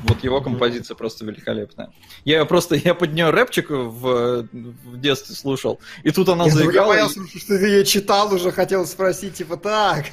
[0.03, 1.91] Вот его композиция просто великолепная.
[2.25, 6.55] Я просто, я под нее рэпчик в, в детстве слушал, и тут она Я, я
[6.55, 6.85] заиграла.
[6.93, 10.05] и- боялся, что ты ее читал уже, хотел спросить, типа, так.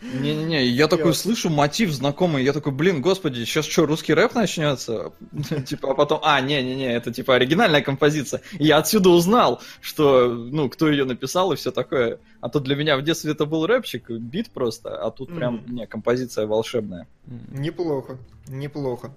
[0.00, 5.12] Не-не-не, я такой слышу мотив знакомый, я такой, блин, господи, сейчас что, русский рэп начнется?
[5.66, 8.40] Типа, а потом, а, не-не-не, это типа оригинальная композиция.
[8.58, 12.18] Я отсюда узнал, что, ну, кто ее написал и все такое.
[12.40, 15.86] А то для меня в детстве это был рэпчик, бит просто, а тут прям, Не,
[15.86, 17.06] композиция волшебная.
[17.26, 19.14] Неплохо, неплохо.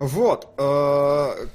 [0.00, 0.48] Вот.
[0.58, 1.46] э,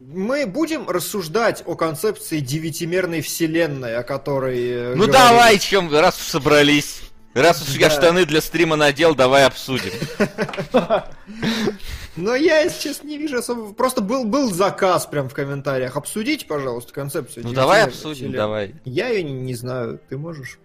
[0.00, 4.58] Мы будем рассуждать о концепции девятимерной вселенной, о которой...
[4.70, 7.02] э, Ну давай, чем, раз собрались.
[7.34, 9.92] Раз уж я штаны для стрима надел, давай обсудим.
[12.16, 13.72] Но я, если честно, не вижу особо...
[13.72, 15.96] Просто был, был заказ прям в комментариях.
[15.96, 18.36] Обсудите, пожалуйста, концепцию Ну давай обсудим, вселенной.
[18.36, 18.74] давай.
[18.84, 20.00] Я ее не, не знаю.
[20.08, 20.58] Ты можешь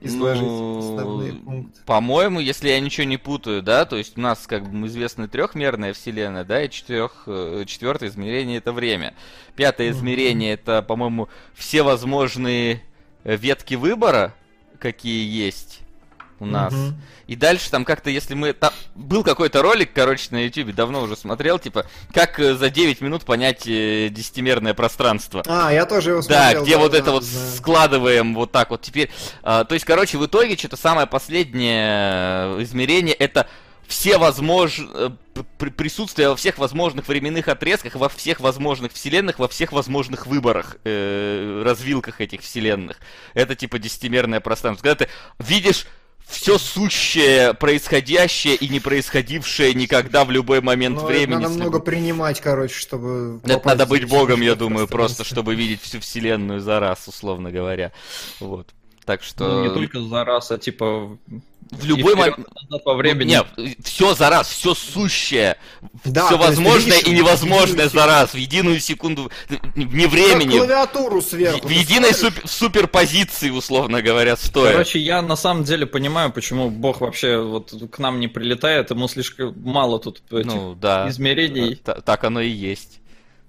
[0.00, 1.80] изложить Ну, основные пункты?
[1.84, 5.92] По-моему, если я ничего не путаю, да, то есть у нас, как бы, известна трехмерная
[5.92, 9.14] вселенная, да, и четырех, э, четвертое измерение это время.
[9.56, 12.82] Пятое измерение это, по-моему, все возможные
[13.24, 14.34] э, ветки выбора,
[14.78, 15.80] какие есть
[16.40, 16.72] у нас.
[16.72, 16.96] Мгм.
[17.26, 18.52] И дальше там как-то, если мы...
[18.52, 23.00] Там был какой-то ролик, короче, на YouTube, давно уже смотрел, типа, как э, за 9
[23.00, 25.42] минут понять э, десятимерное пространство.
[25.46, 26.62] А, я тоже его Да, смотрел.
[26.64, 27.56] где вот да, это вот знаю.
[27.56, 29.10] складываем вот так вот теперь.
[29.42, 33.46] а, то есть, короче, в итоге что-то самое последнее э, измерение это
[33.86, 35.16] все возможные
[35.76, 41.62] присутствие во всех возможных временных отрезках, во всех возможных вселенных, во всех возможных выборах, э,
[41.64, 42.98] развилках этих вселенных.
[43.34, 44.82] Это типа десятимерное пространство.
[44.84, 45.86] Когда ты видишь
[46.28, 51.42] все сущее, происходящее и не происходившее никогда в любой момент Ну, это времени.
[51.42, 53.40] надо с много принимать, короче, чтобы...
[53.44, 57.50] это надо быть богом, я это думаю, просто, чтобы видеть всю вселенную за раз, условно
[57.50, 57.92] говоря.
[58.40, 58.74] Вот.
[59.08, 59.48] Так что...
[59.48, 61.16] Ну, не только за раз, а типа...
[61.70, 62.46] В любой момент...
[62.84, 63.30] во времени.
[63.30, 63.46] Нет,
[63.82, 65.56] все за раз, все сущее,
[66.04, 71.24] Да, все возможное видишь и невозможное за раз, в единую секунду, Как времени, клавиатуру в,
[71.24, 71.66] сверху.
[71.66, 74.72] в единой супер- суперпозиции, условно говоря, стоя.
[74.72, 79.08] Короче, я на самом деле понимаю, почему Бог вообще вот к нам не прилетает, ему
[79.08, 81.08] слишком мало тут этих ну, да.
[81.08, 81.76] измерений.
[81.76, 83.00] Та- Так оно и есть.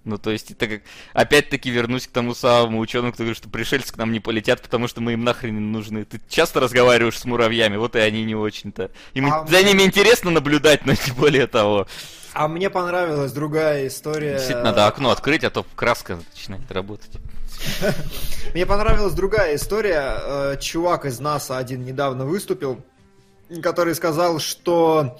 [0.05, 0.81] Ну, то есть, это как...
[1.13, 4.87] Опять-таки вернусь к тому самому ученому, кто говорит, что пришельцы к нам не полетят, потому
[4.87, 6.05] что мы им нахрен не нужны.
[6.05, 8.91] Ты часто разговариваешь с муравьями, вот и они не очень-то.
[9.13, 11.87] Им А за ними интересно наблюдать, но не более того.
[12.33, 14.33] А мне понравилась другая история.
[14.33, 17.11] Действительно, надо окно открыть, а то краска начинает работать.
[18.53, 20.15] Мне понравилась другая история.
[20.21, 22.81] Э, Чувак из НАСА один недавно выступил,
[23.61, 25.19] который сказал, что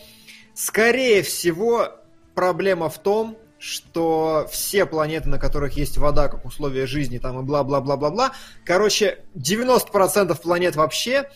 [0.54, 1.90] скорее всего
[2.36, 7.44] проблема в том, что все планеты, на которых есть вода, как условие жизни, там и
[7.44, 8.32] бла-бла-бла-бла-бла,
[8.66, 11.30] короче, 90% планет вообще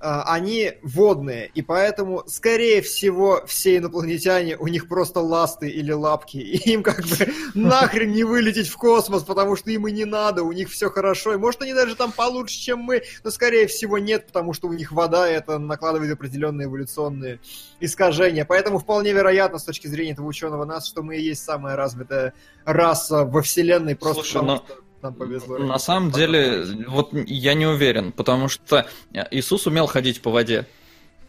[0.00, 6.70] они водные, и поэтому, скорее всего, все инопланетяне, у них просто ласты или лапки, и
[6.72, 10.52] им как бы нахрен не вылететь в космос, потому что им и не надо, у
[10.52, 14.26] них все хорошо, и может они даже там получше, чем мы, но скорее всего нет,
[14.26, 17.40] потому что у них вода, и это накладывает определенные эволюционные
[17.80, 21.76] искажения, поэтому вполне вероятно, с точки зрения этого ученого нас, что мы и есть самая
[21.76, 22.32] развитая
[22.64, 25.58] раса во Вселенной, просто Слушай, потому но- что нам повезло.
[25.58, 28.86] На самом деле, вот я не уверен, потому что
[29.30, 30.66] Иисус умел ходить по воде.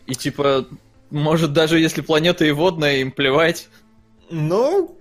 [0.08, 0.66] И типа,
[1.10, 3.70] может, даже если планета и водная, им плевать.
[4.30, 4.98] Ну,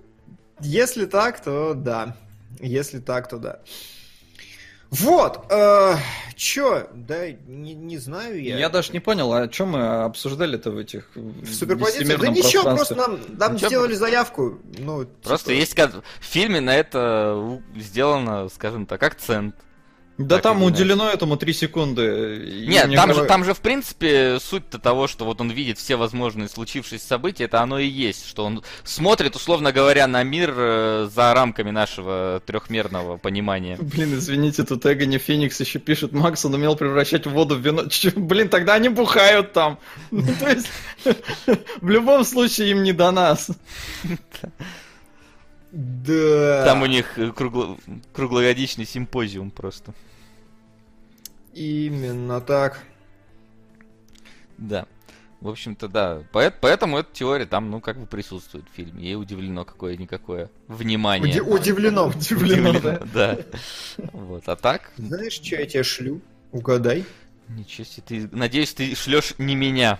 [0.60, 2.16] если так, то да.
[2.60, 3.60] Если так, то да.
[4.90, 5.94] Вот, э,
[6.34, 8.58] чё, да, не, не знаю я.
[8.58, 12.16] Я даже не понял, а что мы обсуждали-то в этих В суперпозиции?
[12.16, 14.58] Да ничего, просто нам, нам Ничего, сделали заявку.
[14.78, 19.54] Ну, Просто типа, есть в фильме на это сделано, скажем так, акцент.
[20.20, 20.66] Да Так там иначе.
[20.82, 22.64] уделено этому 3 секунды.
[22.68, 25.96] Нет, там кажется- же, там же, в принципе, суть-то того, что вот он видит все
[25.96, 31.08] возможные случившиеся события, это оно и есть, что он смотрит, условно говоря, на мир э,
[31.14, 33.78] за рамками нашего трехмерного понимания.
[33.80, 37.84] Блин, извините, тут Эгони Феникс еще пишет, Макс, он умел превращать воду в вино.
[38.16, 39.78] Блин, тогда они бухают там.
[40.10, 40.66] Ну, то есть,
[41.80, 43.48] в любом случае им не до нас.
[45.72, 46.64] Да.
[46.64, 47.78] Там у них э, кругло-
[48.12, 49.94] круглогодичный симпозиум просто.
[51.54, 52.80] Именно так.
[54.58, 54.86] Да.
[55.40, 56.22] В общем-то, да.
[56.32, 59.04] Поэт- Поэтому эта теория там, ну, как бы присутствует в фильме.
[59.04, 61.40] Ей удивлено какое-никакое внимание.
[61.40, 62.08] Уди- удивлено.
[62.08, 63.38] Удивлено, Удивлено, да.
[64.12, 64.48] Вот.
[64.48, 66.20] А так, Знаешь, что я тебе шлю?
[66.52, 67.04] Угадай.
[67.48, 68.02] ничего себе.
[68.06, 69.98] Ты, надеюсь, ты шлешь не меня.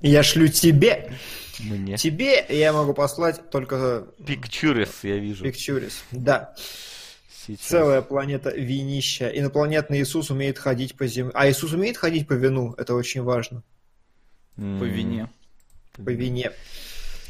[0.00, 1.12] Я шлю тебе.
[1.60, 1.96] Мне.
[1.96, 5.44] Тебе я могу послать только Pictures, я вижу.
[5.44, 5.92] Pictures.
[6.10, 6.54] Да.
[7.46, 7.66] сейчас.
[7.66, 9.28] Целая планета винища.
[9.28, 11.32] Инопланетный Иисус умеет ходить по земле.
[11.34, 12.74] А Иисус умеет ходить по вину?
[12.78, 13.62] Это очень важно.
[14.56, 15.28] По вине.
[15.96, 16.52] По вине.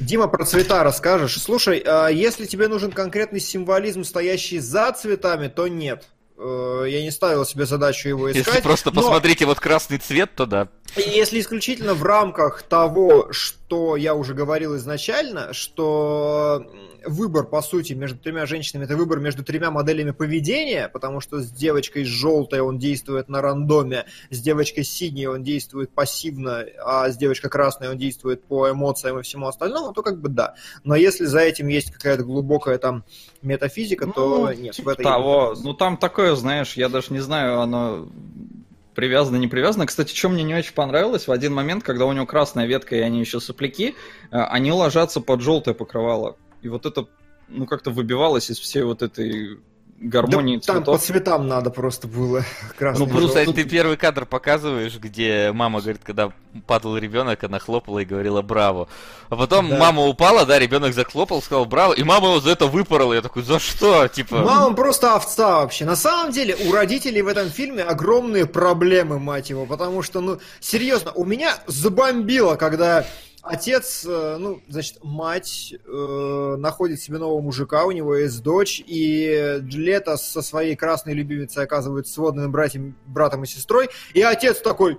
[0.01, 1.41] Дима, про цвета расскажешь?
[1.41, 6.09] Слушай, а если тебе нужен конкретный символизм, стоящий за цветами, то нет.
[6.37, 8.47] Э, Я не ставил себе задачу его искать.
[8.47, 10.69] Если просто но- посмотрите вот красный цвет, то да.
[10.97, 13.64] Если исключительно в рамках того, что
[13.97, 16.67] я уже говорил изначально, что
[17.07, 21.51] выбор, по сути, между тремя женщинами, это выбор между тремя моделями поведения, потому что с
[21.51, 27.51] девочкой желтой он действует на рандоме, с девочкой синей он действует пассивно, а с девочкой
[27.51, 30.55] красной он действует по эмоциям и всему остальному, то как бы да.
[30.83, 33.05] Но если за этим есть какая-то глубокая там
[33.43, 34.75] метафизика, то нет.
[34.75, 35.55] в типа это я не того.
[35.63, 38.09] Ну, там такое, знаешь, я даже не знаю, оно
[38.95, 39.87] привязано, не привязано.
[39.87, 43.01] Кстати, что мне не очень понравилось, в один момент, когда у него красная ветка и
[43.01, 43.95] они еще сопляки,
[44.31, 46.37] э, они ложатся под желтое покрывало.
[46.63, 47.07] И вот это,
[47.49, 49.59] ну, как-то выбивалось из всей вот этой
[50.01, 51.03] гармонии Да, там по цветов.
[51.03, 52.45] цветам надо просто было.
[52.79, 53.45] Красный, Ну, желтый.
[53.45, 56.33] а ты первый кадр показываешь, где мама говорит, когда
[56.67, 58.89] падал ребенок, она хлопала и говорила браво.
[59.31, 59.79] А потом Да.
[59.79, 63.15] мама упала, да, ребенок захлопал, сказал браво, и мама его за это выпорола.
[63.15, 64.07] Я такой, за что?
[64.09, 64.37] Типа.
[64.39, 65.85] Мама просто овца вообще.
[65.85, 70.39] На самом деле у родителей в этом фильме огромные проблемы, мать его, потому что, ну,
[70.61, 73.07] серьезно, у меня забомбило, когда
[73.45, 79.59] отец, э, ну, значит, мать э, находит себе нового мужика, у него есть дочь, и
[79.61, 84.99] Джульетта со своей красной любимицей оказываются сводными братьями, братом и сестрой, и отец такой...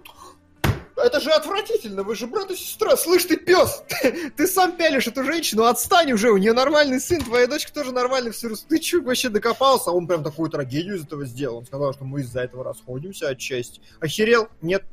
[0.97, 5.07] Это же отвратительно, вы же брат и сестра, слышь ты, пес, ты, ты сам пялишь
[5.07, 9.01] эту женщину, отстань уже, у нее нормальный сын, твоя дочка тоже нормальный все Ты че
[9.01, 9.89] вообще докопался?
[9.89, 11.57] А он прям такую трагедию из этого сделал.
[11.57, 13.81] Он сказал, что мы из-за этого расходимся отчасти.
[13.99, 14.47] Охерел?
[14.61, 14.85] Нет.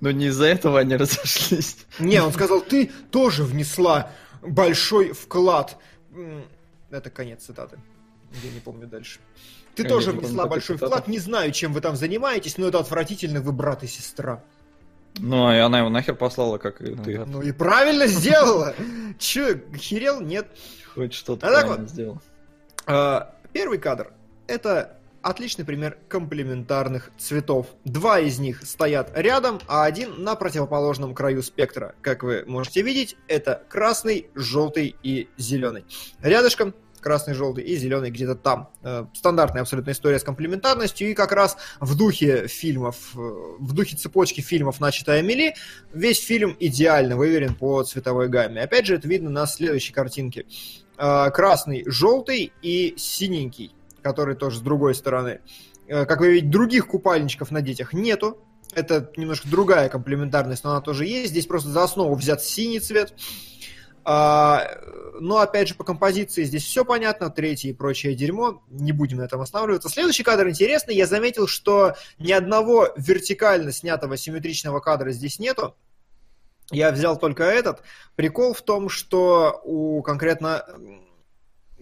[0.00, 1.76] Но не из-за этого они разошлись.
[1.98, 4.10] Не, он сказал, ты тоже внесла
[4.42, 5.76] большой вклад.
[6.90, 7.78] Это конец цитаты.
[8.42, 9.20] Я не помню дальше.
[9.74, 11.08] Ты Я тоже не помню внесла такой большой вклад.
[11.08, 14.42] Не знаю, чем вы там занимаетесь, но это отвратительно, вы брат и сестра.
[15.18, 17.18] Ну, и она его нахер послала, как и Ну ты.
[17.18, 17.24] да.
[17.26, 18.74] Ну и правильно сделала.
[19.18, 20.20] Че, охерел?
[20.20, 20.46] Нет.
[20.94, 21.88] Хоть что-то А так вот.
[21.90, 22.20] сделал.
[22.86, 24.12] А, Первый кадр–
[24.46, 24.97] это
[25.28, 27.66] отличный пример комплементарных цветов.
[27.84, 31.94] Два из них стоят рядом, а один на противоположном краю спектра.
[32.00, 35.84] Как вы можете видеть, это красный, желтый и зеленый.
[36.20, 38.70] Рядышком красный, желтый и зеленый где-то там.
[38.82, 43.96] Э, Стандартная абсолютно история с комплементарностью, и как раз в духе фильмов, э, в духе
[43.96, 45.54] цепочки фильмов, начатая Мели,
[45.92, 48.62] весь фильм идеально выверен по цветовой гамме.
[48.62, 50.46] Опять же, это видно на следующей картинке.
[50.96, 53.72] Э, Красный, желтый и синенький,
[54.08, 55.40] который тоже с другой стороны.
[55.86, 58.38] Э, Как вы видите, других купальничков на детях нету.
[58.74, 61.30] Это немножко другая комплементарность, но она тоже есть.
[61.30, 63.14] Здесь просто за основу взят синий цвет.
[64.04, 64.66] А,
[65.20, 69.24] но опять же по композиции здесь все понятно, третье и прочее дерьмо, не будем на
[69.24, 69.90] этом останавливаться.
[69.90, 75.74] Следующий кадр интересный, я заметил, что ни одного вертикально снятого симметричного кадра здесь нету.
[76.70, 77.82] Я взял только этот.
[78.16, 80.64] Прикол в том, что у конкретно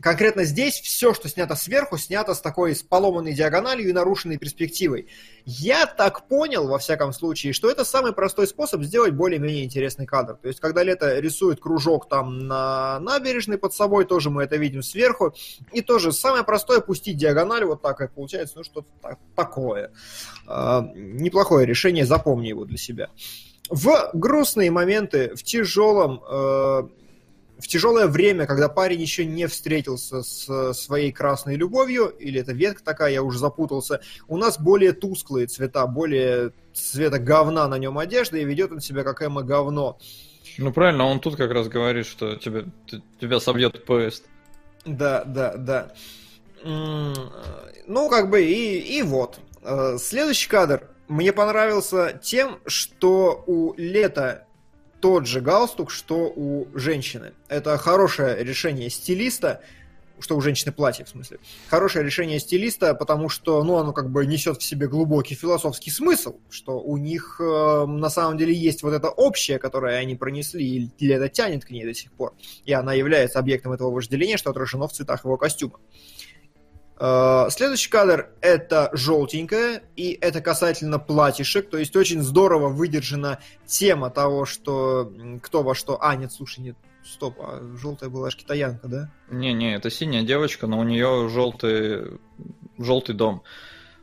[0.01, 5.09] конкретно здесь все, что снято сверху, снято с такой с поломанной диагональю и нарушенной перспективой.
[5.45, 10.35] Я так понял, во всяком случае, что это самый простой способ сделать более-менее интересный кадр.
[10.35, 14.83] То есть, когда Лето рисует кружок там на набережной под собой, тоже мы это видим
[14.83, 15.35] сверху,
[15.73, 19.93] и тоже самое простое пустить диагональ, вот так и получается, ну что-то так- такое.
[20.47, 23.09] А, неплохое решение, запомни его для себя.
[23.69, 26.89] В грустные моменты, в тяжелом э,
[27.59, 32.85] в тяжелое время, когда парень еще не встретился с своей красной любовью, или это ветка
[32.85, 38.39] такая, я уже запутался, у нас более тусклые цвета, более цвета говна на нем одежда,
[38.39, 39.99] и ведет он себя как эмо говно.
[40.59, 42.65] Ну, правильно, он тут как раз говорит, что тебя,
[43.21, 44.25] тебя собьет поезд.
[44.85, 45.93] Да, да, да.
[46.65, 49.39] Ну, как бы, и, и вот.
[49.63, 54.46] Э, Следующий кадр мне понравился тем, что у Лета
[55.01, 57.33] тот же галстук, что у женщины.
[57.49, 59.61] Это хорошее решение стилиста,
[60.19, 61.39] что у женщины платье, в смысле.
[61.69, 66.39] Хорошее решение стилиста, потому что, ну, оно как бы несет в себе глубокий философский смысл,
[66.49, 71.09] что у них э, на самом деле есть вот это общее, которое они пронесли, и
[71.09, 72.35] это тянет к ней до сих пор.
[72.65, 75.79] И она является объектом этого вожделения, что отражено в цветах его костюма.
[75.79, 76.36] Э,
[76.99, 84.47] Следующий кадр это желтенькое, и это касательно платьишек, то есть очень здорово выдержана тема того,
[84.47, 85.13] что
[85.43, 85.99] кто во что...
[86.03, 89.11] А, нет, слушай, нет, стоп, а желтая была аж китаянка, да?
[89.31, 92.19] Не-не, это синяя девочка, но у нее желтый,
[92.79, 93.43] желтый дом.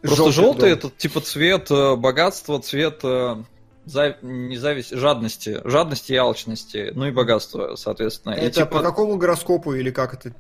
[0.02, 0.90] Просто Желтый желтый, дом.
[0.90, 3.38] это типа цвет э, богатства, цвет э,
[3.86, 8.34] зав- не зависти, жадности, жадности и алчности, ну и богатства, соответственно.
[8.34, 10.36] И Это типа, по какому гороскопу или как это?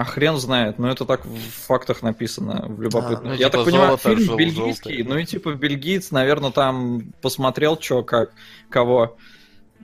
[0.00, 3.28] А хрен знает, но это так в фактах написано, в любопытно.
[3.28, 5.02] ну, Я типа так понимаю, золото, фильм бельгийский, желтый.
[5.04, 8.30] ну и типа бельгиец, наверное, там посмотрел, что как,
[8.70, 9.18] кого.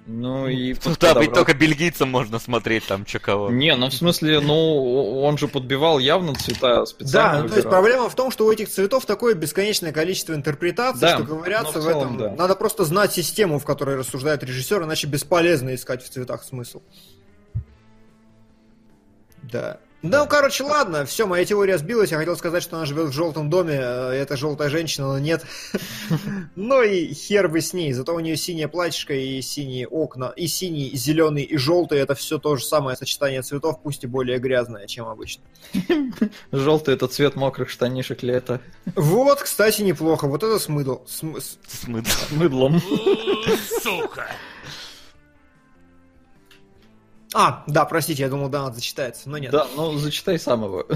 [0.06, 3.50] Ну и Туда быть только бельгийцам можно смотреть там, чё кого.
[3.50, 7.42] Не, ну в смысле, ну он же подбивал явно цвета Да, специально.
[7.42, 11.16] ну то есть проблема в том, что у этих цветов такое бесконечное количество интерпретаций, Да,
[11.18, 12.16] что ковыряться но в в, этом.
[12.16, 12.30] да.
[12.38, 16.80] Надо просто знать систему, в которой рассуждает режиссер, иначе бесполезно искать в цветах смысл.
[19.42, 19.78] Да.
[20.08, 22.10] Ну, короче, ладно, все, моя теория сбилась.
[22.10, 25.44] Я хотел сказать, что она живет в желтом доме, э, это желтая женщина, но нет.
[26.54, 27.92] Ну и хер бы с ней.
[27.92, 31.98] Зато у нее синее платьишко и синие окна, и синий, и зеленый, и желтый.
[31.98, 35.42] Это все то же самое сочетание цветов, пусть и более грязное, чем обычно.
[36.52, 38.60] Желтый это цвет мокрых штанишек лета.
[38.94, 40.26] Вот, кстати, неплохо.
[40.26, 40.96] Вот это смыдл.
[41.06, 42.08] См- с- Смысл.
[42.28, 42.80] С мыдлом.
[43.82, 44.26] Сука!
[47.34, 49.52] А, да, простите, я думал, Донат зачитается, но нет.
[49.52, 50.86] Да, ну зачитай сам его.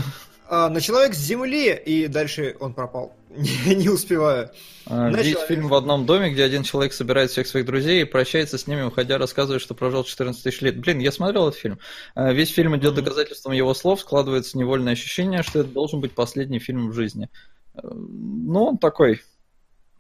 [0.53, 3.17] А, на человек с земли, и дальше он пропал.
[3.31, 4.51] Не, не успеваю.
[4.87, 5.47] А, человека.
[5.47, 8.83] фильм в одном доме, где один человек собирает всех своих друзей и прощается с ними,
[8.83, 10.81] уходя, рассказывая, что прожил 14 тысяч лет.
[10.81, 11.79] Блин, я смотрел этот фильм.
[12.17, 16.59] А, Весь фильм идет доказательством его слов, складывается невольное ощущение, что это должен быть последний
[16.59, 17.29] фильм в жизни.
[17.75, 19.23] Э, Ну, он такой.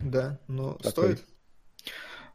[0.00, 0.90] Да, ну, Такой.
[0.90, 1.24] стоит.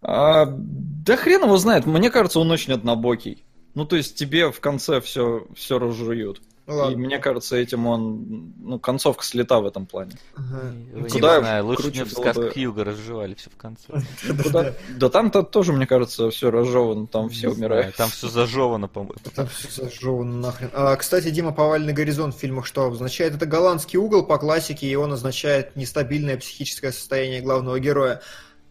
[0.02, 3.45] А, да хрен его знает, мне кажется, он очень однобокий.
[3.76, 6.42] Ну, то есть тебе в конце все, все разжуют.
[6.68, 6.98] Ну, И ладно.
[6.98, 10.14] мне кажется, этим он, ну, концовка слета в этом плане.
[10.36, 10.72] Ага.
[10.94, 13.94] Не Куда знаю, лучше круче мне в сказках Хьюга разжевали все в конце.
[14.98, 17.96] Да там-то тоже, мне кажется, все разжевано, там все Не умирают.
[17.96, 19.16] Там все зажевано, по-моему.
[19.36, 20.72] Там все зажевано нахрен.
[20.74, 23.36] А, кстати, Дима, повальный горизонт в фильмах что обозначает?
[23.36, 28.22] Это голландский угол по классике, и он означает нестабильное психическое состояние главного героя.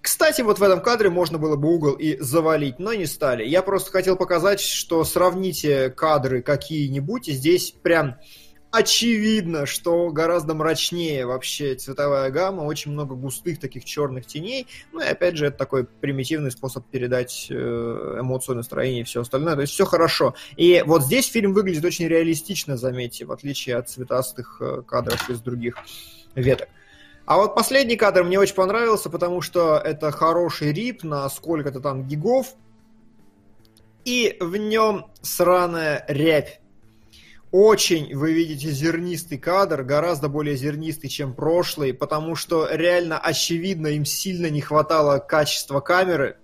[0.04, 3.42] Кстати, вот в этом кадре можно было бы угол и завалить, но не стали.
[3.42, 8.16] Я просто хотел показать, что сравните кадры какие-нибудь, и здесь прям
[8.70, 14.66] очевидно, что гораздо мрачнее вообще цветовая гамма, очень много густых таких черных теней.
[14.92, 17.54] Ну и опять же, это такой примитивный способ передать э,
[18.20, 19.54] эмоцию, настроение и все остальное.
[19.54, 20.34] То есть все хорошо.
[20.58, 25.40] И вот здесь фильм выглядит очень реалистично, заметьте, в отличие от цветастых э, кадров из
[25.40, 25.78] других
[26.34, 26.68] веток.
[27.26, 32.06] А вот последний кадр мне очень понравился, потому что это хороший рип на сколько-то там
[32.06, 32.54] гигов,
[34.04, 36.60] и в нем сраная рябь.
[37.50, 44.04] Очень, вы видите, зернистый кадр, гораздо более зернистый, чем прошлый, потому что реально очевидно им
[44.04, 46.36] сильно не хватало качества камеры,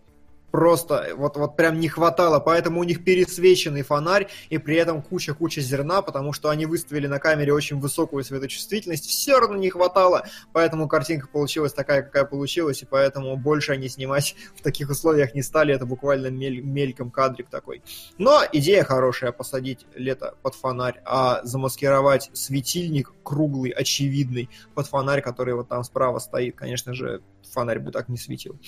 [0.51, 5.61] просто вот, вот прям не хватало, поэтому у них пересвеченный фонарь и при этом куча-куча
[5.61, 10.89] зерна, потому что они выставили на камере очень высокую светочувствительность, все равно не хватало, поэтому
[10.89, 15.75] картинка получилась такая, какая получилась, и поэтому больше они снимать в таких условиях не стали,
[15.75, 17.83] это буквально мель- мельком кадрик такой.
[18.19, 25.55] Но идея хорошая, посадить лето под фонарь, а замаскировать светильник круглый, очевидный, под фонарь, который
[25.55, 27.23] вот там справа стоит, конечно же,
[27.53, 28.59] фонарь бы так не светил.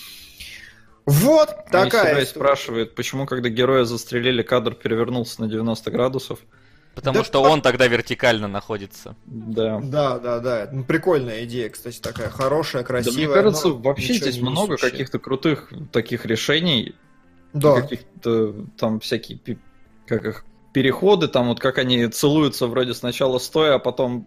[1.06, 2.26] Вот Такая такая история.
[2.26, 6.38] спрашивает, почему, когда героя застрелили, кадр перевернулся на 90 градусов.
[6.94, 9.16] Потому Да что по- он тогда вертикально находится.
[9.24, 9.80] Да.
[9.82, 10.68] Да, да, да.
[10.70, 13.26] Ну, прикольная идея, кстати, такая хорошая, Да красивая.
[13.26, 16.94] мне кажется, но вообще здесь много каких-то крутых таких решений,
[17.54, 17.80] Да.
[17.80, 19.40] каких-то там всякие,
[20.06, 24.26] как их, переходы, там вот как они целуются вроде сначала стоя, а потом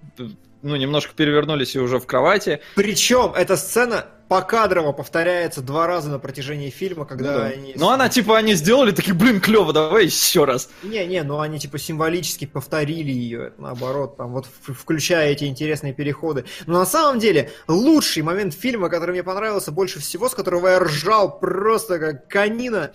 [0.65, 2.59] ну, немножко перевернулись и уже в кровати.
[2.73, 7.45] Причем эта сцена покадрово повторяется два раза на протяжении фильма, когда ну, да.
[7.45, 7.73] они...
[7.75, 10.69] Ну, она типа они сделали, такие, блин, клево, давай еще раз.
[10.81, 16.45] Не-не, ну они типа символически повторили ее, это наоборот, там вот включая эти интересные переходы.
[16.65, 20.79] Но на самом деле лучший момент фильма, который мне понравился больше всего, с которого я
[20.79, 22.91] ржал просто как канина,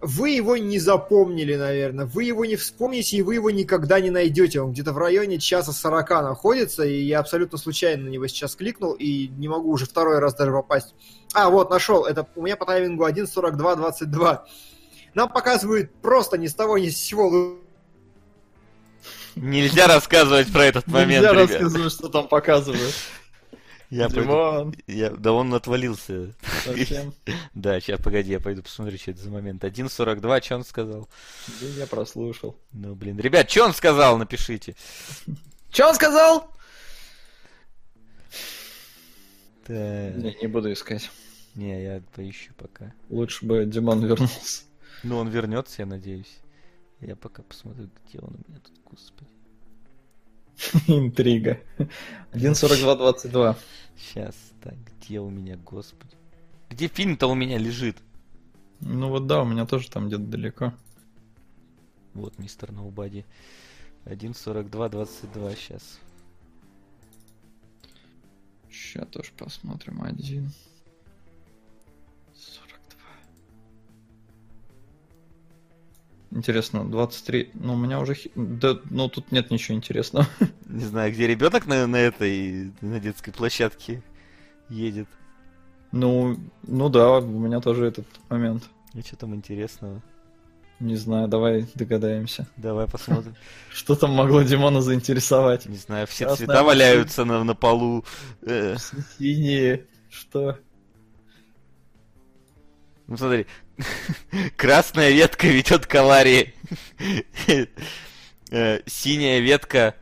[0.00, 4.60] вы его не запомнили, наверное, вы его не вспомните, и вы его никогда не найдете.
[4.60, 8.92] Он где-то в районе часа сорока находится, и я абсолютно случайно на него сейчас кликнул,
[8.92, 10.94] и не могу уже второй раз даже попасть.
[11.34, 14.40] А, вот, нашел, это у меня по таймингу 1.42.22.
[15.14, 17.58] Нам показывают просто ни с того ни с сего
[19.34, 21.50] Нельзя рассказывать про этот момент, Нельзя ребят.
[21.50, 22.94] рассказывать, что там показывают.
[23.90, 24.72] Я Димон!
[24.72, 24.82] Пойду...
[24.86, 25.10] Я...
[25.10, 26.34] Да он отвалился.
[26.64, 27.14] Совсем?
[27.54, 29.64] да, сейчас, погоди, я пойду посмотрю, что это за момент.
[29.64, 31.08] 1.42, что он сказал?
[31.60, 32.58] Я прослушал.
[32.72, 33.18] Ну, блин.
[33.18, 34.76] Ребят, что он сказал, напишите.
[35.70, 36.50] Что он сказал?
[39.66, 40.10] Да.
[40.10, 41.10] Не, не буду искать.
[41.54, 42.92] Не, я поищу пока.
[43.08, 44.64] Лучше бы Димон вернулся.
[45.02, 46.38] Ну, он вернется, я надеюсь.
[47.00, 49.30] Я пока посмотрю, где он у меня тут, господи.
[50.86, 51.60] Интрига.
[52.32, 53.56] 1.42.22.
[53.96, 56.16] Сейчас, так, где у меня, господи?
[56.70, 57.96] Где фильм-то у меня лежит?
[58.80, 60.74] Ну вот да, у меня тоже там где-то далеко.
[62.14, 63.24] Вот, мистер Ноубади.
[64.04, 65.98] 1.42.22 сейчас.
[68.70, 70.02] Сейчас тоже посмотрим.
[70.02, 70.50] Один.
[76.30, 77.52] Интересно, 23.
[77.54, 78.16] Ну, у меня уже...
[78.34, 80.26] Да, ну, тут нет ничего интересного.
[80.66, 84.02] Не знаю, где ребенок на, на этой, на детской площадке
[84.68, 85.08] едет.
[85.90, 88.64] Ну, ну да, у меня тоже этот момент.
[88.94, 90.02] И что там интересного?
[90.80, 92.46] Не знаю, давай догадаемся.
[92.56, 93.34] Давай посмотрим.
[93.72, 95.66] Что там могло Димона заинтересовать?
[95.66, 98.04] Не знаю, все цвета валяются на, на полу.
[98.42, 98.76] Э,
[99.18, 99.86] Синие.
[100.08, 100.56] Что?
[103.08, 103.46] Ну смотри,
[104.56, 106.54] красная ветка ведет к аварии.
[108.50, 109.94] Э, Синяя ветка...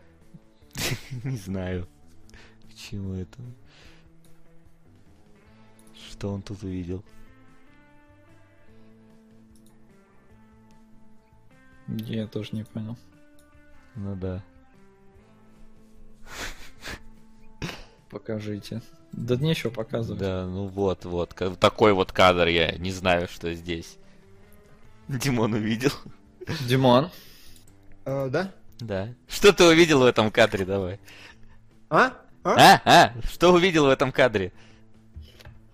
[1.25, 1.89] Не знаю.
[2.71, 3.41] К чему это?
[6.09, 7.05] Что он тут увидел?
[11.89, 12.97] Я тоже не понял.
[13.97, 14.45] Ну да.
[18.09, 18.81] Покажите.
[19.17, 20.21] Да нечего показывать.
[20.21, 21.35] Да, ну вот, вот.
[21.59, 23.97] Такой вот кадр я не знаю, что здесь.
[25.09, 25.91] Димон увидел.
[26.69, 27.11] Димон.
[28.05, 28.53] Э, да?
[28.79, 29.09] Да.
[29.27, 31.01] Что ты увидел в этом кадре, давай?
[31.89, 32.13] А?
[32.45, 32.55] А?
[32.55, 34.53] А, а, что увидел в этом кадре?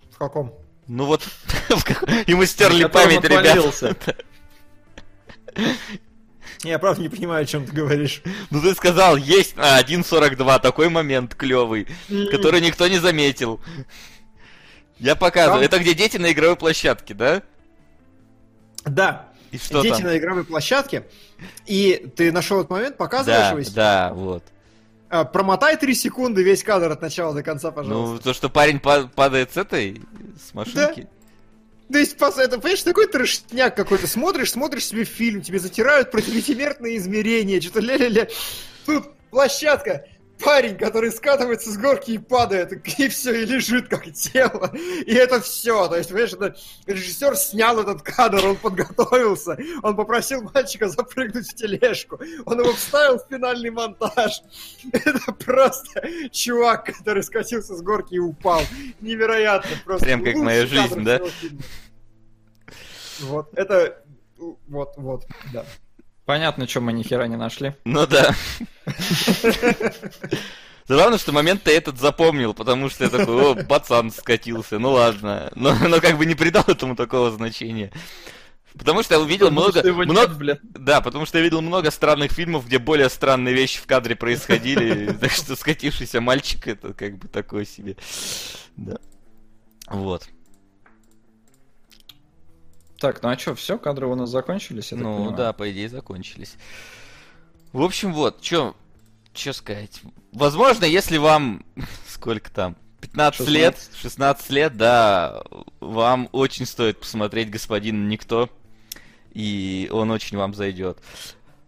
[0.09, 0.53] В каком?
[0.87, 1.27] Ну вот,
[1.83, 4.15] как- ему стерли память, ребят.
[6.63, 8.21] Я правда не понимаю, о чем ты говоришь.
[8.49, 11.87] Ну ты сказал, есть а, 1.42, такой момент клевый,
[12.31, 13.59] который никто не заметил.
[14.99, 15.67] Я показываю.
[15.67, 17.41] Там- Это где дети на игровой площадке, да?
[18.85, 20.03] Да, И что дети там?
[20.03, 21.05] на игровой площадке,
[21.65, 23.59] и ты нашел этот момент, показываешь Да, его?
[23.59, 24.43] если- да, вот.
[25.09, 28.23] А, промотай 3 секунды весь кадр от начала до конца, Ну, пожалуйста.
[28.23, 30.01] то, что парень па- падает с этой,
[30.43, 31.07] с машинки.
[31.93, 34.07] То есть, пос- это, понимаешь, такой трешняк какой-то.
[34.07, 38.27] Смотришь, смотришь себе фильм, тебе затирают про пятимерные измерения, что-то ля-ля-ля.
[38.87, 40.03] Тут площадка,
[40.39, 44.73] парень, который скатывается с горки и падает, и все, и лежит как тело.
[45.05, 45.87] И это все.
[45.87, 46.55] То есть, понимаешь, это
[46.87, 53.19] режиссер снял этот кадр, он подготовился, он попросил мальчика запрыгнуть в тележку, он его вставил
[53.19, 54.41] в финальный монтаж.
[54.91, 56.01] Это просто
[56.31, 58.63] чувак, который скатился с горки и упал.
[58.99, 59.69] Невероятно.
[59.85, 61.19] Просто Прям как моя жизнь, да?
[61.19, 61.61] фильма.
[63.21, 64.03] Вот, это...
[64.67, 65.65] Вот, вот, да.
[66.25, 67.75] Понятно, что мы ни хера не нашли.
[67.85, 68.33] Ну да.
[70.85, 75.51] Забавно, что момент-то этот запомнил, потому что я такой, о, пацан скатился, ну ладно.
[75.55, 77.91] Но, но как бы не придал этому такого значения.
[78.77, 79.79] Потому что я увидел Потому много...
[79.79, 80.59] что его много- нет, блин.
[80.63, 85.13] Да, потому что я видел много странных фильмов, где более странные вещи в кадре происходили.
[85.19, 87.95] Так что скатившийся мальчик это как бы такое себе.
[88.75, 88.97] Да.
[89.87, 90.27] Вот.
[93.03, 94.91] Так, ну а что, все, кадры у нас закончились?
[94.91, 95.35] Ну понимаю?
[95.35, 96.55] да, по идее закончились.
[97.73, 98.77] В общем, вот, что
[99.33, 99.99] что сказать.
[100.31, 101.65] Возможно, если вам
[102.07, 105.43] сколько там 15 лет, 16 лет, да,
[105.81, 108.49] вам очень стоит посмотреть господин Никто,
[109.33, 110.97] и он очень вам зайдет.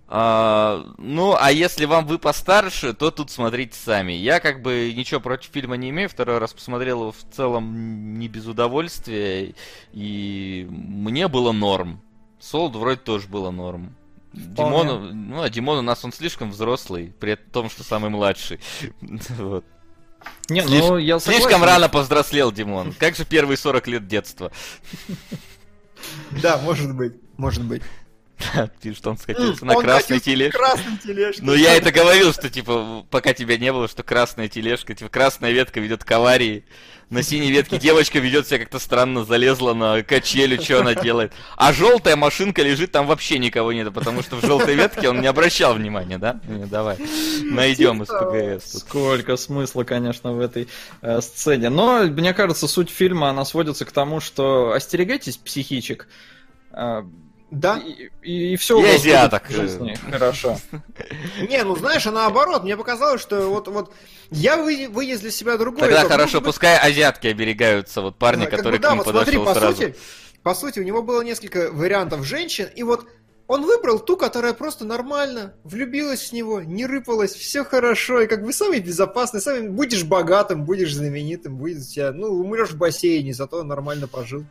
[0.07, 4.11] А, ну, а если вам вы постарше, то тут смотрите сами.
[4.14, 8.27] Я как бы ничего против фильма не имею, второй раз посмотрел его в целом не
[8.27, 9.56] без удовольствия,
[9.94, 12.02] и мне было норм.
[12.40, 13.95] Солд вроде тоже было норм.
[14.34, 18.60] Димону, ну, а Димон у нас он слишком взрослый, при том, что самый младший.
[19.38, 19.65] Вот.
[20.49, 21.68] Не, Слиш- ну я Слишком согласен.
[21.68, 22.94] рано повзрослел Димон.
[22.94, 24.52] Как же первые 40 лет детства?
[26.41, 27.82] Да, может быть, может быть.
[28.81, 30.57] Пишет, он скатился на Он красной тележке.
[30.57, 31.41] красной тележке.
[31.43, 35.51] Ну, я это говорил, что, типа, пока тебя не было, что красная тележка, типа, красная
[35.51, 36.65] ветка ведет к аварии.
[37.11, 41.33] На синей ветке девочка ведет себя как-то странно, залезла на качелю, что она делает.
[41.55, 45.27] А желтая машинка лежит, там вообще никого нет, потому что в желтой ветке он не
[45.27, 46.39] обращал внимания, да?
[46.47, 46.97] Ну, давай,
[47.43, 48.71] найдем из ПГС.
[48.71, 48.81] тут.
[48.81, 50.67] Сколько смысла, конечно, в этой
[51.03, 51.69] э, сцене.
[51.69, 56.07] Но, мне кажется, суть фильма, она сводится к тому, что остерегайтесь психичек.
[56.71, 57.03] э,
[57.51, 57.81] Да?
[58.23, 59.47] И, все И азиаток.
[59.47, 60.57] в жизни хорошо.
[61.49, 63.93] Не, ну знаешь, а наоборот, мне показалось, что вот, вот
[64.31, 65.81] я вы, вынес для себя другой.
[65.81, 66.11] Тогда итог.
[66.11, 69.38] хорошо, Может быть, пускай азиатки оберегаются, вот парни, как бы да, к ним вот смотри,
[69.38, 69.76] подошел по сразу.
[69.76, 69.95] сути,
[70.43, 73.07] по сути, у него было несколько вариантов женщин, и вот
[73.47, 78.43] Он выбрал ту, которая просто нормально, влюбилась в него, не рыпалась, все хорошо, и как
[78.43, 83.34] бы самый безопасный, самый будешь богатым, будешь знаменитым, будет у тебя, ну, умрешь в бассейне,
[83.34, 84.45] зато нормально пожил.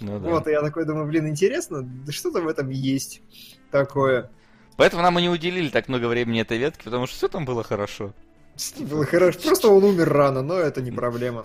[0.00, 0.28] Ну да.
[0.28, 3.22] Вот, и я такой думаю, блин, интересно, да что-то в этом есть
[3.70, 4.30] такое.
[4.76, 7.62] Поэтому нам и не уделили так много времени этой ветке, потому что все там было
[7.62, 8.12] хорошо.
[8.78, 9.38] Было хорошо.
[9.40, 11.44] Просто он умер рано, но это не проблема.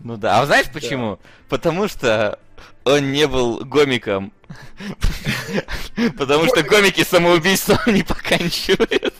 [0.00, 0.40] Ну да.
[0.40, 1.18] А знаешь почему?
[1.48, 2.38] Потому что
[2.84, 4.32] он не был гомиком.
[6.18, 9.14] Потому что гомики самоубийством не поканчивают.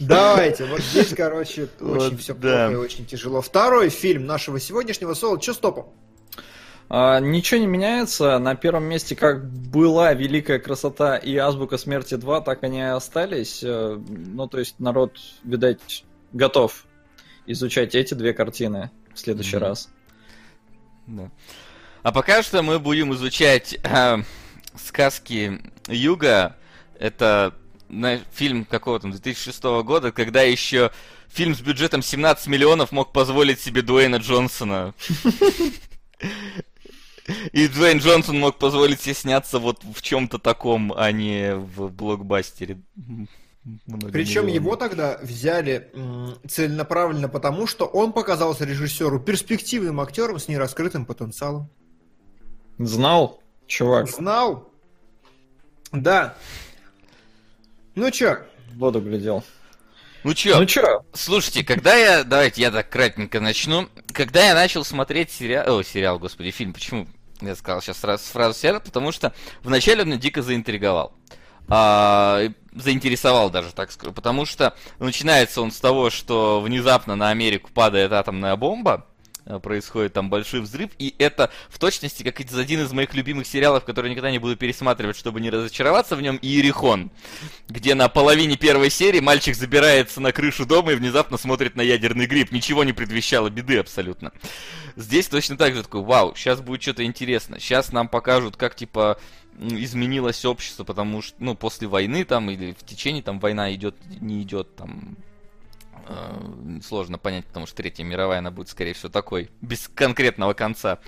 [0.00, 3.40] Давайте, вот здесь, короче, очень все плохо и очень тяжело.
[3.40, 5.40] Второй фильм нашего сегодняшнего соло.
[5.40, 5.86] Че стопом?
[6.88, 8.38] А, ничего не меняется.
[8.38, 13.62] На первом месте как была Великая Красота и Азбука Смерти 2, так они и остались.
[13.62, 16.84] Э, Ну, то есть народ, видать, готов
[17.46, 19.64] изучать эти две картины в следующий Мгм.
[19.64, 19.88] раз.
[21.06, 21.30] Да.
[22.02, 24.22] А пока что мы будем изучать э,
[24.76, 26.56] сказки Юга.
[26.98, 27.54] Это
[27.88, 30.90] знаешь, фильм какого там 2006 года, когда еще
[31.28, 34.94] фильм с бюджетом 17 миллионов мог позволить себе Дуэйна Джонсона.
[37.52, 42.80] И Дуэйн Джонсон мог позволить себе сняться вот в чем-то таком, а не в блокбастере.
[44.10, 45.88] Причем его тогда взяли
[46.48, 51.70] целенаправленно потому, что он показался режиссеру перспективным актером с нераскрытым потенциалом.
[52.86, 54.68] Знал, чувак, Знал?
[55.92, 56.34] Да.
[57.94, 58.38] Ну чё,
[58.74, 59.44] воду глядел.
[60.24, 62.24] Ну чё, Ну чё, Слушайте, когда я...
[62.24, 63.88] Давайте я так кратенько начну.
[64.12, 65.78] Когда я начал смотреть сериал...
[65.78, 66.72] О, сериал, господи, фильм.
[66.72, 67.08] Почему
[67.40, 68.80] я сказал сейчас сразу фразу сериал?
[68.80, 69.32] Потому что
[69.62, 71.12] вначале он меня дико заинтриговал.
[71.68, 72.40] А,
[72.72, 74.12] заинтересовал даже, так скажу.
[74.12, 79.06] Потому что начинается он с того, что внезапно на Америку падает атомная бомба.
[79.46, 83.46] Э, Происходит там большой взрыв, и это в точности как из один из моих любимых
[83.46, 87.10] сериалов, который никогда не буду пересматривать, чтобы не разочароваться в нем, Иерихон
[87.68, 92.26] где на половине первой серии мальчик забирается на крышу дома и внезапно смотрит на ядерный
[92.26, 92.52] гриб.
[92.52, 94.32] Ничего не предвещало беды абсолютно.
[94.96, 97.58] Здесь точно так же такой, вау, сейчас будет что-то интересно.
[97.58, 99.18] Сейчас нам покажут, как, типа,
[99.58, 104.42] изменилось общество, потому что, ну, после войны там, или в течение там война идет, не
[104.42, 105.16] идет, там,
[106.86, 110.98] сложно понять, потому что Третья мировая, она будет, скорее всего, такой, без конкретного конца.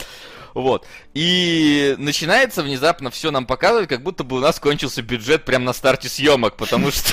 [0.55, 0.87] Вот.
[1.15, 5.73] И начинается внезапно все нам показывать, как будто бы у нас кончился бюджет прямо на
[5.73, 7.13] старте съемок, потому что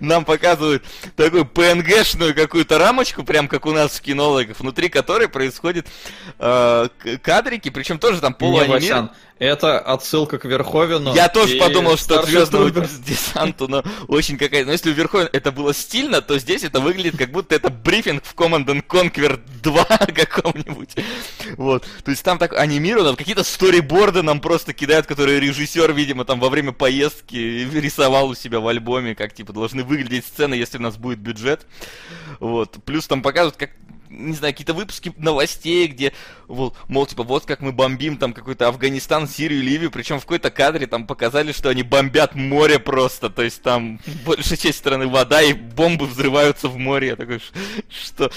[0.00, 0.84] нам показывают
[1.16, 5.86] такую PNG-шную какую-то рамочку, прям как у нас в кинологах, внутри которой происходят
[6.38, 6.88] э,
[7.22, 9.10] кадрики, причем тоже там полуанимированные.
[9.38, 11.14] Это отсылка к Верховину.
[11.14, 12.88] Я тоже подумал, что Трупер.
[13.06, 14.66] десанту, но очень какая-то.
[14.66, 18.24] Но если у Верховен это было стильно, то здесь это выглядит как будто это брифинг
[18.24, 19.84] в Command and Conquer 2
[20.14, 20.96] каком-нибудь.
[21.56, 21.86] Вот.
[22.04, 26.48] То есть там так анимировано, какие-то сториборды нам просто кидают, которые режиссер, видимо, там во
[26.48, 30.96] время поездки рисовал у себя в альбоме, как типа должны выглядеть сцены, если у нас
[30.96, 31.66] будет бюджет.
[32.40, 32.76] Вот.
[32.84, 33.70] Плюс там показывают, как
[34.10, 36.12] не знаю, какие-то выпуски новостей, где,
[36.46, 40.50] вот, мол, типа, вот как мы бомбим там какой-то Афганистан, Сирию, Ливию, причем в какой-то
[40.50, 45.42] кадре там показали, что они бомбят море просто, то есть там большая часть страны вода,
[45.42, 47.08] и бомбы взрываются в море.
[47.08, 47.52] Я такой, «Ш-
[47.88, 48.30] что...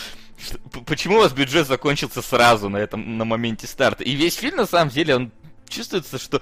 [0.44, 4.04] что- Почему у вас бюджет закончился сразу на этом, на моменте старта?
[4.04, 5.32] И весь фильм, на самом деле, он
[5.70, 6.42] чувствуется, что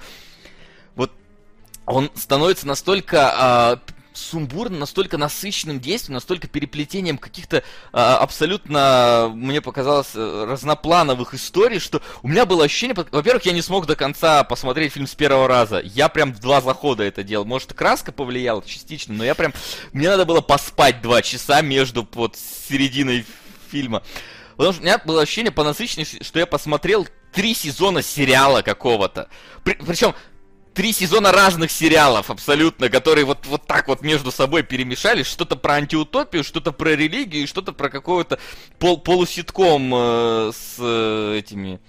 [0.96, 1.12] вот
[1.86, 3.80] он становится настолько
[4.20, 12.02] сумбурным, настолько насыщенным действием, настолько переплетением каких-то а, абсолютно, мне показалось, э, разноплановых историй, что
[12.22, 15.80] у меня было ощущение, во-первых, я не смог до конца посмотреть фильм с первого раза,
[15.80, 19.52] я прям в два захода это делал, может, краска повлияла частично, но я прям,
[19.92, 23.24] мне надо было поспать два часа между вот серединой
[23.70, 24.02] фильма.
[24.56, 29.28] Потому что у меня было ощущение по насыщенности, что я посмотрел три сезона сериала какого-то.
[29.64, 30.14] При- причем
[30.74, 35.26] три сезона разных сериалов абсолютно, которые вот, вот так вот между собой перемешались.
[35.26, 38.38] Что-то про антиутопию, что-то про религию, что-то про какого-то
[38.78, 41.80] пол полуситком э, с э, этими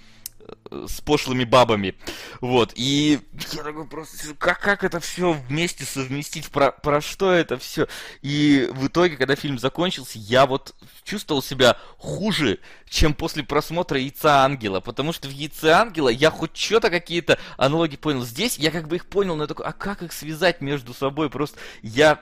[0.86, 1.94] с пошлыми бабами.
[2.40, 2.72] Вот.
[2.74, 3.20] И
[3.52, 6.48] я такой просто как, как это все вместе совместить?
[6.48, 7.88] Про, про что это все?
[8.22, 10.74] И в итоге, когда фильм закончился, я вот
[11.04, 12.58] чувствовал себя хуже,
[12.88, 14.80] чем после просмотра Яйца Ангела.
[14.80, 18.24] Потому что в Яйце Ангела я хоть что-то какие-то аналогии понял.
[18.24, 21.30] Здесь я как бы их понял, но я такой, а как их связать между собой?
[21.30, 22.20] Просто я...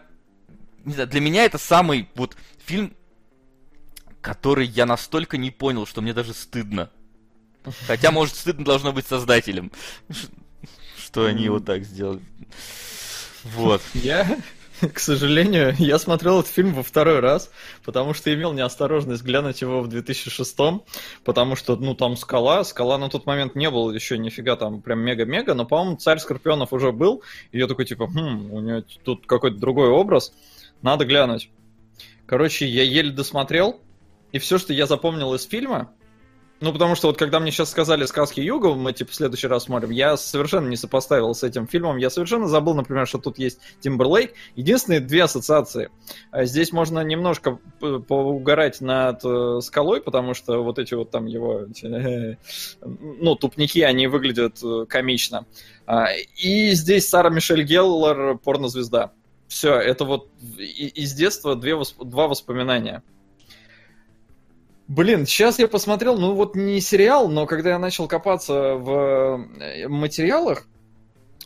[0.84, 2.96] Не знаю, для меня это самый вот фильм,
[4.22, 6.90] который я настолько не понял, что мне даже стыдно.
[7.86, 9.70] Хотя, может, стыдно должно быть создателям,
[10.10, 10.28] ш-
[10.96, 12.22] что они вот так сделали.
[13.44, 13.82] Вот.
[13.94, 14.38] Я,
[14.94, 17.50] К сожалению, я смотрел этот фильм во второй раз,
[17.84, 20.56] потому что имел неосторожность глянуть его в 2006
[21.22, 25.00] потому что, ну, там скала, скала на тот момент не был еще нифига там прям
[25.00, 27.22] мега-мега, но, по-моему, Царь Скорпионов уже был,
[27.52, 30.32] и я такой, типа, хм, у него тут какой-то другой образ,
[30.80, 31.50] надо глянуть.
[32.26, 33.80] Короче, я еле досмотрел,
[34.32, 35.92] и все, что я запомнил из фильма,
[36.60, 39.64] ну, потому что вот когда мне сейчас сказали «Сказки Юга», мы, типа, в следующий раз
[39.64, 41.96] смотрим, я совершенно не сопоставил с этим фильмом.
[41.96, 44.34] Я совершенно забыл, например, что тут есть Тимберлейк.
[44.56, 45.90] Единственные две ассоциации.
[46.30, 51.66] А здесь можно немножко поугарать над э, скалой, потому что вот эти вот там его,
[52.82, 55.46] ну, тупники, они выглядят э, комично.
[55.86, 59.12] А, и здесь Сара Мишель Геллер, порнозвезда.
[59.48, 60.28] Все, это вот
[60.58, 61.74] из детства две,
[62.04, 63.02] два воспоминания.
[64.90, 69.86] Блин, сейчас я посмотрел, ну вот не сериал, но когда я начал копаться в э,
[69.86, 70.64] материалах,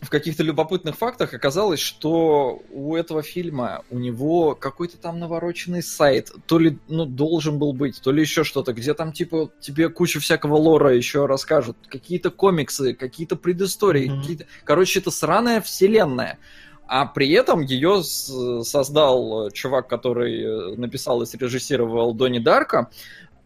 [0.01, 6.33] в каких-то любопытных фактах оказалось, что у этого фильма у него какой-то там навороченный сайт,
[6.47, 10.21] то ли ну, должен был быть, то ли еще что-то, где там типа тебе куча
[10.21, 14.21] всякого лора еще расскажут, какие-то комиксы, какие-то предыстории, mm-hmm.
[14.23, 14.47] какие-то...
[14.65, 16.39] Короче, это сраная вселенная.
[16.87, 22.91] А при этом ее создал чувак, который э, написал и срежиссировал Донни Дарка.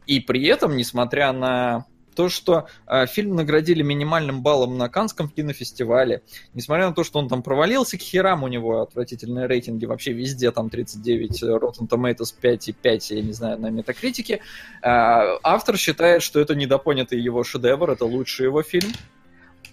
[0.08, 1.84] И при этом, несмотря на
[2.16, 6.22] то, что э, фильм наградили минимальным баллом на Канском кинофестивале,
[6.54, 10.50] несмотря на то, что он там провалился к херам, у него отвратительные рейтинги вообще везде,
[10.50, 14.40] там 39, Rotten Tomatoes 5,5, я не знаю, на метакритике, э,
[14.82, 18.90] автор считает, что это недопонятый его шедевр, это лучший его фильм.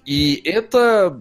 [0.06, 1.20] И это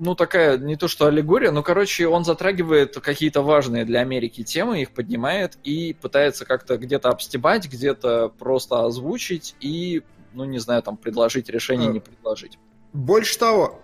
[0.00, 4.80] ну, такая, не то что аллегория, но, короче, он затрагивает какие-то важные для Америки темы,
[4.80, 10.02] их поднимает и пытается как-то где-то обстебать, где-то просто озвучить и,
[10.32, 12.58] ну, не знаю, там, предложить решение, а, не предложить.
[12.94, 13.82] Больше того,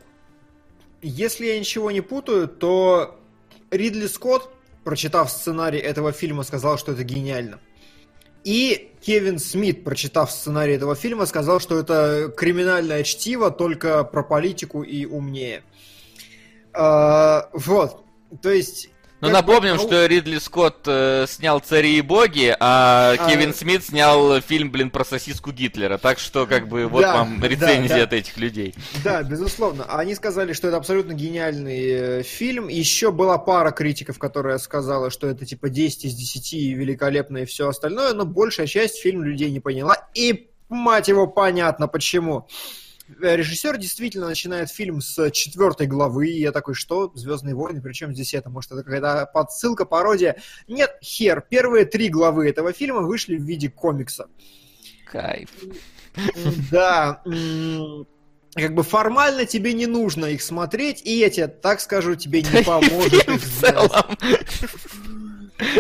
[1.03, 3.21] если я ничего не путаю, то
[3.71, 4.49] Ридли Скотт,
[4.85, 7.61] прочитав сценарий этого фильма, сказал, что это гениально.
[8.43, 14.83] И Кевин Смит, прочитав сценарий этого фильма, сказал, что это криминальное чтиво, только про политику
[14.83, 15.63] и умнее.
[16.77, 18.05] А, вот.
[18.43, 18.91] То есть...
[19.23, 24.43] Ну, напомним, что Ридли Скотт э, снял «Цари и боги», а, а Кевин Смит снял
[24.43, 25.97] фильм, блин, про сосиску Гитлера.
[25.97, 28.03] Так что, как бы, вот да, вам рецензия да, да.
[28.03, 28.75] от этих людей.
[29.03, 29.87] Да, безусловно.
[29.89, 32.69] Они сказали, что это абсолютно гениальный э, фильм.
[32.69, 37.47] Еще была пара критиков, которая сказала, что это, типа, 10 из 10 и великолепно и
[37.47, 39.97] все остальное, но большая часть фильма людей не поняла.
[40.13, 42.47] И, мать его, понятно, почему.
[42.49, 47.13] Э, режиссер действительно начинает фильм с четвертой главы, и я такой, что?
[47.15, 48.51] Звездные войны, причем здесь это?
[48.51, 50.37] Может, это какая-то подсылка, пародия?
[50.69, 54.29] Нет, хер, первые три главы этого фильма вышли в виде комикса.
[55.11, 55.51] Кайф.
[56.71, 57.23] Да,
[58.57, 62.63] как бы формально тебе не нужно их смотреть, и я тебе так скажу, тебе не
[62.65, 63.43] поможет их.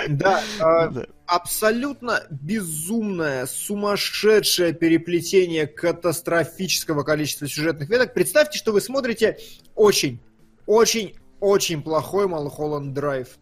[0.08, 0.90] Да, а,
[1.26, 8.14] абсолютно безумное, сумасшедшее переплетение катастрофического количества сюжетных веток.
[8.14, 9.38] Представьте, что вы смотрите
[9.74, 10.20] очень,
[10.66, 13.38] очень, очень плохой Малхолланд Драйв.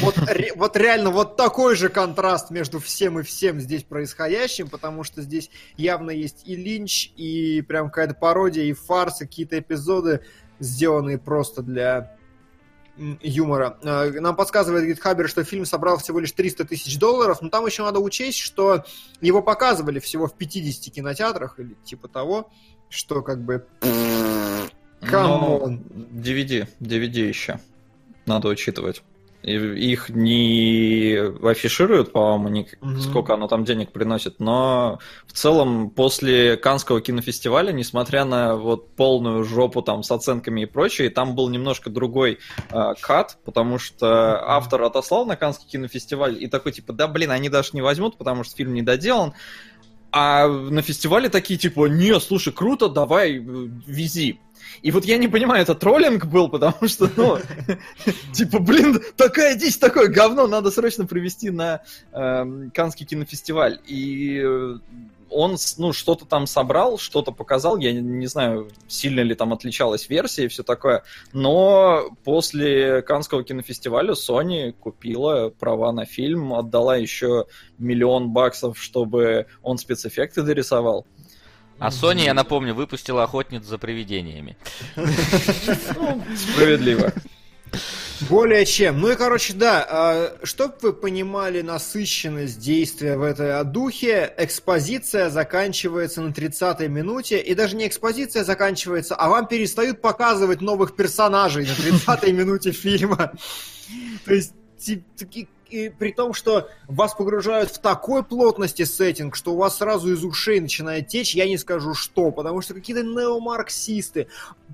[0.00, 5.04] Вот, ре, вот реально вот такой же контраст между всем и всем здесь происходящим, потому
[5.04, 10.24] что здесь явно есть и линч, и прям какая-то пародия, и фарс, и какие-то эпизоды,
[10.58, 12.16] сделанные просто для
[12.96, 13.78] юмора.
[13.82, 17.82] Э, нам подсказывает Гитхабер, что фильм собрал всего лишь 300 тысяч долларов, но там еще
[17.82, 18.84] надо учесть, что
[19.20, 22.50] его показывали всего в 50 кинотеатрах или типа того,
[22.88, 23.66] что как бы...
[25.00, 25.78] Come on.
[26.12, 27.58] DVD, DVD еще.
[28.26, 29.02] Надо учитывать.
[29.42, 31.16] Их не
[31.46, 32.68] афишируют, по-моему, ни...
[32.80, 33.00] угу.
[33.00, 39.42] сколько оно там денег приносит, но в целом после Канского кинофестиваля, несмотря на вот полную
[39.44, 42.38] жопу там с оценками и прочее, там был немножко другой
[42.70, 47.48] э, кат, потому что автор отослал на Канский кинофестиваль и такой типа, да блин, они
[47.48, 49.34] даже не возьмут, потому что фильм не доделан.
[50.12, 53.42] А на фестивале такие типа, не, слушай, круто, давай, э,
[53.86, 54.38] вези.
[54.82, 57.38] И вот я не понимаю, это троллинг был, потому что, ну,
[58.32, 61.80] типа, блин, такая дичь, такое говно надо срочно привести на
[62.12, 63.80] э, Канский кинофестиваль.
[63.86, 64.78] И э,
[65.32, 70.08] он, ну, что-то там собрал, что-то показал, я не, не знаю, сильно ли там отличалась
[70.08, 71.02] версия и все такое,
[71.32, 77.46] но после Канского кинофестиваля Sony купила права на фильм, отдала еще
[77.78, 81.06] миллион баксов, чтобы он спецэффекты дорисовал.
[81.78, 84.56] А Sony, я напомню, выпустила охотницу за привидениями.
[86.36, 87.12] Справедливо.
[88.28, 89.00] Более чем.
[89.00, 96.28] Ну и, короче, да, чтобы вы понимали насыщенность действия в этой духе, экспозиция заканчивается на
[96.30, 102.32] 30-й минуте, и даже не экспозиция заканчивается, а вам перестают показывать новых персонажей на 30-й
[102.32, 103.32] минуте фильма.
[104.24, 104.52] То есть,
[105.16, 110.12] такие и при том, что вас погружают в такой плотности сеттинг, что у вас сразу
[110.12, 114.28] из ушей начинает течь, я не скажу что, потому что какие-то неомарксисты,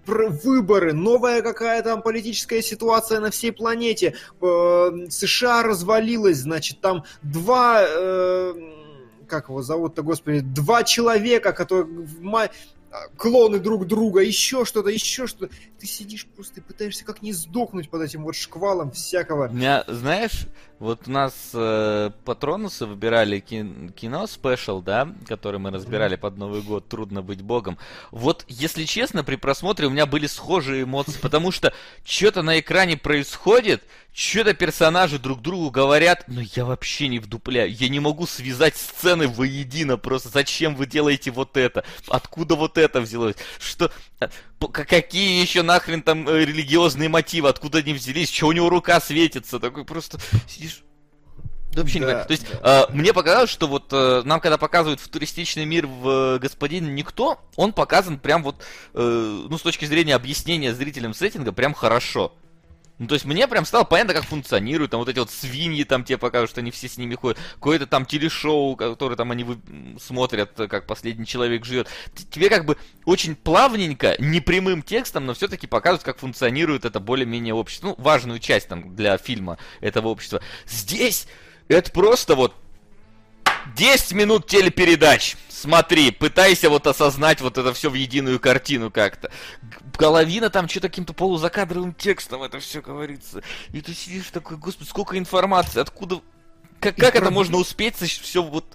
[0.07, 7.83] выборы, новая какая-то политическая ситуация на всей планете, э, США развалилась, значит, там два...
[7.87, 8.55] Э,
[9.29, 11.87] как его зовут-то, господи, два человека, которые
[13.17, 15.55] клоны друг друга, еще что-то, еще что-то.
[15.79, 19.49] Ты сидишь просто и пытаешься как не сдохнуть под этим вот шквалом всякого.
[19.49, 20.47] Меня, знаешь,
[20.79, 26.63] вот у нас э, патронусы выбирали кин- кино спешл, да, который мы разбирали под Новый
[26.63, 27.79] год, трудно быть богом.
[28.11, 31.73] Вот, если честно, при просмотре у меня были схожие эмоции, потому что
[32.05, 33.83] что-то на экране происходит,
[34.13, 37.73] что-то персонажи друг другу говорят, но я вообще не вдупляю.
[37.73, 40.29] Я не могу связать сцены воедино просто.
[40.29, 41.85] Зачем вы делаете вот это?
[42.09, 43.37] Откуда вот это взялось?
[43.59, 43.91] Что...
[44.21, 44.29] Э,
[44.59, 47.49] какие еще нахрен там э, религиозные мотивы?
[47.49, 48.31] Откуда они взялись?
[48.31, 49.59] Что у него рука светится?
[49.59, 50.19] Такой просто
[50.49, 50.83] сидишь...
[51.73, 52.25] Да вообще да, не.
[52.25, 52.87] То есть, да.
[52.89, 57.39] э, мне показалось, что вот э, нам, когда показывают футуристичный мир в э, «Господин Никто»,
[57.57, 58.57] он показан прям вот,
[58.95, 62.33] э, ну, с точки зрения объяснения зрителям сеттинга, прям хорошо.
[62.99, 66.03] Ну, то есть мне прям стало понятно, как функционируют, там вот эти вот свиньи там
[66.03, 69.59] тебе покажут, что они все с ними ходят, какое-то там телешоу, которое там они вы...
[70.01, 71.89] смотрят, как последний человек живет.
[72.31, 77.89] Тебе как бы очень плавненько, непрямым текстом, но все-таки показывают, как функционирует это более-менее общество.
[77.89, 80.43] Ну, важную часть там для фильма этого общества.
[80.67, 81.29] Здесь
[81.69, 82.55] это просто вот
[83.77, 85.37] 10 минут телепередач.
[85.61, 89.29] Смотри, пытайся вот осознать вот это все в единую картину как-то.
[89.99, 93.43] Половина там что-то каким-то полузакадровым текстом это все говорится.
[93.73, 96.21] И ты сидишь такой, господи, сколько информации, откуда
[96.79, 98.67] как, как это можно успеть все вот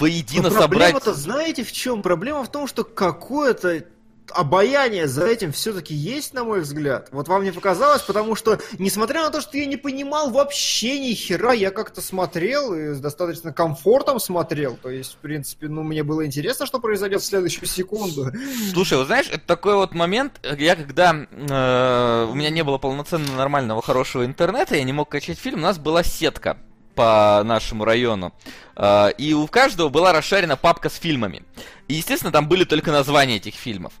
[0.00, 0.90] воедино Но собрать?
[0.90, 2.02] Проблема-то знаете в чем?
[2.02, 3.84] Проблема в том, что какое-то
[4.32, 7.08] обаяние за этим все-таки есть, на мой взгляд.
[7.12, 11.14] Вот вам не показалось, потому что, несмотря на то, что я не понимал вообще ни
[11.14, 14.76] хера, я как-то смотрел и с достаточно комфортом смотрел.
[14.76, 18.32] То есть, в принципе, ну, мне было интересно, что произойдет в следующую секунду.
[18.72, 23.36] Слушай, вот знаешь, это такой вот момент, я когда э, у меня не было полноценного
[23.36, 26.58] нормального хорошего интернета, я не мог качать фильм, у нас была сетка
[26.94, 28.32] по нашему району.
[28.74, 31.44] Э, и у каждого была расшарена папка с фильмами.
[31.88, 33.92] И, естественно, там были только названия этих фильмов.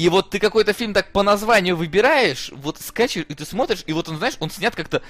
[0.00, 3.92] И вот ты какой-то фильм так по названию выбираешь, вот скачиваешь, и ты смотришь, и
[3.92, 5.02] вот он, знаешь, он снят как-то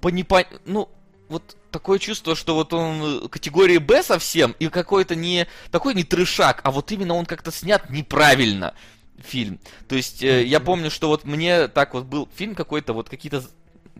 [0.00, 0.44] по непон...
[0.66, 0.88] Ну,
[1.28, 6.60] вот такое чувство, что вот он категории Б совсем, и какой-то не такой не трешак,
[6.62, 8.74] а вот именно он как-то снят неправильно
[9.18, 9.58] фильм.
[9.88, 13.42] То есть э, я помню, что вот мне так вот был фильм какой-то, вот какие-то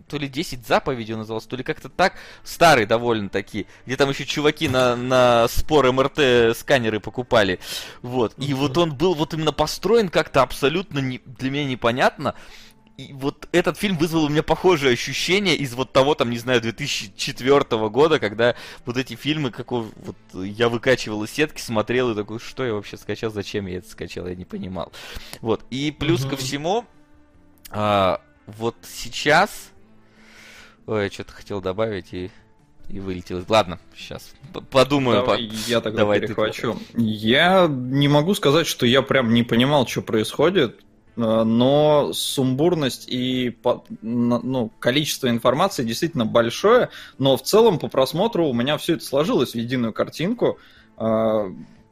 [0.07, 2.13] то ли 10 заповедей он назывался, то ли как-то так,
[2.43, 7.59] старый довольно таки, где там еще чуваки на, на спор МРТ сканеры покупали,
[8.01, 12.35] вот, и вот он был вот именно построен как-то абсолютно не, для меня непонятно,
[12.97, 16.61] и вот этот фильм вызвал у меня похожее ощущение из вот того, там, не знаю,
[16.61, 18.55] 2004 года, когда
[18.85, 22.97] вот эти фильмы, какой вот я выкачивал из сетки, смотрел и такой, что я вообще
[22.97, 24.91] скачал, зачем я это скачал, я не понимал.
[25.41, 26.85] Вот, и плюс ко всему,
[27.69, 29.71] а, вот сейчас
[30.87, 32.31] Ой, я что-то хотел добавить и
[32.89, 33.43] и вылетел.
[33.49, 34.33] Ладно, сейчас
[34.69, 35.21] подумаю.
[35.21, 35.69] Давай, по...
[35.69, 36.77] Я тогда Давай перехвачу.
[36.93, 37.01] Ты...
[37.01, 40.79] Я не могу сказать, что я прям не понимал, что происходит,
[41.17, 43.57] э, но сумбурность и
[44.01, 49.51] ну, количество информации действительно большое, но в целом по просмотру у меня все это сложилось
[49.51, 50.57] в единую картинку.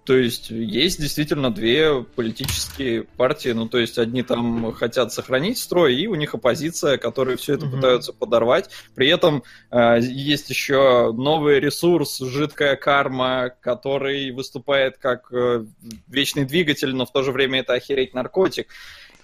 [0.06, 5.95] То есть есть действительно две политические партии, ну то есть одни там хотят сохранить строй,
[5.95, 7.72] и у них оппозиция, которые все это mm-hmm.
[7.72, 8.69] пытаются подорвать.
[8.94, 15.65] При этом э, есть еще новый ресурс, жидкая карма, который выступает как э,
[16.07, 18.68] вечный двигатель, но в то же время это охереть наркотик.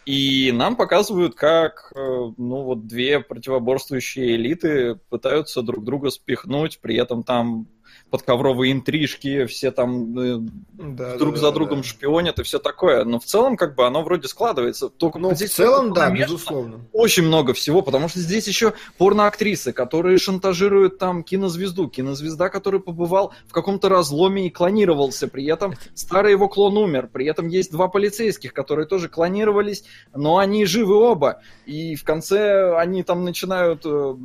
[0.08, 6.96] И нам показывают, как э, ну, вот две противоборствующие элиты пытаются друг друга спихнуть, при
[6.96, 7.68] этом там
[8.12, 10.38] подковровые интрижки, все там э,
[10.74, 11.88] да, друг да, за другом да.
[11.88, 13.06] шпионят и все такое.
[13.06, 14.90] Но в целом, как бы, оно вроде складывается.
[14.90, 16.82] Только ну, в целом, да, безусловно.
[16.92, 21.88] Очень много всего, потому что здесь еще порноактрисы, которые шантажируют там кинозвезду.
[21.88, 25.30] Кинозвезда, который побывал в каком-то разломе и клонировался.
[25.30, 27.10] При этом старый его клон умер.
[27.14, 31.42] При этом есть два полицейских, которые тоже клонировались, но они живы оба.
[31.66, 34.16] И в конце они там начинают э,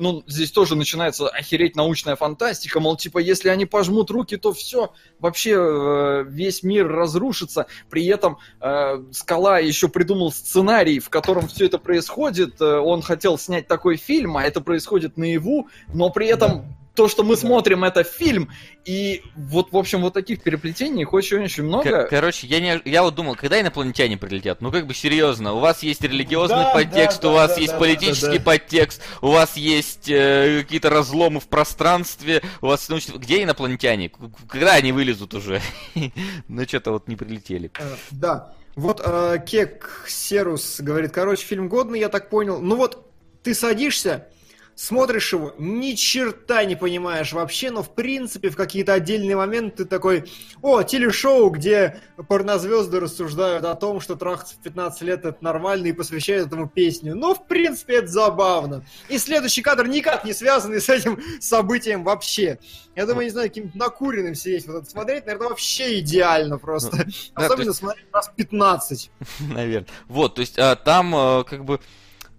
[0.00, 4.92] ну, здесь тоже начинается охереть научная фантастика, мол, типа, если они пожмут руки, то все,
[5.18, 7.66] вообще э, весь мир разрушится.
[7.88, 12.60] При этом э, Скала еще придумал сценарий, в котором все это происходит.
[12.60, 17.22] Э, он хотел снять такой фильм, а это происходит наяву, но при этом то, что
[17.22, 18.50] мы смотрим, это фильм.
[18.84, 22.06] И вот, в общем, вот таких переплетений их очень-очень много.
[22.08, 24.60] Короче, я, не, я вот думал, когда инопланетяне прилетят?
[24.60, 27.60] Ну, как бы серьезно, у вас есть религиозный Да, подтекст, да, у да, вас да,
[27.60, 28.44] есть да, политический да, да.
[28.44, 34.10] подтекст, у вас есть э, какие-то разломы в пространстве, у вас, ну, где инопланетяне?
[34.48, 35.60] Когда они вылезут уже?
[36.48, 37.70] Ну, что-то вот не прилетели.
[37.78, 38.52] Э, Да.
[38.76, 42.60] Вот э, Кек Серус говорит, короче, фильм годный, я так понял.
[42.60, 43.10] Ну вот,
[43.42, 44.28] ты садишься,
[44.80, 49.84] смотришь его, ни черта не понимаешь вообще, но в принципе в какие-то отдельные моменты ты
[49.84, 50.24] такой,
[50.62, 55.92] о, телешоу, где порнозвезды рассуждают о том, что трахаться в 15 лет это нормально и
[55.92, 57.14] посвящают этому песню.
[57.14, 58.82] Ну, в принципе, это забавно.
[59.10, 62.58] И следующий кадр никак не связанный с этим событием вообще.
[62.96, 66.96] Я думаю, не знаю, каким-то накуренным сидеть вот это смотреть, наверное, вообще идеально просто.
[66.96, 69.10] да, то Особенно есть- смотреть раз 15.
[69.40, 69.88] Наверное.
[70.08, 71.80] Вот, то есть а, там а, как бы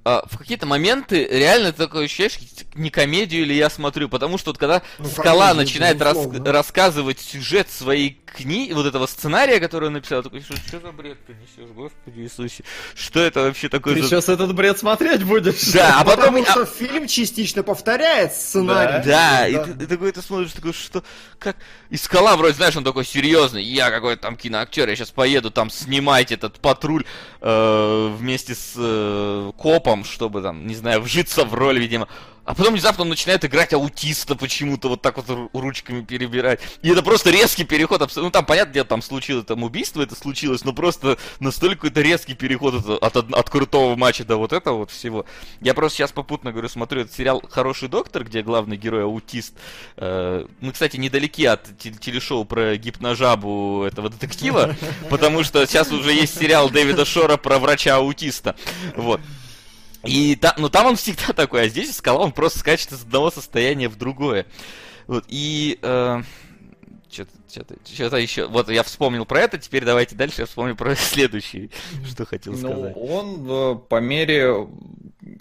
[0.04, 2.40] а, в какие-то моменты реально ты такое ощущаешь,
[2.74, 7.20] не комедию или я смотрю, потому что вот когда Ну, Скала комедию, начинает рас- рассказывать
[7.20, 11.34] сюжет своей книги, вот этого сценария, который он написал, такой, что, что за бред ты
[11.34, 12.64] несешь, господи Иисусе,
[12.96, 14.08] что это вообще такое Ты за...
[14.08, 15.72] сейчас этот бред смотреть будешь?
[15.74, 16.36] Да, а потом...
[16.36, 19.04] Потому а- что фильм частично повторяет сценарий.
[19.06, 21.04] Да, и ты, ты такой это смотришь, такой, что,
[21.40, 21.58] как...
[21.90, 25.70] И Скала вроде, знаешь, он такой серьезный, я какой-то там киноактер, я сейчас поеду там
[25.70, 27.04] снимать этот патруль
[27.42, 32.08] э, вместе с э, копом, чтобы там, не знаю, вжиться в роль, видимо.
[32.44, 36.60] А потом внезапно он начинает играть аутиста почему-то, вот так вот ру- ручками перебирать.
[36.82, 38.02] И это просто резкий переход.
[38.16, 42.34] Ну там, понятно, где там случилось, там убийство это случилось, но просто настолько это резкий
[42.34, 45.26] переход от, от, от крутого матча до вот этого вот всего.
[45.62, 49.54] Я просто сейчас попутно, говорю, смотрю этот сериал «Хороший доктор», где главный герой аутист.
[49.98, 54.76] Э, Мы, кстати, недалеки от те- телешоу про гипножабу этого детектива,
[55.12, 58.56] потому что сейчас уже есть сериал Дэвида Шора про врача-аутиста.
[58.96, 59.22] Вот.
[60.04, 63.32] И та, ну там он всегда такой, а здесь скала он просто скачет из одного
[63.32, 64.46] состояния в другое.
[65.08, 68.48] Вот, и что-то, что-то, что-то еще.
[68.48, 71.72] Вот я вспомнил про это, теперь давайте дальше я вспомню про следующий,
[72.08, 72.96] что хотел Ну, сказать.
[72.98, 74.68] он э, по мере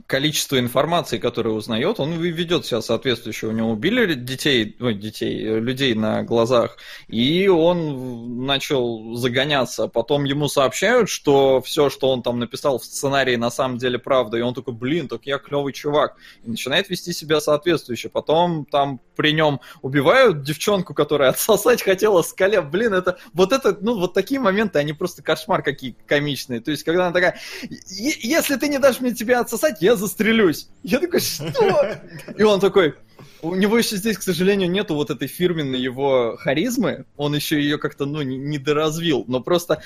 [0.06, 3.46] количества информации, которую узнает, он ведет себя соответствующе.
[3.46, 6.76] У него убили детей, ой, детей, э, людей на глазах,
[7.08, 9.86] и он начал загоняться.
[9.88, 14.36] Потом ему сообщают, что все, что он там написал в сценарии, на самом деле правда.
[14.36, 16.16] И он такой, блин, так я клевый чувак.
[16.44, 18.08] И начинает вести себя соответствующе.
[18.08, 22.60] Потом там при нем убивают девчонку, которая отсосать хотела скале.
[22.60, 26.60] Блин, это вот это, ну, вот такие моменты, они просто кошмар какие комичные.
[26.60, 30.68] То есть, когда она такая, «Е- если ты не дашь мне тебя отсосать, я застрелюсь.
[30.82, 31.98] Я такой, что?
[32.36, 32.94] И он такой,
[33.42, 37.04] у него еще здесь, к сожалению, нету вот этой фирменной его харизмы.
[37.16, 39.24] Он еще ее как-то, ну, не- недоразвил.
[39.28, 39.82] Но просто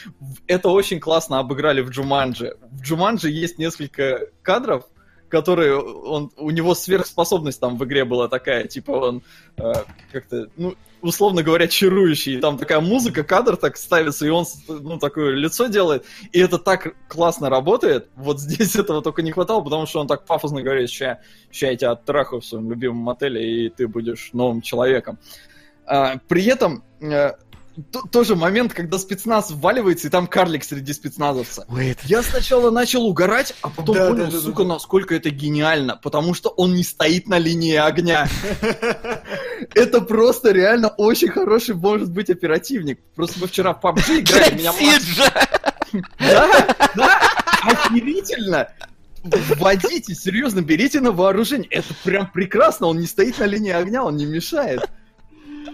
[0.47, 2.57] это очень классно обыграли в Джуманджи.
[2.71, 4.85] В Джуманджи есть несколько кадров,
[5.29, 9.23] которые он, у него сверхспособность там в игре была такая, типа он
[9.57, 9.73] э,
[10.13, 12.41] как-то, ну, условно говоря, чарующий.
[12.41, 16.07] Там такая музыка, кадр так ставится, и он, ну, такое лицо делает.
[16.33, 18.09] И это так классно работает.
[18.17, 21.21] Вот здесь этого только не хватало, потому что он так пафосно говорит, ща,
[21.53, 25.19] ща я тебя оттрахаю в своем любимом отеле, и ты будешь новым человеком.
[25.87, 27.33] А, при этом э,
[28.11, 31.65] тоже момент, когда спецназ вваливается, и там карлик среди спецназовца.
[31.69, 32.01] Ой, это...
[32.05, 34.75] Я сначала начал угорать, а потом Да, понял, да, да, сука, да.
[34.75, 38.29] насколько это гениально, потому что он не стоит на линии огня.
[39.75, 43.01] Это просто реально очень хороший, может быть, оперативник.
[43.15, 44.73] Просто мы вчера в PUBG играли, меня!
[46.19, 47.21] Да, да,
[47.63, 48.69] охерительно.
[49.23, 51.69] Вводите, серьезно, берите на вооружение.
[51.71, 54.91] Это прям прекрасно, он не стоит на линии огня, он не мешает.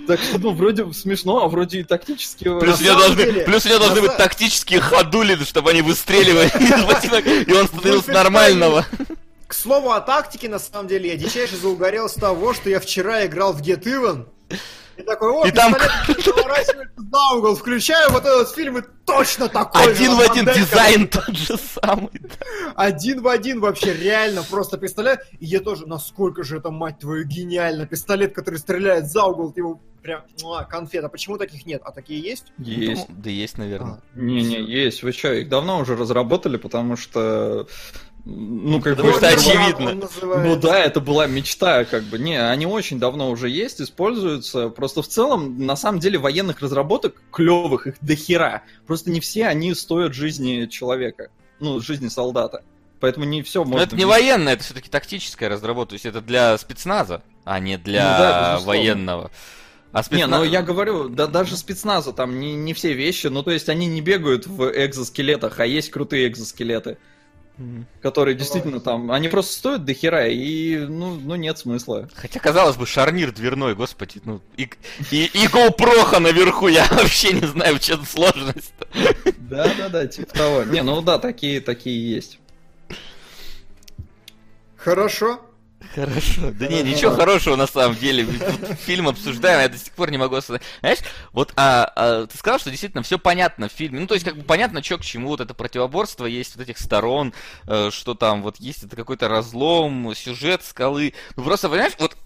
[0.07, 2.45] Так что, ну, вроде смешно, а вроде и тактически...
[2.45, 6.47] Плюс у него должны, деле, плюс у него должны быть тактические ходули, чтобы они выстреливали
[6.47, 8.87] из ботинок, и он становился нормального.
[9.47, 13.27] К слову о тактике, на самом деле, я дичайше заугорел с того, что я вчера
[13.27, 14.27] играл в Get Even.
[14.97, 15.75] И такой, о, И там-
[17.11, 19.91] за угол, включаю вот этот фильм, и точно такой же.
[19.91, 20.61] Один в вот один моделька.
[20.61, 22.11] дизайн тот же самый.
[22.77, 25.21] Один в один вообще, реально, просто пистолет.
[25.39, 27.87] И я тоже, насколько же это, мать твою, гениально.
[27.87, 30.23] Пистолет, который стреляет за угол, ты его прям,
[30.69, 31.09] конфета.
[31.09, 31.83] Почему таких нет?
[31.85, 32.47] А такие есть?
[32.59, 33.09] Есть.
[33.09, 34.01] Ну, Да есть, наверное.
[34.15, 35.03] Не-не, есть.
[35.03, 37.67] Вы что, их давно уже разработали, потому что...
[38.25, 39.05] Ну, как бы...
[39.05, 40.09] Вот очевидно.
[40.23, 42.19] Ну да, это была мечта, как бы.
[42.19, 44.69] Не, они очень давно уже есть, используются.
[44.69, 48.63] Просто в целом, на самом деле, военных разработок клевых, их до хера.
[48.87, 51.31] Просто не все они стоят жизни человека.
[51.61, 52.63] Ну, жизни солдата.
[53.01, 53.85] Поэтому не все Но можно...
[53.85, 55.91] это не военная, это все-таки тактическая разработка.
[55.91, 59.31] То есть это для спецназа, а не для Ну да, военного.
[59.93, 63.43] А Не, спецна- ну я говорю, да даже спецназа там не, не все вещи, ну
[63.43, 66.97] то есть они не бегают в экзоскелетах, а есть крутые экзоскелеты,
[67.59, 67.87] Мгм.
[68.01, 72.09] которые действительно там, они просто стоят до хера, и ну, ну нет смысла.
[72.15, 74.71] Хотя, казалось бы, шарнир дверной, господи, ну, и,
[75.11, 78.73] и, и GoPro наверху, я вообще не знаю, в чем сложность.
[79.39, 80.63] Да-да-да, типа того.
[80.63, 82.39] Не, ну да, такие, такие есть.
[84.77, 85.41] Хорошо.
[85.95, 86.53] Хорошо.
[86.53, 88.27] Да не, ничего хорошего на самом деле.
[88.87, 90.63] Фильм обсуждаем, я до сих пор не могу осознать.
[90.81, 90.99] Знаешь,
[91.33, 94.01] вот а, а, ты сказал, что действительно все понятно в фильме.
[94.01, 96.79] Ну, то есть, как бы понятно, что к чему, вот это противоборство есть вот этих
[96.79, 97.33] сторон,
[97.67, 101.15] э, что там вот есть это какой-то разлом, сюжет скалы.
[101.37, 102.17] Ну, просто, понимаешь, вот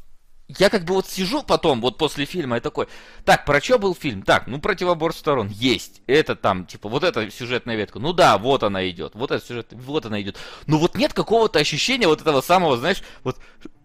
[0.48, 2.86] я как бы вот сижу потом, вот после фильма, и такой,
[3.24, 4.22] так, про что был фильм?
[4.22, 6.02] Так, ну, противоборство сторон есть.
[6.06, 7.98] Это там, типа, вот эта сюжетная ветка.
[7.98, 9.14] Ну да, вот она идет.
[9.14, 10.36] Вот эта сюжет, вот она идет.
[10.66, 13.38] Но вот нет какого-то ощущения вот этого самого, знаешь, вот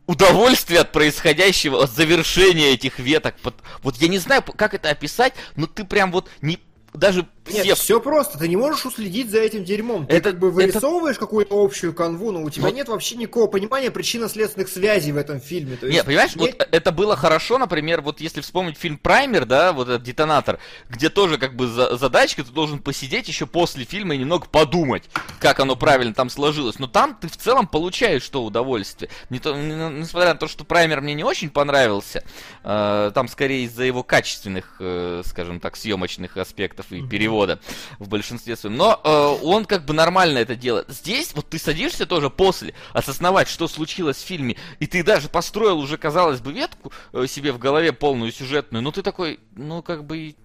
[0.06, 3.36] удовольствия от происходящего, от завершения этих веток.
[3.82, 6.60] Вот я не знаю, как это описать, но ты прям вот не
[6.94, 8.38] даже Нет, все все просто.
[8.38, 10.06] Ты не можешь уследить за этим дерьмом.
[10.08, 12.74] Ты Это- как бы это- вырисовываешь какую-то общую канву, но у тебя Вот.
[12.76, 15.76] нет вообще никакого понимания причинно-следственных связей в этом фильме.
[15.76, 19.46] То есть Нет, понимаешь, нет- вот это было хорошо, например, вот если вспомнить фильм Праймер,
[19.46, 20.60] да, вот этот детонатор,
[20.90, 25.04] где тоже как бы за- задачка, ты должен посидеть еще после фильма и немного подумать,
[25.40, 26.80] как оно правильно там сложилось.
[26.80, 29.10] Но там ты в целом получаешь что удовольствие.
[29.30, 32.24] Не то, несмотря на то, что Праймер мне не очень понравился,
[32.64, 37.02] э, там скорее из-за его качественных, э, скажем так, съемочных аспектов и
[37.40, 37.60] перевода
[38.00, 38.78] в большинстве своем.
[38.78, 40.90] Но э, он как бы нормально это делает.
[40.90, 45.80] Здесь вот ты садишься тоже после осознавать, что случилось в фильме, и ты даже построил
[45.80, 50.06] уже, казалось бы, ветку э, себе в голове полную сюжетную, но ты такой, ну как
[50.06, 50.36] бы и,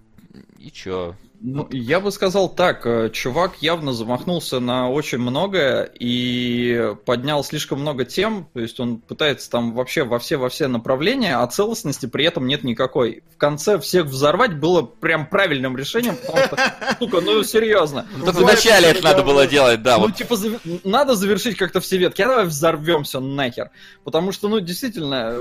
[0.59, 1.15] и чё?
[1.41, 7.81] Ну, я бы сказал так, э, чувак явно замахнулся на очень многое и поднял слишком
[7.81, 12.05] много тем, то есть он пытается там вообще во все во все направления, а целостности
[12.05, 13.23] при этом нет никакой.
[13.35, 16.57] В конце всех взорвать было прям правильным решением, потому что,
[16.99, 18.07] сука, ну серьезно.
[18.17, 20.15] Ну, Вот вначале это надо было делать, да, ну, вот.
[20.15, 20.37] типа,
[20.83, 23.71] надо завершить как-то все ветки, а давай взорвемся нахер.
[24.03, 25.39] Потому что, ну, действительно,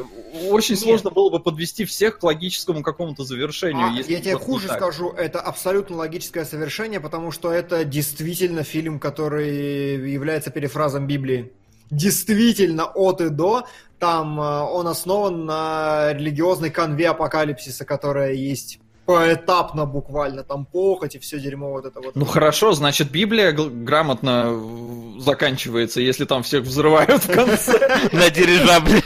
[0.49, 0.85] очень Нет.
[0.85, 3.87] сложно было бы подвести всех к логическому какому-то завершению.
[3.87, 4.79] А, если я тебе хуже так.
[4.79, 11.53] скажу, это абсолютно логическое совершение, потому что это действительно фильм, который является перефразом Библии.
[11.91, 13.67] Действительно, от и до,
[13.99, 21.19] там э, он основан на религиозной конве апокалипсиса, которая есть поэтапно буквально, там похоть и
[21.19, 22.17] все дерьмо вот это вот.
[22.17, 28.09] Ну хорошо, значит Библия грамотно э, заканчивается, если там всех взрывают в конце.
[28.13, 29.03] На дирижабле.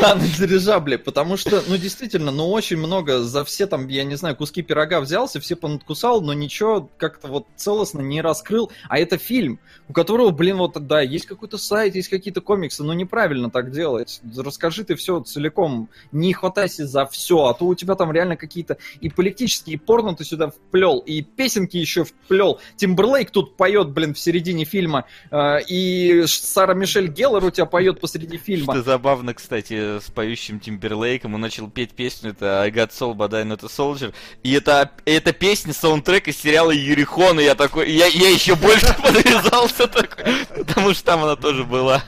[0.00, 4.14] Да, на дирижабле, потому что, ну действительно, ну очень много за все там, я не
[4.14, 8.70] знаю, куски пирога взялся, все понадкусал, но ничего как-то вот целостно не раскрыл.
[8.88, 9.58] А это фильм,
[9.88, 14.22] у которого, блин, вот да, есть какой-то сайт, есть какие-то комиксы, но неправильно так делать.
[14.34, 18.78] Расскажи ты все целиком, не хватайся за все, а то у тебя там реально какие-то
[19.02, 22.58] и политические, и порно ты сюда вплел, и песенки еще вплел.
[22.76, 28.00] Тимберлейк тут поет, блин, в середине фильма, э, и Сара Мишель Геллер у тебя поет
[28.00, 28.72] посреди фильма.
[28.72, 31.34] Что забавно, кстати, с поющим Тимберлейком.
[31.34, 34.14] Он начал петь песню, это I Got Soul, but I'm not a Soldier.
[34.42, 38.94] И это, это песня, саундтрек из сериала Юрихон, и я такой, я, я еще больше
[39.02, 42.04] подвязался такой, потому что там она тоже была.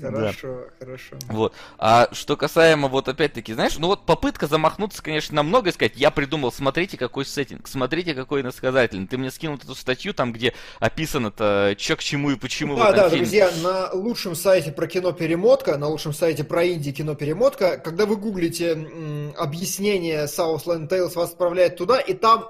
[0.00, 1.16] Хорошо, хорошо.
[1.28, 1.54] Вот.
[1.78, 5.92] А что касаемо, вот опять-таки, знаешь, ну вот попытка замахнуться, конечно, на многое сказать.
[5.96, 9.06] Я придумал, смотрите, какой сеттинг, смотрите, какой иносказательный.
[9.06, 13.08] Ты мне скинул эту статью, там, где описано-то, что к чему и почему Да, да,
[13.08, 13.24] фильме.
[13.24, 18.06] друзья, на лучшем сайте про кино перемотка, на лучшем сайте про инди кино перемотка, когда
[18.06, 22.48] вы гуглите м, объяснение Southland Tales, вас отправляет туда, и там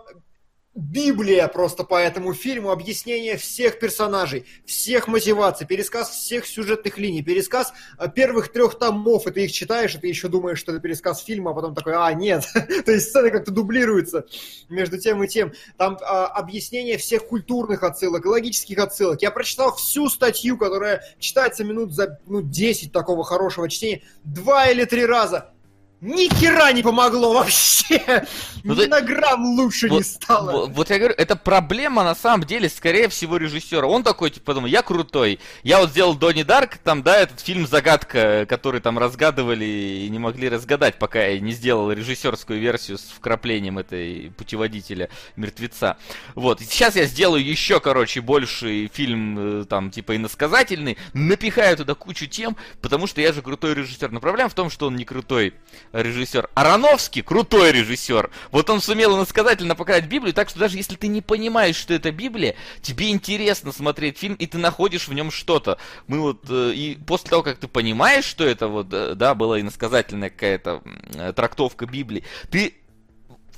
[0.75, 7.73] Библия просто по этому фильму, объяснение всех персонажей, всех мотиваций, пересказ всех сюжетных линий, пересказ
[7.97, 11.23] э, первых трех томов, и ты их читаешь, и ты еще думаешь, что это пересказ
[11.23, 12.45] фильма, а потом такой, а, нет,
[12.85, 14.27] то есть сцены как-то дублируются
[14.69, 15.53] между тем и тем.
[15.77, 19.23] Там а, объяснение всех культурных отсылок, логических отсылок.
[19.23, 24.85] Я прочитал всю статью, которая читается минут за ну, 10 такого хорошего чтения, два или
[24.85, 25.54] три раза.
[26.01, 28.27] Ни хера не помогло вообще!
[28.63, 30.53] Ну, Ни на грамм лучше не Вот- стало.
[30.53, 33.87] Вот, вот я говорю, это проблема на самом деле, скорее всего, режиссера.
[33.87, 35.39] Он такой, типа, думаю, я крутой.
[35.63, 40.19] Я вот сделал Донни Дарк, там, да, этот фильм «Загадка», который там разгадывали и не
[40.19, 45.99] могли разгадать, пока я не сделал режиссерскую версию с вкраплением этой путеводителя мертвеца.
[46.35, 51.95] Вот, и сейчас я сделаю еще, короче, больший фильм, э, там, типа, иносказательный, напихаю туда
[51.95, 54.11] кучу тем, потому что я же крутой режиссер.
[54.11, 55.55] Но проблема в том, что он не крутой
[55.95, 56.49] режиссер.
[56.55, 58.31] Ароновский крутой режиссер.
[58.51, 62.11] Вот он сумел иносказательно показать Библию, так что даже если ты не понимаешь, что это
[62.11, 65.79] Библия, тебе интересно смотреть фильм, и ты находишь в нем что-то.
[66.07, 69.61] Мы вот, э, и после того, как ты понимаешь, что это вот, э, да, была
[69.61, 70.83] иносказательная какая-то
[71.15, 72.75] э, трактовка Библии, ты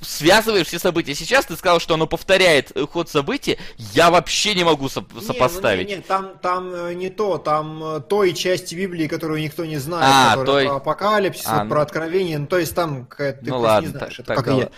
[0.01, 1.15] связываешь все события.
[1.15, 3.57] Сейчас ты сказал, что оно повторяет э, ход событий,
[3.93, 5.83] я вообще не могу соп- Не, сопоставить.
[5.87, 9.65] Ну, не, не, там, там э, не то, там э, той части Библии, которую никто
[9.65, 11.69] не знает, А, которая той- про апокалипсис, А, вот ну.
[11.69, 14.45] про откровение, ну то есть там какая-то, ты Ну ладно, не знаешь, так- это как
[14.45, 14.63] тогда и я.
[14.65, 14.75] ладно.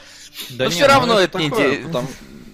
[0.52, 2.08] Да Но не, всё равно ну, это не там,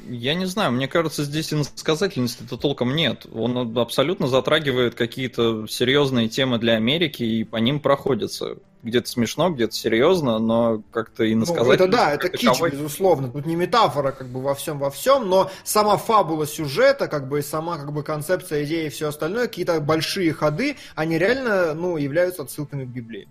[0.10, 3.26] я не знаю, мне кажется, здесь иносказательности-то толком нет.
[3.34, 8.56] Он абсолютно затрагивает какие-то серьезные темы для Америки и по ним проходится.
[8.86, 11.82] Где-то смешно, где-то серьезно, но как-то Ну, иносказательность...
[11.82, 13.30] это да, это кич, безусловно.
[13.30, 17.40] Тут не метафора как бы во всем во всем, но сама фабула сюжета, как бы
[17.40, 21.98] и сама как бы концепция, идея и все остальное, какие-то большие ходы, они реально, ну,
[21.98, 23.28] являются отсылками к Библии.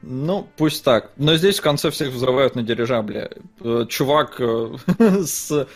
[0.00, 1.10] Ну, пусть так.
[1.16, 3.32] Но здесь в конце всех взрывают на дирижабле.
[3.60, 4.76] Э, Чувак э,
[5.26, 5.66] с...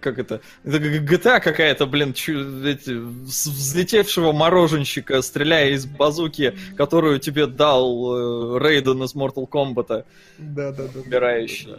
[0.00, 0.40] Как это?
[0.64, 2.98] GTA какая-то, блин, чу- эти,
[3.28, 10.04] с взлетевшего мороженщика, стреляя из базуки, которую тебе дал э, Рейден из Mortal Kombat,
[10.38, 11.00] Да, да, да.
[11.04, 11.76] умирающий.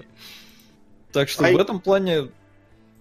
[1.12, 2.30] Так что А в этом плане,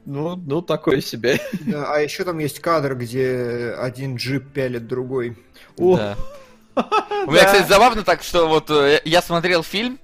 [0.06, 1.38] ну, ну, такое себе.
[1.66, 5.36] Да, а еще там есть кадр, где один джип пялит другой.
[5.76, 6.16] О, Да.
[7.26, 9.98] У меня, кстати, забавно так, что вот э, я смотрел фильм,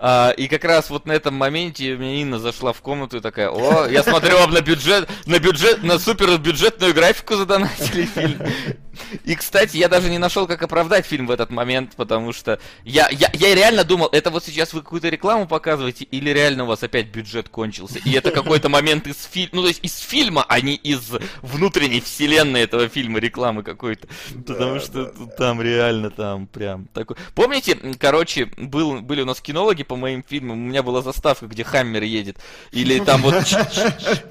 [0.00, 3.50] а, и как раз вот на этом моменте мне Инна зашла в комнату и такая,
[3.50, 8.38] о, я смотрю вам на бюджет, на бюджет, на супер бюджетную графику задонатили фильм.
[9.24, 13.08] И, кстати, я даже не нашел, как оправдать фильм в этот момент, потому что я,
[13.10, 16.82] я, я реально думал, это вот сейчас вы какую-то рекламу показываете, или реально у вас
[16.82, 20.60] опять бюджет кончился, и это какой-то момент из фильма, ну, то есть из фильма, а
[20.60, 21.10] не из
[21.42, 24.08] внутренней вселенной этого фильма рекламы какой-то.
[24.46, 25.06] Потому что
[25.36, 27.16] там реально там прям такой.
[27.34, 31.64] Помните, короче, был, были у нас кинологи по моим фильмам, у меня была заставка, где
[31.64, 32.38] Хаммер едет.
[32.72, 33.44] Или там вот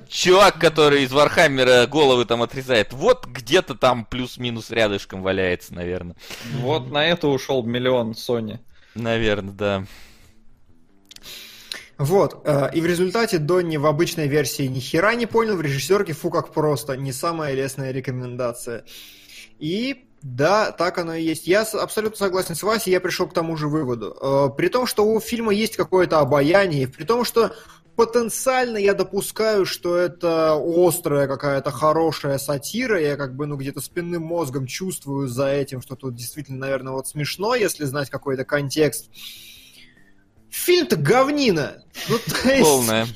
[0.10, 2.94] чувак, который из Вархаммера головы там отрезает.
[2.94, 6.16] Вот где-то там плюс-минус рядышком валяется, наверное.
[6.60, 8.60] вот на это ушел миллион Sony.
[8.96, 9.86] Наверное, да.
[11.98, 16.14] Вот, э, и в результате Донни в обычной версии ни хера не понял, в режиссерке
[16.14, 18.86] фу как просто, не самая лестная рекомендация.
[19.58, 21.48] И да, так оно и есть.
[21.48, 24.16] Я абсолютно согласен с Васей, я пришел к тому же выводу.
[24.22, 27.56] Э, При том, что у фильма есть какое-то обаяние, при том, что
[27.98, 34.22] потенциально я допускаю, что это острая какая-то хорошая сатира, я как бы, ну, где-то спинным
[34.24, 39.10] мозгом чувствую за этим, что тут действительно, наверное, вот смешно, если знать какой-то контекст.
[40.50, 41.84] Фильм-то говнина.
[42.08, 43.08] Ну, то есть, Полная.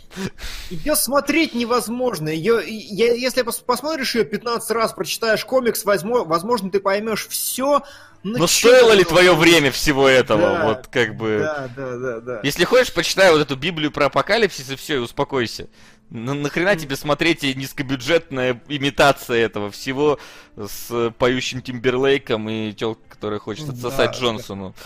[0.69, 2.27] ее смотреть невозможно.
[2.27, 7.83] Ее, я- если пос- посмотришь ее 15 раз, прочитаешь комикс, возьмо- возможно, ты поймешь все.
[8.23, 10.41] Но стоило ли твое время всего этого?
[10.41, 11.39] Да, Вот как бы...
[11.39, 12.39] Да, да, да, да.
[12.43, 15.69] Если хочешь, почитай вот эту Библию про апокалипсис и все, и успокойся.
[16.09, 20.19] На, нахрена тебе смотреть и низкобюджетная имитация этого всего
[20.57, 24.17] с поющим Тимберлейком и телкой, которая хочет отсосать да.
[24.17, 24.75] Джонсону.
[24.75, 24.83] Да,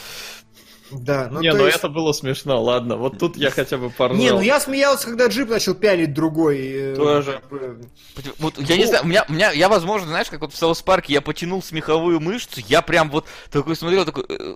[0.92, 2.96] ну, не, ну есть- это было смешно, ладно.
[2.98, 4.18] Вот тут я хотя бы поржал.
[4.18, 6.60] Не, ну я смеялся, когда джип начал пялить другой.
[6.60, 7.42] э, Тоже.
[8.40, 10.82] Вот, я не знаю, у меня, у меня, я, возможно, знаешь, как вот в Саус
[10.82, 14.26] Парке я потянул смеховую мышцу, я прям вот такой смотрел, такой...
[14.30, 14.56] э,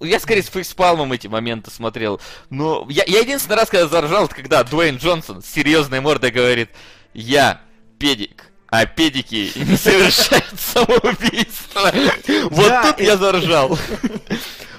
[0.00, 2.20] Я скорее с фейспалмом эти моменты смотрел.
[2.50, 6.68] Но я, я единственный раз, когда заржал, это когда Дуэйн Джонсон с серьезной мордой говорит,
[7.14, 7.60] я
[7.98, 11.90] педик, а педики не совершают самоубийство.
[12.50, 13.78] Вот Да, тут я заржал.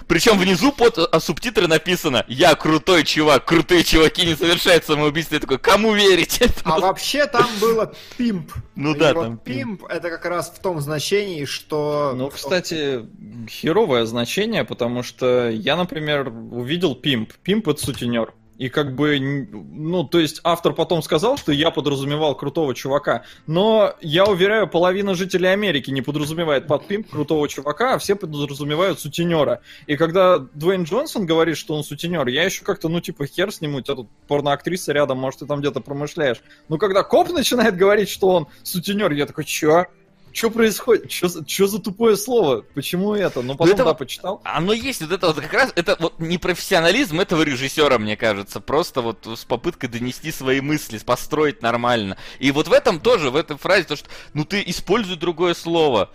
[0.07, 5.36] Причем внизу под а, субтитры написано «Я крутой чувак, крутые чуваки не совершают самоубийство».
[5.36, 6.41] Я такой, кому верить?
[6.64, 8.52] А вообще там было пимп.
[8.76, 12.14] Ну И да, вот там пимп это как раз в том значении, что...
[12.15, 13.06] Ну, кстати,
[13.49, 17.34] херовое значение, потому что я, например, увидел пимп.
[17.44, 18.34] Пимп это сутенер.
[18.57, 23.95] И как бы, ну, то есть автор потом сказал, что я подразумевал крутого чувака, но
[24.02, 29.61] я уверяю, половина жителей Америки не подразумевает под пимп крутого чувака, а все подразумевают сутенера.
[29.88, 33.60] И когда Дуэйн Джонсон говорит, что он сутенер, я еще как-то, ну, типа, хер с
[33.61, 36.41] ним, у тебя тут порноактриса рядом, может, ты там где-то промышляешь.
[36.69, 39.86] Но когда коп начинает говорить, что он сутенер, я такой, чё?
[40.35, 41.09] Что происходит?
[41.09, 42.65] Что за, тупое слово?
[42.73, 43.41] Почему это?
[43.41, 44.41] Ну, потом, это да, почитал.
[44.43, 48.59] Оно есть, вот это вот как раз, это вот не профессионализм этого режиссера, мне кажется,
[48.59, 52.17] просто вот с попыткой донести свои мысли, построить нормально.
[52.39, 56.11] И вот в этом тоже, в этой фразе, то, что, ну ты используй другое слово,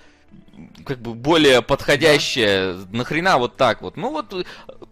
[0.84, 3.96] как бы более подходящее, нахрена вот так вот.
[3.96, 4.34] Ну вот,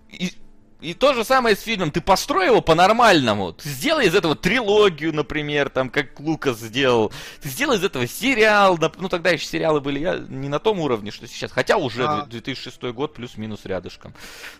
[0.09, 0.32] и,
[0.80, 5.14] и то же самое с фильмом, ты построй его по-нормальному, ты сделай из этого трилогию,
[5.14, 9.98] например, там, как Лукас сделал, ты сделай из этого сериал, ну тогда еще сериалы были
[9.98, 12.26] я, не на том уровне, что сейчас, хотя уже А.
[12.26, 14.14] 2006 год плюс-минус рядышком,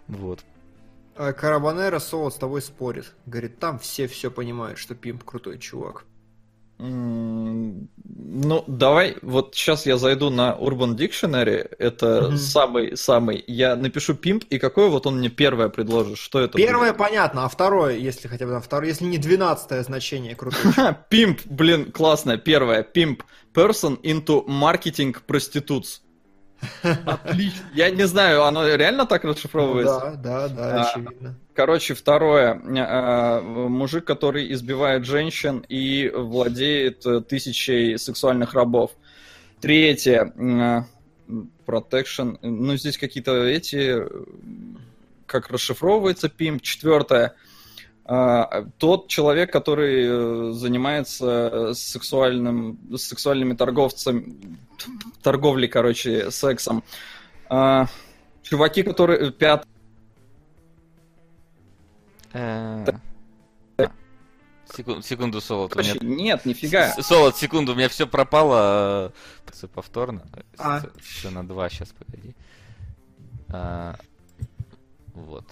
[0.09, 0.41] вот.
[1.17, 3.13] А Карабанера Соло с тобой спорит.
[3.27, 6.05] Говорит, там все все понимают, что Пимп крутой чувак.
[6.81, 14.59] Ну, давай, вот сейчас я зайду на Urban Dictionary, это самый-самый, я напишу пимп, и
[14.59, 16.99] какое вот он мне первое предложит, что это Первое будет?
[16.99, 20.37] понятно, а второе, если хотя бы там второе, если не двенадцатое значение.
[20.37, 26.01] Ха, Пимп, блин, классное, первое, пимп, person into marketing prostitutes.
[26.83, 27.65] Отлично.
[27.75, 30.17] Я не знаю, оно реально так расшифровывается?
[30.17, 31.35] Да, да, да, А, очевидно.
[31.55, 32.55] Короче, второе.
[32.55, 38.93] э, Мужик, который избивает женщин и владеет э, тысячей сексуальных рабов.
[39.61, 40.33] Третье.
[40.37, 40.83] э,
[41.67, 42.39] Protection.
[42.43, 44.03] Ну, здесь какие-то эти...
[44.05, 44.09] э,
[45.27, 46.63] Как расшифровывается пимп.
[46.63, 47.35] Четвертое.
[48.09, 54.37] Э, Тот человек, который э, занимается сексуальным, с сексуальными торговцами,
[55.23, 56.83] торговлей, короче, сексом.
[57.51, 57.85] Э,
[58.43, 59.31] Чуваки, которые...
[59.33, 59.67] Пятое.
[62.33, 62.85] Э,
[64.75, 65.75] секун- Секунду, Солод.
[65.75, 66.93] у меня- Короче, нет, нифига.
[66.93, 69.13] С- Солод, секунду, у меня все пропало.
[69.61, 70.23] э, Повторно.
[70.59, 70.83] А.
[71.01, 72.35] Все на два, сейчас, погоди.
[73.49, 73.97] А,
[75.15, 75.45] Вот.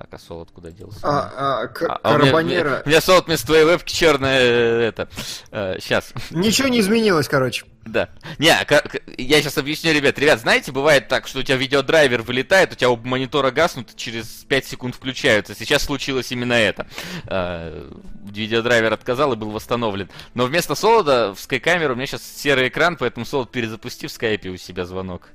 [0.00, 0.98] Так, а Солод куда делся?
[1.02, 2.82] А, а, К- А, а у меня-.
[2.86, 5.10] У меня Солод вместо твоей вебки черная это.
[5.50, 6.14] Сейчас.
[6.30, 7.66] Ничего не изменилось, короче.
[7.84, 8.08] Да.
[8.38, 8.82] Не, а
[9.18, 10.18] я сейчас объясню, ребят.
[10.18, 14.26] Ребят, знаете, бывает так, что у тебя видеодрайвер вылетает, у тебя оба монитора гаснут, через
[14.48, 15.54] 5 секунд включаются.
[15.54, 16.86] Сейчас случилось именно это.
[17.26, 17.86] А,
[18.24, 20.08] Видеодрайвер отказал и был восстановлен.
[20.32, 24.48] Но вместо солода в скайкамеру у меня сейчас серый экран, поэтому солод перезапусти в скайпе
[24.48, 25.28] у себя звонок.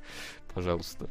[0.55, 1.07] Пожалуйста.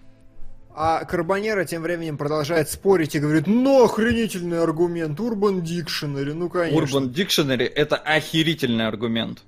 [0.77, 6.99] А Карбонера тем временем продолжает спорить и говорит, ну, охренительный аргумент, Urban Dictionary, ну, конечно.
[6.99, 9.43] Urban Dictionary это охерительный аргумент.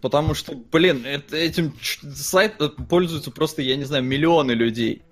[0.00, 5.02] Потому что, блин, это- этим ч- сайт э, пользуются просто, я не знаю, миллионы людей.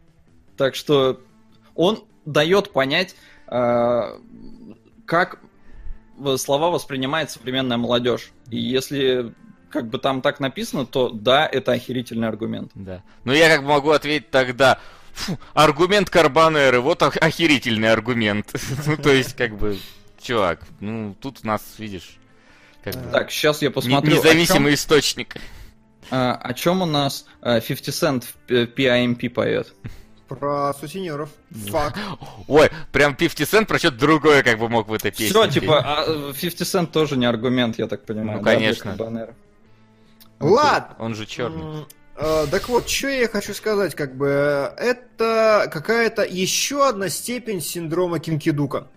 [0.57, 1.21] Так что
[1.75, 3.15] он дает понять,
[3.49, 4.19] э,
[5.07, 5.39] как
[6.37, 8.33] слова воспринимает современная молодежь.
[8.51, 9.33] И если
[9.71, 12.71] как бы там так написано, то да, это охерительный аргумент.
[12.75, 13.03] Да.
[13.25, 14.79] Ну я как бы могу ответить тогда.
[15.17, 18.53] «Фу, аргумент Карбанеры, вот ох- охерительный аргумент.
[18.87, 19.79] ну, то есть, как бы,
[20.21, 22.19] чувак, ну, тут у нас, видишь,
[22.85, 24.17] как бы, Так, сейчас я посмотрю.
[24.17, 25.37] независимый источник.
[26.11, 29.75] А, о чем у нас э, 50 Cent в э, PIMP поет?
[30.29, 31.31] Про сутенеров.
[31.71, 31.99] Факт.
[32.47, 35.29] Ой, прям 50 Cent про что-то другое как бы мог в этой песне.
[35.29, 38.39] Все, типа, а, э, 50 Cent тоже не аргумент, я так понимаю.
[38.39, 38.97] Ну, да, конечно.
[40.39, 40.97] Ладно.
[40.99, 41.87] Он же черный.
[42.19, 44.27] Э, Так вот, что я хочу сказать, как бы,
[44.79, 48.89] это какая-то еще одна степень синдрома Кинкидука.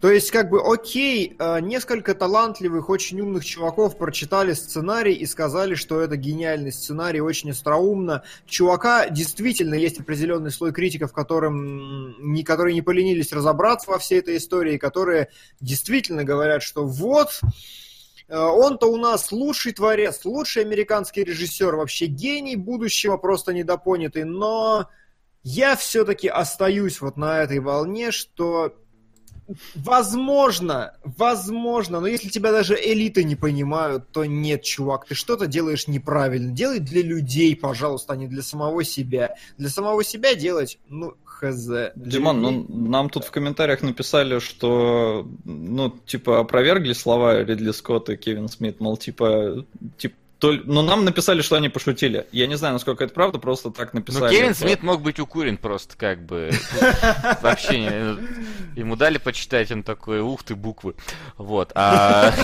[0.00, 5.74] То есть, как бы, окей, э, несколько талантливых, очень умных чуваков прочитали сценарий и сказали,
[5.74, 8.22] что это гениальный сценарий, очень остроумно.
[8.46, 14.36] Чувака действительно есть определенный слой критиков, которым, не, которые не поленились разобраться во всей этой
[14.36, 15.28] истории, которые
[15.60, 17.40] действительно говорят, что вот,
[18.28, 24.24] Он-то у нас лучший творец, лучший американский режиссер, вообще гений будущего, просто недопонятый.
[24.24, 24.88] Но
[25.42, 28.74] я все-таки остаюсь вот на этой волне, что
[29.74, 35.86] возможно, возможно, но если тебя даже элиты не понимают, то нет, чувак, ты что-то делаешь
[35.86, 36.52] неправильно.
[36.52, 39.36] Делай для людей, пожалуйста, а не для самого себя.
[39.56, 41.68] Для самого себя делать, ну, хз.
[41.96, 48.16] Людей- ну нам тут в комментариях написали, что, ну, типа, опровергли слова Ридли Скотта и
[48.16, 49.64] Кевин Смит, мол, типа,
[49.98, 52.26] типа, то ли- ну, нам написали, что они пошутили.
[52.32, 54.24] Я не знаю, насколько это правда, просто так написали.
[54.24, 56.50] Ну, Кевин Смит мог быть укурен просто, как бы.
[57.42, 58.78] Вообще не...
[58.78, 60.94] Ему дали почитать, он такой, ух ты, буквы.
[61.38, 61.72] Вот.
[61.74, 62.34] А,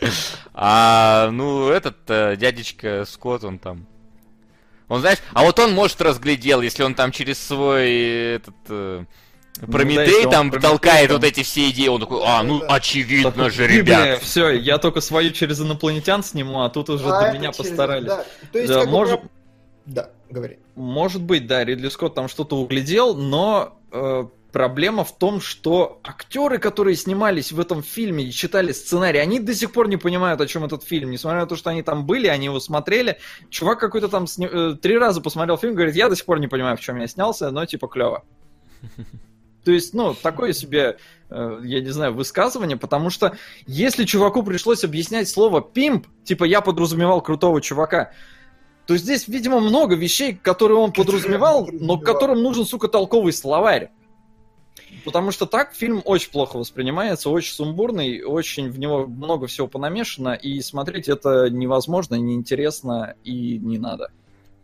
[0.54, 3.86] а ну, этот э, дядечка Скотт, он там...
[4.88, 8.54] Он, знаешь, а вот он, может, разглядел, если он там через свой этот...
[8.68, 9.04] э,
[9.60, 12.22] Ну да, Прометей если он там Прометей толкает там- вот эти все идеи, он такой,
[12.24, 14.22] а, ну, очевидно же, Библия, ребят.
[14.22, 18.06] все, я только свою через инопланетян сниму, а тут уже А до меня через- постарались.
[18.06, 18.24] да.
[18.52, 19.30] То есть, Да, как бы, может- прям-
[19.86, 20.58] Да, говори.
[20.74, 26.58] Может быть, да, Ридли Скотт там что-то углядел, но э, проблема в том, что актеры,
[26.58, 30.46] которые снимались в этом фильме и читали сценарий, они до сих пор не понимают, о
[30.46, 31.10] чем этот фильм.
[31.10, 33.18] Несмотря на то, что они там были, они его смотрели.
[33.50, 36.48] Чувак какой-то там сни- э, три раза посмотрел фильм, говорит, я до сих пор не
[36.48, 38.24] понимаю, в чем я снялся, но типа клево.
[39.64, 40.96] То есть, ну, такое себе,
[41.28, 43.36] э, я не знаю, высказывание, потому что
[43.66, 48.12] если чуваку пришлось объяснять слово «пимп», типа я подразумевал крутого чувака,
[48.86, 53.90] то здесь, видимо, много вещей, которые он подразумевал, но к которым нужен, сука, толковый словарь.
[55.06, 60.34] Потому что так фильм очень плохо воспринимается, очень сумбурный, очень в него много всего понамешано,
[60.34, 64.10] и смотреть это невозможно, неинтересно и не надо.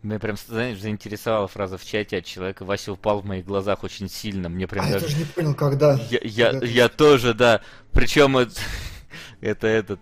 [0.01, 2.65] Меня прям, знаешь, заинтересовала фраза в чате от человека.
[2.65, 4.49] Вася упал в моих глазах очень сильно.
[4.49, 5.05] Мне прям А я даже...
[5.05, 5.97] тоже не понял, когда.
[6.09, 7.61] Я, я, Когда я тоже, да.
[7.93, 8.59] Причем это,
[9.39, 10.01] это этот...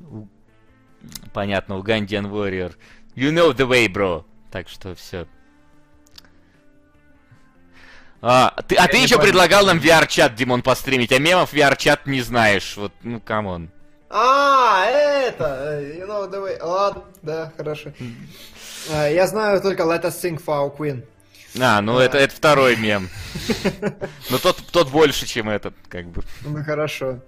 [0.00, 0.28] у-
[1.32, 2.74] Понятно, Ugandan Warrior.
[3.14, 4.26] You know the way, bro.
[4.50, 5.26] Так что все.
[8.22, 9.28] А, ты, а ты еще понял.
[9.28, 12.76] предлагал нам VR-чат, Димон, постримить, а мемов VR-чат не знаешь.
[12.76, 13.70] Вот, ну, come on.
[14.08, 16.62] А, это, э, you know the way.
[16.62, 17.92] Ладно, да, хорошо.
[18.92, 21.04] А, Я знаю только Let Us Sing for Our Queen.
[21.60, 22.04] А, ну Да.
[22.04, 23.08] это, это второй мем.
[24.30, 26.22] Но тот, тот больше, чем этот, как бы.
[26.42, 27.20] Ну хорошо.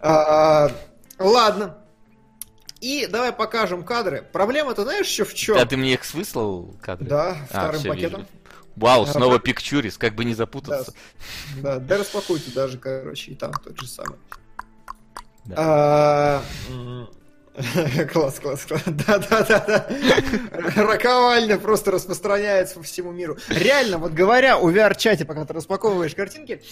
[0.00, 0.70] А,
[1.18, 1.76] Ладно.
[2.80, 4.22] И давай покажем кадры.
[4.32, 5.56] Проблема-то знаешь еще в чем?
[5.56, 7.06] А ты мне их выслал кадры?
[7.08, 8.20] Да, А, вторым всё, пакетом.
[8.20, 8.30] вижу.
[8.76, 10.92] Вау, снова пикчурис, как бы не запутаться.
[11.62, 14.18] да, да распакуйте даже, короче, и там тот же самый.
[15.46, 15.54] Да.
[15.56, 16.42] А,
[18.12, 18.82] Класс, класс, класс.
[18.86, 19.88] Да, да, да, да.
[20.76, 23.38] Роковальня просто распространяется по всему миру.
[23.48, 26.62] Реально, вот говоря о VR-чате, пока ты распаковываешь картинки,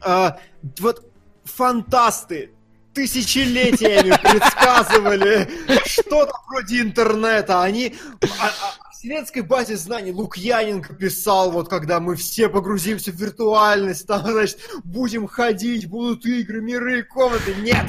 [0.00, 0.38] а,
[0.78, 1.10] вот
[1.44, 2.50] фантасты
[2.92, 5.48] тысячелетиями предсказывали
[5.86, 7.62] что-то вроде интернета.
[7.62, 7.94] Они
[8.40, 8.52] а-
[9.00, 14.58] о вселенской базе знаний Лукьяненко писал, вот когда мы все погрузимся в виртуальность, там, значит,
[14.84, 17.54] будем ходить, будут игры, миры, комнаты.
[17.54, 17.86] Нет!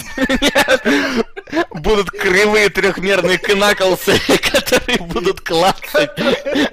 [1.71, 4.13] Будут кривые трехмерные кнаклсы,
[4.51, 6.11] которые будут клацать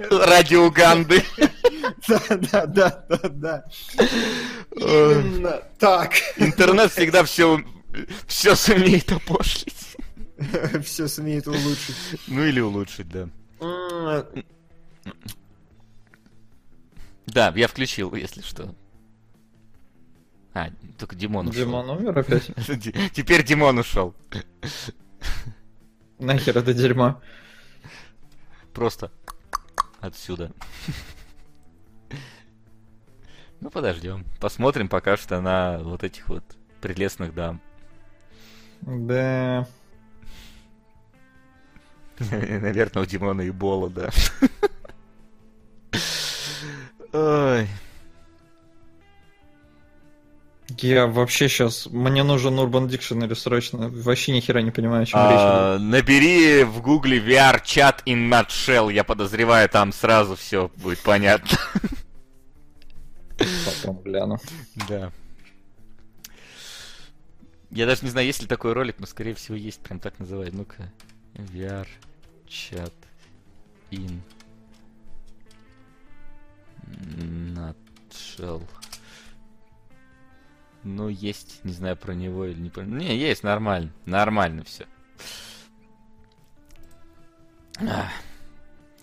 [0.09, 1.21] ради Уганды.
[2.07, 3.63] Да, да, да, да, да.
[4.71, 6.13] Именно так.
[6.37, 7.61] Интернет всегда все,
[8.25, 9.75] все сумеет опошлить.
[10.85, 11.97] Все смеет улучшить.
[12.27, 13.27] Ну или улучшить, да.
[17.25, 18.73] Да, я включил, если что.
[20.53, 21.65] А, только Димон ушел.
[21.65, 22.47] Димон умер опять?
[23.13, 24.15] Теперь Димон ушел.
[26.17, 27.21] Нахер это дерьмо.
[28.73, 29.11] Просто
[30.01, 30.51] отсюда.
[33.61, 34.25] Ну, подождем.
[34.39, 36.43] Посмотрим пока что на вот этих вот
[36.81, 37.61] прелестных дам.
[38.81, 39.67] Да.
[42.31, 44.09] Наверное, у Димона и Бола, да.
[47.13, 47.67] Ой.
[50.77, 51.87] Я вообще сейчас...
[51.87, 53.89] Мне нужен Urban Dictionary срочно.
[53.89, 55.39] Вообще ни хера не понимаю, о чем речь.
[55.39, 58.93] А, набери в гугле VR чат in nutshell.
[58.93, 61.57] Я подозреваю, там сразу все будет понятно.
[63.39, 63.49] идет.
[63.65, 64.37] Потом гляну.
[64.87, 65.11] Да.
[67.71, 70.53] Я даже не знаю, есть ли такой ролик, но скорее всего есть, прям так называют.
[70.53, 70.91] Ну-ка.
[71.35, 71.87] VR
[72.49, 72.93] чат
[73.91, 74.19] in
[77.15, 78.63] nutshell.
[80.83, 82.83] Ну, есть, не знаю про него или не про...
[82.83, 83.91] Не, есть, нормально.
[84.05, 84.85] Нормально все.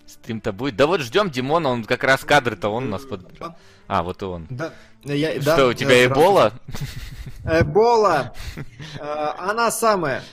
[0.05, 0.75] Стрим-то будет.
[0.75, 3.31] Да вот ждем Димона, он как раз кадры-то он у нас под...
[3.87, 4.47] А, вот и он.
[4.49, 4.73] Да.
[5.03, 6.53] Я- Что, да, у тебя да, Эбола?
[7.45, 8.33] Эбола.
[8.99, 10.23] Э, Она самая.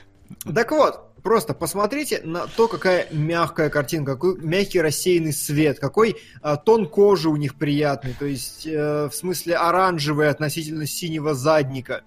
[0.55, 6.57] Так вот, просто посмотрите на то, какая мягкая картинка, какой мягкий рассеянный свет, какой э,
[6.65, 12.03] тон кожи у них приятный, то есть э, в смысле оранжевый относительно синего задника.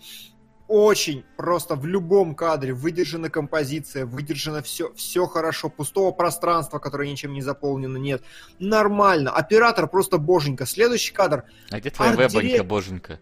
[0.67, 7.33] Очень просто в любом кадре выдержана композиция, выдержано все, все хорошо, пустого пространства, которое ничем
[7.33, 8.21] не заполнено, нет.
[8.59, 9.31] Нормально.
[9.31, 10.65] Оператор просто боженька.
[10.65, 11.45] Следующий кадр.
[11.71, 13.19] А где твоя Арт-директ- вебонька, боженька?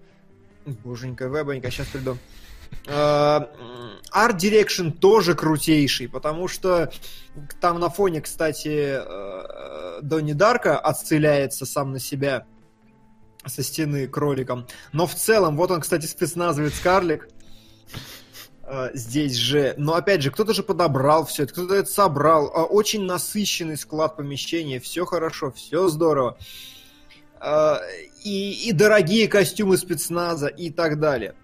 [0.65, 2.17] Боженька, вебонька, сейчас приду.
[2.87, 3.39] Э,
[4.13, 6.91] Art Direction тоже крутейший, потому что
[7.59, 12.45] там на фоне, кстати, э, Донни Дарка отстреляется сам на себя
[13.45, 14.67] со стены кроликом.
[14.93, 17.27] Но в целом, вот он, кстати, спецназовец карлик.
[18.63, 19.73] э, Здесь же.
[19.77, 22.51] Но опять же, кто-то же подобрал все это, кто-то это собрал.
[22.69, 24.79] Очень насыщенный склад помещения.
[24.79, 26.37] Все хорошо, все здорово.
[27.41, 27.75] Э,
[28.23, 31.35] И, и дорогие костюмы спецназа и так далее.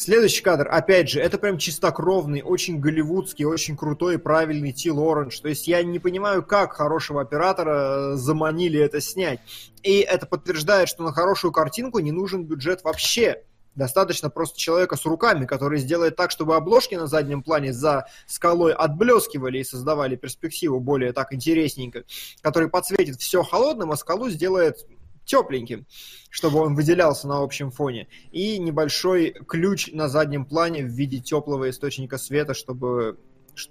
[0.00, 5.38] Следующий кадр, опять же, это прям чистокровный, очень голливудский, очень крутой и правильный Тил Оранж.
[5.40, 9.40] То есть я не понимаю, как хорошего оператора э, заманили это снять.
[9.82, 13.42] И это подтверждает, что на хорошую картинку не нужен бюджет вообще.
[13.74, 18.72] Достаточно просто человека с руками, который сделает так, чтобы обложки на заднем плане за скалой
[18.72, 22.04] отблескивали и создавали перспективу более так интересненько,
[22.40, 24.78] который подсветит все холодным, а скалу сделает
[25.24, 25.86] тепленьким,
[26.30, 28.08] чтобы он выделялся на общем фоне.
[28.32, 33.18] И небольшой ключ на заднем плане в виде теплого источника света, чтобы...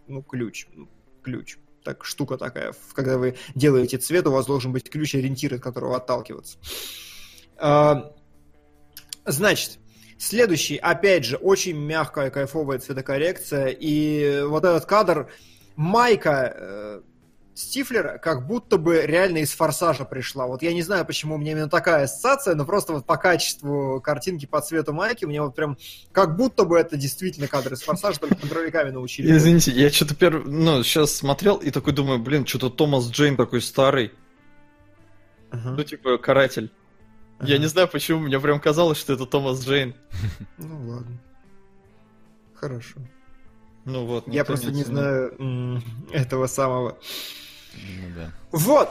[0.07, 0.67] Ну, ключ.
[0.73, 0.87] ну,
[1.23, 1.57] Ключ.
[1.83, 2.73] Так, штука такая.
[2.93, 6.57] Когда вы делаете цвет, у вас должен быть ключ, ориентир, от которого отталкиваться.
[7.57, 8.13] А,
[9.25, 9.79] Значит,
[10.17, 13.67] следующий, опять же, очень мягкая, кайфовая цветокоррекция.
[13.67, 15.29] И вот этот кадр,
[15.75, 17.03] майка,
[17.59, 20.47] э, Стифлер как будто бы реально из «Форсажа» пришла.
[20.47, 24.01] Вот я не знаю, почему у меня именно такая ассоциация, но просто вот по качеству
[24.01, 25.77] картинки, по цвету майки, мне вот прям
[26.11, 29.35] как будто бы это действительно кадр из «Форсажа», только контролевиками научили.
[29.35, 33.61] Извините, я что-то первый, ну, сейчас смотрел и такой думаю, блин, что-то Томас Джейн такой
[33.61, 34.11] старый.
[35.51, 35.71] Ага.
[35.71, 36.71] Ну, типа, каратель.
[37.41, 37.57] Я Ага.
[37.57, 39.95] не знаю, почему, мне прям казалось, что это Томас Джейн.
[40.57, 41.17] Ну ладно.
[42.53, 42.99] Хорошо.
[43.85, 44.27] Ну вот.
[44.27, 45.81] Я просто не знаю
[46.11, 46.97] этого самого.
[47.73, 48.31] Ну да.
[48.51, 48.89] Вот.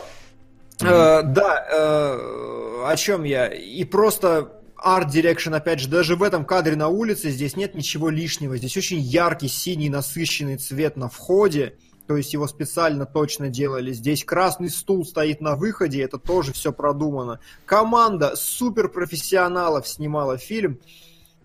[0.81, 3.49] Э, да, э, о чем я?
[3.49, 8.11] И просто art direction, опять же, даже в этом кадре на улице здесь нет ничего
[8.11, 8.57] лишнего.
[8.57, 11.77] Здесь очень яркий, синий, насыщенный цвет на входе.
[12.07, 13.93] То есть его специально точно делали.
[13.93, 17.41] Здесь красный стул стоит на выходе, это тоже все продумано.
[17.67, 20.81] Команда суперпрофессионалов снимала фильм.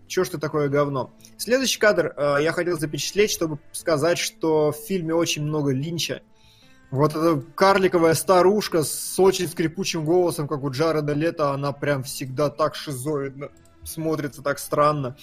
[0.06, 1.12] Чё ж ты такое говно?
[1.36, 6.22] Следующий кадр э, я хотел запечатлеть, чтобы сказать, что в фильме очень много линча.
[6.94, 12.50] Вот эта карликовая старушка с очень скрипучим голосом, как у Джареда Лето, она прям всегда
[12.50, 13.48] так шизоидно
[13.82, 15.16] смотрится, так странно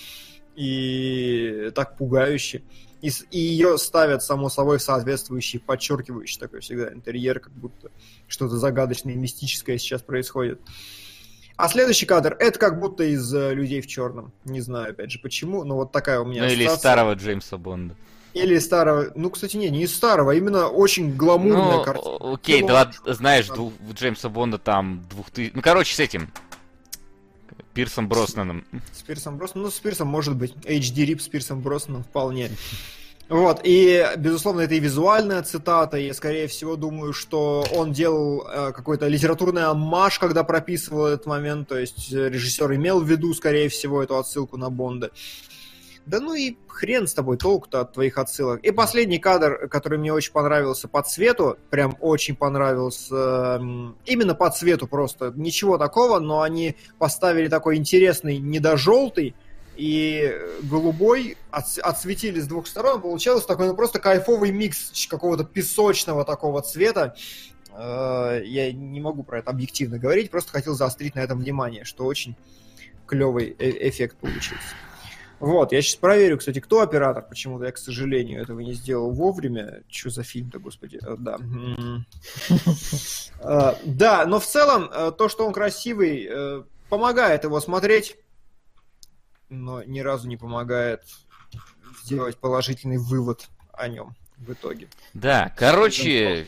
[0.57, 2.63] и так пугающе.
[3.01, 7.89] И, и ее ставят, само собой, в соответствующий, подчеркивающий такой всегда интерьер, как будто
[8.27, 10.59] что-то загадочное и мистическое сейчас происходит.
[11.55, 14.33] А следующий кадр, это как будто из э, «Людей в черном».
[14.43, 16.79] Не знаю, опять же, почему, но вот такая у меня Ну или ассоциация.
[16.79, 17.95] старого Джеймса Бонда.
[18.33, 19.11] Или старого.
[19.15, 22.33] Ну, кстати, не, не из старого, а именно очень гламурная Ну, картина.
[22.33, 22.67] окей, Кино.
[22.69, 25.51] два, знаешь, двух- Джеймса Бонда там двух тысяч...
[25.53, 26.31] Ну, короче, с этим.
[27.73, 28.65] Пирсом Броснаном.
[28.93, 29.65] С Пирсом Броснаном.
[29.65, 30.53] Ну, с Пирсом может быть.
[30.65, 32.49] HD Рип с Пирсом Броснаном вполне.
[33.29, 38.73] Вот, и, безусловно, это и визуальная цитата, и, скорее всего, думаю, что он делал э,
[38.73, 43.69] какой-то литературный аммаж, когда прописывал этот момент, то есть э, режиссер имел в виду, скорее
[43.69, 45.11] всего, эту отсылку на Бонда.
[46.05, 48.59] Да ну и хрен с тобой, толку-то от твоих отсылок.
[48.63, 54.49] И последний кадр, который мне очень понравился по цвету, прям очень понравился, м, именно по
[54.49, 59.35] цвету просто, ничего такого, но они поставили такой интересный недожелтый
[59.77, 66.25] и голубой, отс- отсветили с двух сторон, получился такой ну, просто кайфовый микс какого-то песочного
[66.25, 67.15] такого цвета.
[67.73, 72.05] Э, Я не могу про это объективно говорить, просто хотел заострить на этом внимание, что
[72.05, 72.35] очень
[73.07, 74.75] клевый э- эффект получился.
[75.41, 77.25] Вот, я сейчас проверю, кстати, кто оператор.
[77.27, 79.81] Почему-то я, к сожалению, этого не сделал вовремя.
[79.89, 80.99] Что за фильм-то, господи?
[81.01, 81.37] Э, Да.
[83.39, 86.29] Э, Да, но в целом э, то, что он красивый,
[86.89, 88.17] помогает его смотреть,
[89.49, 91.03] но ни разу не помогает
[92.03, 94.87] сделать положительный вывод о нем в итоге.
[95.13, 96.47] Да, короче...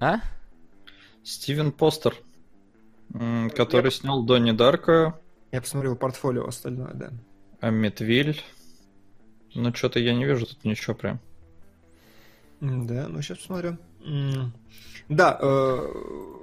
[0.00, 0.16] А?
[1.24, 2.14] Стивен Постер,
[3.54, 5.18] который снял Донни Дарка,
[5.50, 7.10] Я посмотрел портфолио остальное, да.
[7.62, 8.42] Амитвиль.
[9.54, 11.20] Ну, что-то я не вижу тут ничего прям.
[12.60, 13.78] Да, ну сейчас посмотрю.
[15.08, 15.88] Да, э,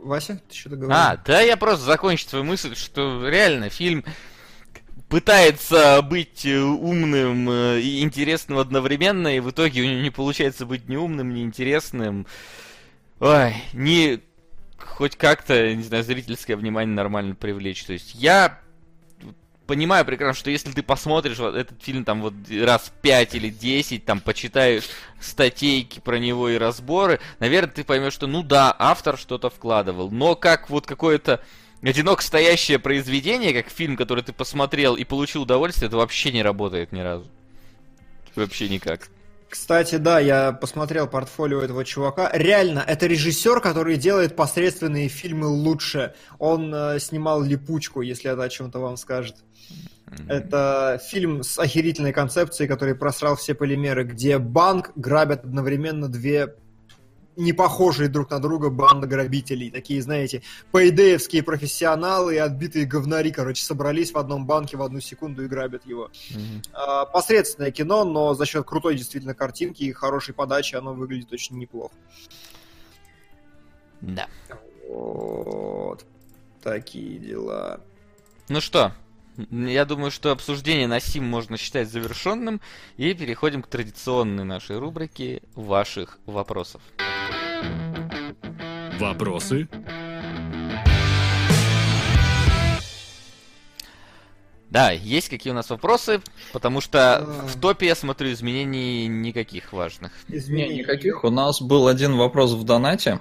[0.03, 0.95] Вася, ты что-то говорил?
[0.95, 4.05] А, да, я просто закончу свою мысль, что реально фильм
[5.09, 10.65] пытается быть э, умным э, и интересным одновременно, и в итоге у него не получается
[10.65, 12.27] быть ни умным, ни интересным.
[13.19, 14.21] Ой, не
[14.77, 17.83] хоть как-то, не знаю, зрительское внимание нормально привлечь.
[17.83, 18.61] То есть я
[19.69, 24.03] понимаю прекрасно, что если ты посмотришь вот этот фильм там вот раз 5 или 10,
[24.03, 24.85] там почитаешь
[25.21, 30.09] статейки про него и разборы, наверное, ты поймешь, что ну да, автор что-то вкладывал.
[30.09, 31.43] Но как вот какое-то
[31.83, 36.91] одиноко стоящее произведение, как фильм, который ты посмотрел и получил удовольствие, это вообще не работает
[36.91, 37.27] ни разу.
[38.35, 39.09] Вообще никак.
[39.49, 42.29] Кстати, да, я посмотрел портфолио этого чувака.
[42.33, 46.13] Реально, это режиссер, который делает посредственные фильмы лучше.
[46.37, 49.37] Он э, снимал «Липучку», если это о чем-то вам скажет.
[50.27, 56.55] Это фильм с охерительной концепцией, который просрал все полимеры, где банк грабят одновременно две
[57.39, 59.71] не похожие друг на друга банды грабителей.
[59.71, 65.43] Такие, знаете, пейдеевские профессионалы и отбитые говнари, короче, собрались в одном банке в одну секунду
[65.43, 66.11] и грабят его.
[66.73, 71.57] А, посредственное кино, но за счет крутой действительно картинки и хорошей подачи оно выглядит очень
[71.57, 71.95] неплохо.
[74.01, 74.27] Да.
[74.89, 76.05] Вот.
[76.61, 77.79] Такие дела.
[78.49, 78.91] Ну что,
[79.49, 82.61] я думаю, что обсуждение на Сим можно считать завершенным,
[82.97, 86.81] и переходим к традиционной нашей рубрике ваших вопросов.
[88.99, 89.67] Вопросы?
[94.69, 96.21] Да, есть какие у нас вопросы,
[96.53, 97.21] потому что А.
[97.47, 100.11] в топе я смотрю изменений никаких важных.
[100.27, 101.23] Не, Изменений никаких.
[101.23, 103.19] У нас был один вопрос в донате.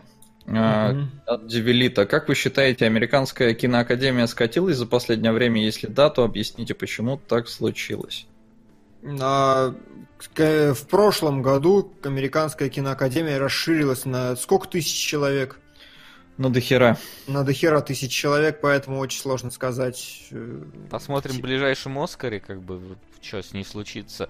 [0.48, 1.10] Мгм.
[1.26, 2.06] От Девелита.
[2.06, 5.62] Как вы считаете, американская киноакадемия скатилась за последнее время?
[5.62, 8.26] Если да, то объясните, почему так случилось.
[9.20, 9.74] А,
[10.36, 15.60] В прошлом году американская киноакадемия расширилась на сколько тысяч человек?
[16.38, 16.96] Ну, до хера.
[17.26, 20.28] На дохера тысяч человек, поэтому очень сложно сказать.
[20.30, 24.28] э, Посмотрим в ближайшем Оскаре, как бы, что с ней случится.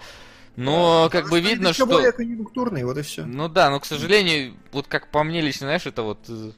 [0.56, 1.86] Но, как бы, видно, что...
[1.86, 3.24] более конъюнктурный, вот и все.
[3.24, 6.50] Ну да, но, к сожалению, вот как по мне лично, знаешь, это вот э,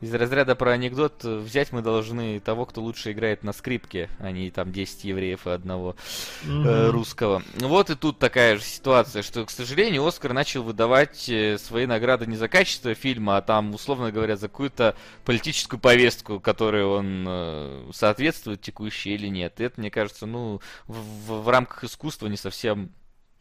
[0.00, 4.30] из разряда про анекдот, э, взять мы должны того, кто лучше играет на скрипке, а
[4.30, 5.96] не там 10 евреев и одного
[6.44, 7.42] э, русского.
[7.56, 12.36] Вот и тут такая же ситуация, что, к сожалению, Оскар начал выдавать свои награды не
[12.36, 18.60] за качество фильма, а там, условно говоря, за какую-то политическую повестку, которой он э, соответствует
[18.60, 19.60] текущей или нет.
[19.60, 22.90] И это, мне кажется, ну, в, в- в рамках искусства не совсем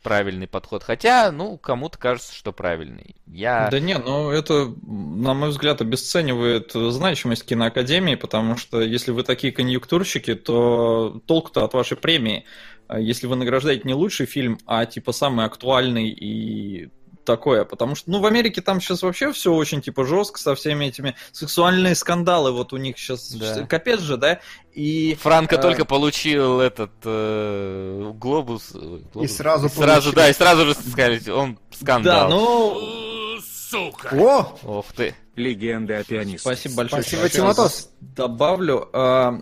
[0.08, 0.84] правильный подход.
[0.84, 3.16] Хотя, ну, кому-то кажется, что правильный.
[3.26, 3.70] Я...
[3.70, 9.52] Да не, ну это, на мой взгляд, обесценивает значимость киноакадемии, потому что если вы такие
[9.52, 12.46] конъюнктурщики, то толку-то от вашей премии.
[12.88, 16.90] А Если вы награждаете не лучший фильм, а типа самый актуальный и
[17.28, 20.86] такое, потому что, ну, в Америке там сейчас вообще все очень, типа, жестко со всеми
[20.86, 23.66] этими сексуальные скандалы, вот у них сейчас Да.
[23.68, 24.40] капец же, да,
[24.74, 25.16] и...
[25.22, 29.32] Франко э, только получил этот э, глобус, э, глобус.
[29.36, 30.14] сразу сразу, получил.
[30.14, 32.30] да, и сразу же сказали, он Да, скандал.
[32.30, 33.38] ну,
[33.70, 34.10] Сука.
[34.16, 34.58] О!
[34.64, 35.14] Ох ты.
[35.38, 36.40] Легенда о пианисте.
[36.40, 37.04] Спасибо большое.
[37.04, 37.92] Спасибо, Тиматос.
[38.02, 38.90] Добавлю.
[38.92, 39.40] а,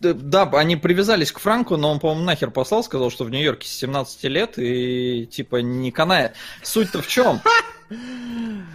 [0.00, 3.72] Да, они привязались к Франку, но он, по-моему, нахер послал, сказал, что в Нью-Йорке с
[3.72, 6.34] 17 лет и типа не канает.
[6.62, 7.40] Суть-то в чем?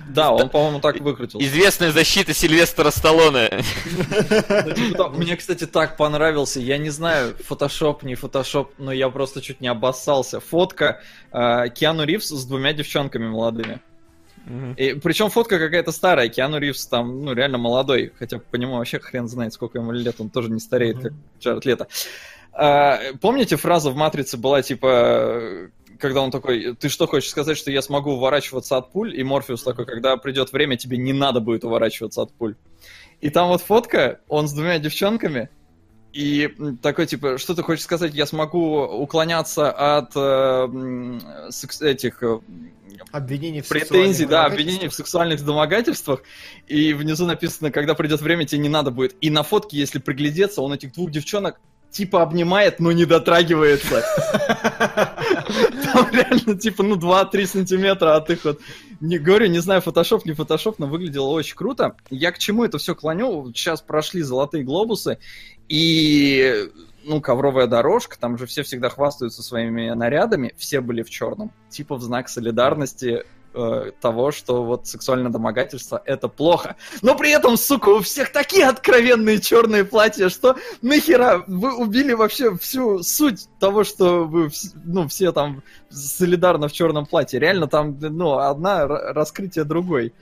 [0.09, 1.45] Да, он, по-моему, так выкрутился.
[1.45, 3.61] Известная защита Сильвестра Сталлоне.
[4.75, 5.09] Типа.
[5.09, 6.59] Мне, кстати, так понравился.
[6.59, 10.39] Я не знаю, фотошоп, не фотошоп, но я просто чуть не обоссался.
[10.39, 13.79] Фотка а, Киану Ривз с двумя девчонками молодыми.
[14.77, 18.99] И причем фотка какая-то старая, Киану Ривз там, ну, реально молодой, хотя по нему вообще
[18.99, 21.87] хрен знает, сколько ему лет, он тоже не стареет, как Джаред Лето.
[22.53, 27.71] А, помните, фраза в «Матрице» была, типа, когда он такой, ты что, хочешь сказать, что
[27.71, 29.17] я смогу уворачиваться от пуль?
[29.19, 32.55] И Морфеус такой, когда придет время, тебе не надо будет уворачиваться от пуль.
[33.21, 35.49] И там вот фотка, он с двумя девчонками,
[36.13, 36.49] и
[36.81, 41.19] такой, типа, что ты хочешь сказать, я смогу уклоняться от э,
[41.81, 42.23] этих
[43.15, 46.21] Обвинений в сексуальных да, обвинений в сексуальных домогательствах,
[46.67, 49.15] и внизу написано, когда придет время, тебе не надо будет.
[49.21, 51.61] И на фотке, если приглядеться, он этих двух девчонок
[51.91, 54.03] типа обнимает, но не дотрагивается.
[55.93, 58.59] Там реально типа, ну, 2-3 сантиметра от их вот...
[58.99, 61.95] Не говорю, не знаю, фотошоп, не фотошоп, но выглядело очень круто.
[62.09, 63.53] Я к чему это все клоню?
[63.55, 65.19] Сейчас прошли золотые глобусы,
[65.69, 66.69] и
[67.05, 71.51] ну, ковровая дорожка, там же все всегда хвастаются своими нарядами, все были в черном.
[71.69, 76.75] Типа в знак солидарности э, того, что вот сексуальное домогательство это плохо.
[77.01, 82.57] Но при этом, сука, у всех такие откровенные черные платья, что нахера вы убили вообще
[82.57, 84.49] всю суть того, что вы
[84.83, 87.39] ну, все там солидарно в черном платье.
[87.39, 90.13] Реально там, ну, одна раскрытие другой.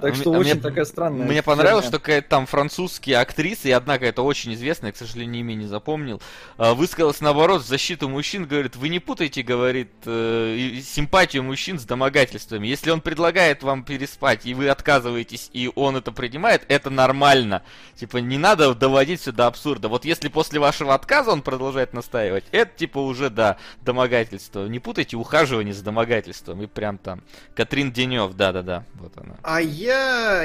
[0.00, 1.26] Так А что мне- а очень мне- такая странная.
[1.26, 5.40] Мне понравилось, что какая-то там французские актрисы, и одна какая-то очень известная, я, к сожалению,
[5.40, 6.20] имя не запомнил,
[6.56, 11.84] а, высказалась наоборот в защиту мужчин, говорит, вы не путайте, говорит, э, симпатию мужчин с
[11.84, 12.66] домогательствами.
[12.66, 17.62] Если он предлагает вам переспать, и вы отказываетесь, и он это принимает, это нормально.
[17.96, 19.88] Типа, не надо доводить все до абсурда.
[19.88, 24.66] Вот если после вашего отказа он продолжает настаивать, это типа уже, да, домогательство.
[24.66, 26.62] Не путайте ухаживание с домогательством.
[26.62, 27.22] И прям там.
[27.54, 29.34] Катрин Денев, да-да-да, вот она.
[29.42, 29.89] А я,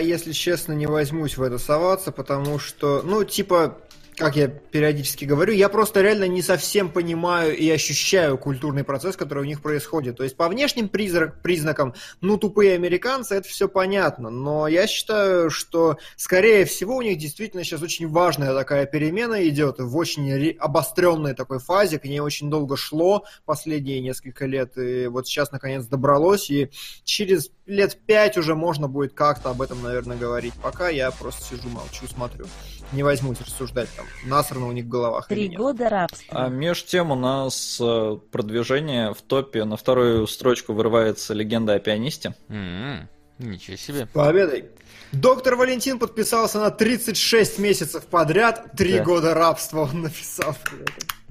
[0.02, 3.78] если честно, не возьмусь в это соваться, потому что, ну, типа,
[4.16, 9.42] как я периодически говорю, я просто реально не совсем понимаю и ощущаю культурный процесс, который
[9.42, 10.18] у них происходит.
[10.18, 15.50] То есть по внешним призрак- признакам, ну, тупые американцы, это все понятно, но я считаю,
[15.50, 20.56] что, скорее всего, у них действительно сейчас очень важная такая перемена идет в очень ре-
[20.60, 25.86] обостренной такой фазе, к ней очень долго шло последние несколько лет, и вот сейчас, наконец,
[25.86, 26.70] добралось, и
[27.04, 30.54] через лет пять уже можно будет как-то об этом, наверное, говорить.
[30.62, 32.46] Пока я просто сижу, молчу, смотрю.
[32.92, 36.46] Не возьмусь рассуждать там, насрано у них в головах Три года рабства.
[36.46, 41.80] А меж тем у нас э, продвижение в топе на вторую строчку вырывается легенда о
[41.80, 42.36] пианисте.
[42.50, 44.06] М-м, Ничего себе.
[44.14, 44.70] Победой.
[45.12, 49.04] Доктор Валентин подписался на 36 месяцев подряд, три Да.
[49.04, 50.56] года рабства он написал.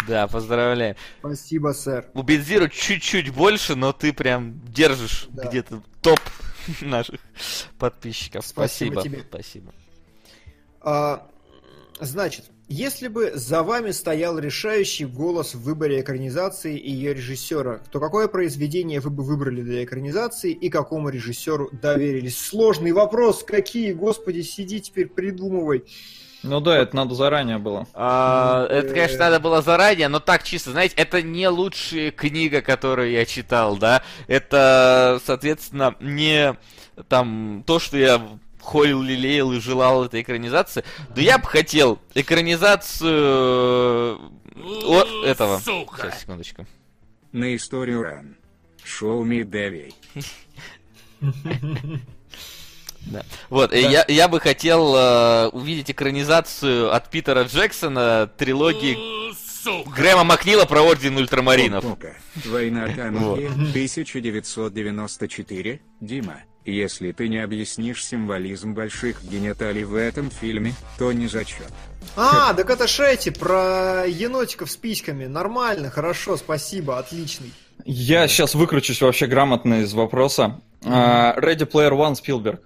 [0.09, 0.97] Да, поздравляем.
[1.21, 2.07] Спасибо, сэр.
[2.15, 5.45] У Бензиру чуть-чуть больше, но ты прям держишь Да.
[5.49, 6.21] где-то топ
[6.81, 7.21] наших
[7.79, 8.47] подписчиков.
[8.47, 9.17] Спасибо Спасибо.
[9.17, 9.27] тебе.
[9.29, 9.75] Спасибо.
[10.81, 11.27] А,
[12.01, 18.01] значит, если бы за вами стоял решающий голос в выборе экранизации и ее режиссера, то
[18.01, 22.39] какое произведение вы бы выбрали для экранизации и какому режиссеру доверились?
[22.39, 23.45] Сложный вопрос.
[23.45, 25.85] Какие, господи, сиди теперь придумывай.
[26.45, 27.89] Ну да, это надо заранее было.
[27.95, 33.11] А, это, конечно, надо было заранее, но так чисто, знаете, это не лучшая книга, которую
[33.11, 34.03] я читал, да.
[34.27, 36.55] Это, соответственно, не
[37.09, 38.21] там то, что я
[38.61, 40.85] холил, лелеял и желал этой экранизации.
[41.15, 44.21] Да я бы хотел экранизацию
[44.55, 45.59] э, этого.
[45.59, 46.03] Сука.
[46.03, 46.67] Сейчас, секундочку.
[47.33, 48.37] На историю ран.
[48.85, 49.95] Шоу Me Дэви.
[53.07, 53.23] Да.
[53.51, 58.97] Вот, э, я, я бы хотел э, увидеть экранизацию от Питера Джексона трилогии
[59.65, 59.91] Сука.
[59.91, 61.85] Грэма Макнила про Орден Ультрамаринов.
[61.85, 62.15] Ока.
[62.45, 65.81] Война Танки 1994.
[66.01, 71.73] Дима, если ты не объяснишь символизм больших гениталий в этом фильме, то не зачет.
[72.17, 75.25] А, так это эти, про енотиков с письками.
[75.25, 77.51] Нормально, хорошо, спасибо, отличный.
[77.87, 80.61] Я сейчас выкручусь вообще грамотно из вопроса.
[80.85, 82.61] А, Ready Player One Спилберг.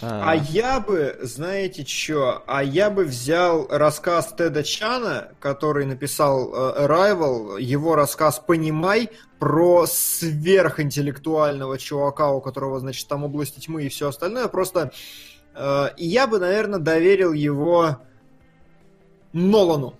[0.00, 6.86] А я бы, знаете что, а я бы взял рассказ Теда Чана, который написал э,
[6.86, 14.08] Arrival, его рассказ «Понимай», про сверхинтеллектуального чувака, у которого, значит, там области тьмы и все
[14.08, 14.92] остальное, просто...
[15.54, 17.98] э, я бы, наверное, доверил его
[19.32, 19.94] Нолану.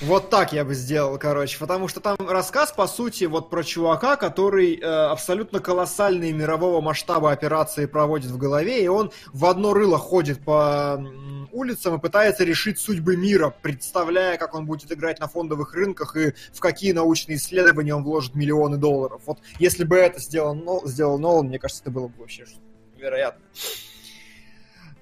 [0.00, 4.14] Вот так я бы сделал, короче, потому что там рассказ, по сути, вот про чувака,
[4.14, 9.98] который э, абсолютно колоссальные мирового масштаба операции проводит в голове, и он в одно рыло
[9.98, 11.04] ходит по
[11.50, 16.32] улицам и пытается решить судьбы мира, представляя, как он будет играть на фондовых рынках и
[16.52, 19.22] в какие научные исследования он вложит миллионы долларов.
[19.26, 22.44] Вот если бы это сделал, Нол- сделал Нолан, мне кажется, это было бы вообще
[22.96, 23.42] невероятно.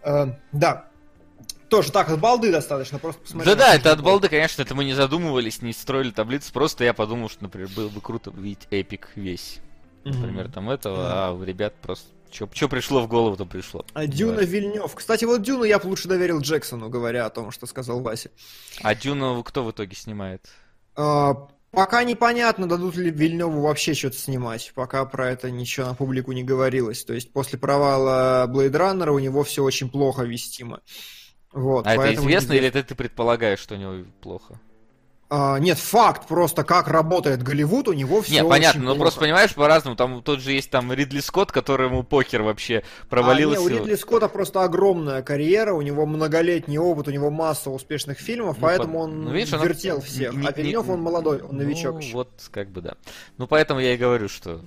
[0.03, 0.89] Э, да.
[1.69, 3.57] Тоже так, от балды достаточно, просто посмотреть.
[3.57, 7.29] Да-да, это от балды, конечно, это мы не задумывались, не строили таблицу, просто я подумал,
[7.29, 9.59] что, например, было бы круто увидеть эпик весь.
[10.05, 12.09] Например, там этого, а у ребят просто...
[12.31, 13.87] Что пришло в голову, то пришло.
[13.95, 14.95] А Дюна Вильнев.
[14.95, 18.31] Кстати, вот Дюну я бы лучше доверил Джексону, говоря о том, что сказал Вася.
[18.83, 20.47] А Дюну кто в итоге снимает?
[20.97, 24.73] А, пока непонятно, дадут ли Вильневу вообще что-то снимать.
[24.75, 27.05] Пока про это ничего на публику не говорилось.
[27.05, 30.81] То есть после провала Runner у него все очень плохо вестимо.
[31.57, 34.61] Вот, А это известно или это ты предполагаешь, что у него плохо?
[35.29, 39.53] А, нет, факт просто, как работает Голливуд, у него все Не, понятно, но просто понимаешь,
[39.55, 39.97] по-разному.
[39.97, 43.59] Там тот же есть там Ридли Скотт, которому покер вообще провалился.
[43.59, 47.71] А, не, у Ридли Скотта просто огромная карьера, у него многолетний опыт, у него масса
[47.71, 50.33] успешных фильмов, Ну, поэтому по- он ну, видишь, она- вертел всех.
[50.33, 52.13] не- а не- Вильнев, он молодой, он новичок Ну, еще.
[52.13, 52.95] вот, как бы да.
[53.39, 54.61] Ну, поэтому я и говорю, что...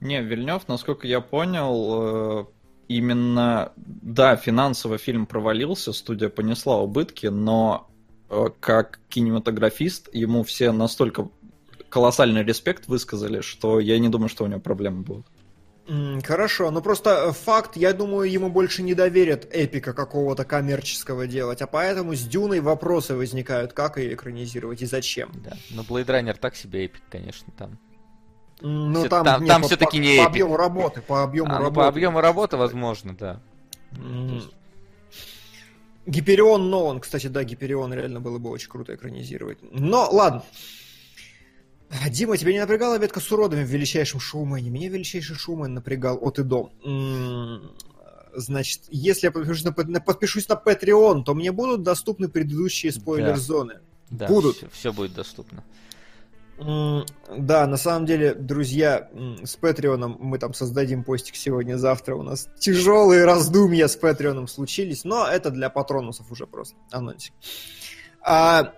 [0.00, 2.44] Не, Вильнев, насколько я понял, э,
[2.88, 7.88] именно, да, финансово фильм провалился, студия понесла убытки, но
[8.30, 11.28] э, как кинематографист ему все настолько
[11.88, 15.26] колоссальный респект высказали, что я не думаю, что у него проблемы будут.
[16.22, 21.62] Хорошо, но просто э, факт, я думаю, ему больше не доверят эпика какого-то коммерческого делать,
[21.62, 25.32] а поэтому с Дюной вопросы возникают, как ее экранизировать и зачем.
[25.42, 25.56] Да.
[25.70, 27.78] Но Blade Runner так себе эпик, конечно, там.
[28.60, 31.64] Ну Всё- там, там- нет, там по- не По объему работы, по объему А, ну,
[31.64, 31.74] работы.
[31.76, 33.40] по объему работы, возможно, да.
[33.92, 34.42] М.
[36.06, 39.58] Гиперион Нолан, кстати, да, Гиперион реально было бы очень круто экранизировать.
[39.70, 40.42] Но, ладно.
[42.10, 44.68] Дима, тебя не напрягала ветка с уродами в величайшем шоумене?
[44.70, 46.70] Меня величайший шоумен напрягал от и до.
[48.34, 53.80] Значит, если я подпишусь на, подпишусь на Patreon, то мне будут доступны предыдущие спойлер-зоны.
[54.10, 54.64] да Будут.
[54.72, 55.64] Все, будет доступно.
[56.58, 59.08] Да, на самом деле, друзья,
[59.44, 62.16] с Патреоном мы там создадим постик сегодня-завтра.
[62.16, 67.32] У нас тяжелые раздумья с Патреоном случились, но это для патронусов уже просто анонсик.
[68.20, 68.74] А,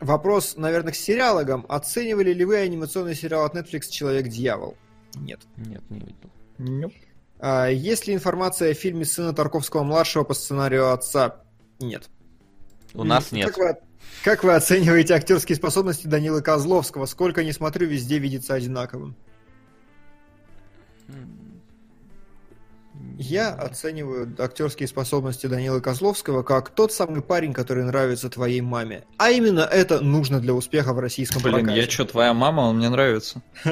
[0.00, 1.66] вопрос, наверное, к сериалогам.
[1.68, 4.76] Оценивали ли вы анимационный сериал от Netflix «Человек-дьявол»?
[5.16, 5.40] Нет.
[5.56, 6.30] Нет, не видел.
[6.58, 6.94] Нюп.
[7.38, 11.42] А, есть ли информация о фильме сына Тарковского-младшего по сценарию отца?
[11.80, 12.08] Нет.
[12.94, 13.48] У нас нет.
[13.48, 13.89] Как вы,
[14.24, 17.06] как вы оцениваете актерские способности Данилы Козловского?
[17.06, 19.16] Сколько не смотрю, везде видится одинаковым.
[23.22, 29.04] Я оцениваю актерские способности Данилы Козловского как тот самый парень, который нравится твоей маме.
[29.18, 31.82] А именно это нужно для успеха в российском Блин, прокате.
[31.82, 33.42] я что, твоя мама, он мне нравится.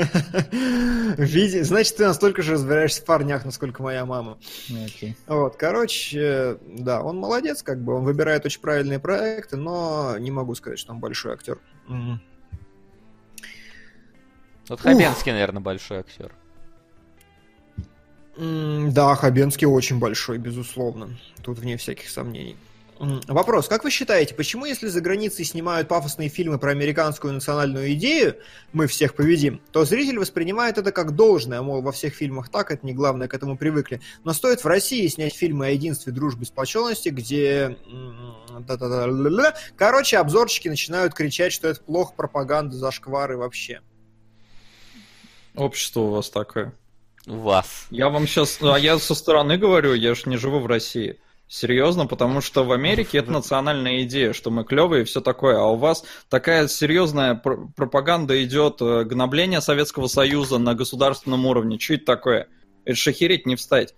[1.16, 4.36] Значит, ты настолько же разбираешься в парнях, насколько моя мама.
[4.68, 5.16] Ну, окей.
[5.26, 10.54] Вот, короче, да, он молодец, как бы, он выбирает очень правильные проекты, но не могу
[10.56, 11.58] сказать, что он большой актер.
[14.68, 16.34] Вот Хабенский, наверное, большой актер.
[18.38, 21.18] Да, Хабенский очень большой, безусловно.
[21.42, 22.56] Тут вне всяких сомнений.
[23.00, 23.68] Вопрос.
[23.68, 28.36] Как вы считаете, почему если за границей снимают пафосные фильмы про американскую национальную идею
[28.72, 32.84] «Мы всех победим», то зритель воспринимает это как должное, мол, во всех фильмах так, это
[32.84, 34.00] не главное, к этому привыкли.
[34.24, 37.76] Но стоит в России снять фильмы о единстве, дружбе, сплоченности, где...
[39.76, 43.80] Короче, обзорщики начинают кричать, что это плохо, пропаганда, зашквары вообще.
[45.54, 46.72] Общество у вас такое.
[47.28, 47.86] Вас.
[47.90, 51.18] Я вам сейчас, а я со стороны говорю, я же не живу в России.
[51.46, 55.64] Серьезно, потому что в Америке это национальная идея, что мы клевые и все такое, а
[55.64, 61.78] у вас такая серьезная пр- пропаганда идет, э, гнобление Советского Союза на государственном уровне.
[61.78, 62.48] Что это такое?
[62.84, 63.94] Это ж охереть не встать.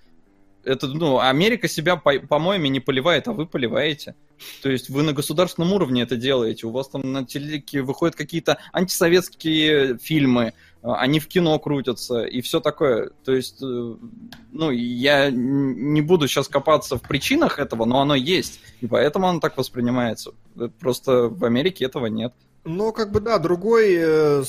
[0.62, 4.14] Это, ну, Америка себя по- помоями не поливает, а вы поливаете.
[4.62, 6.66] То есть вы на государственном уровне это делаете.
[6.66, 10.52] У вас там на телеке выходят какие-то антисоветские фильмы,
[10.82, 13.10] они в кино крутятся и все такое.
[13.24, 13.94] То есть, э,
[14.52, 18.60] ну, я не буду сейчас копаться в причинах этого, но оно есть.
[18.80, 20.32] И поэтому оно так воспринимается.
[20.56, 22.32] Э, Просто в Америке этого нет.
[22.64, 24.44] Ну, как бы да, другой, э,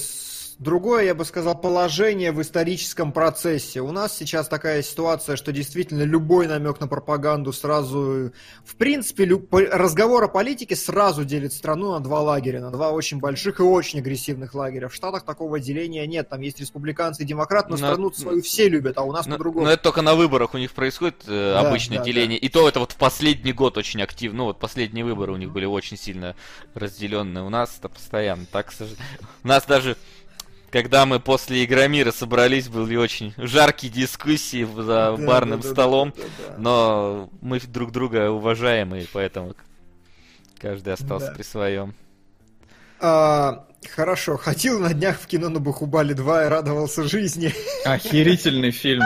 [0.59, 3.81] другое, я бы сказал, положение в историческом процессе.
[3.81, 8.31] У нас сейчас такая ситуация, что действительно любой намек на пропаганду сразу,
[8.65, 12.91] в принципе, лю- по- разговор о политике сразу делит страну на два лагеря, на два
[12.91, 14.87] очень больших и очень агрессивных лагеря.
[14.89, 18.67] В Штатах такого деления нет, там есть республиканцы и демократы, но На- страну свою все
[18.69, 19.65] любят, а у нас Но, по-другому.
[19.65, 22.37] но это только на выборах у них происходит э, Да, обычное да, деление.
[22.37, 24.39] И то это вот в последний год очень активно.
[24.39, 26.35] Ну вот последние выборы у них были очень сильно
[26.73, 27.43] разделенные.
[27.43, 28.71] У нас это постоянно так.
[29.43, 29.97] У нас даже
[30.71, 36.13] когда мы после Игромира собрались, были очень жаркие дискуссии за Да, барным да, да, столом.
[36.15, 36.57] да, да, да.
[36.57, 39.53] Но мы друг друга уважаем, и поэтому
[40.59, 41.33] каждый остался Да.
[41.33, 41.93] при своем.
[42.99, 47.53] А, хорошо, ходил на днях в кино на Бахубали 2 и радовался жизни.
[47.85, 49.03] Охерительный фильм.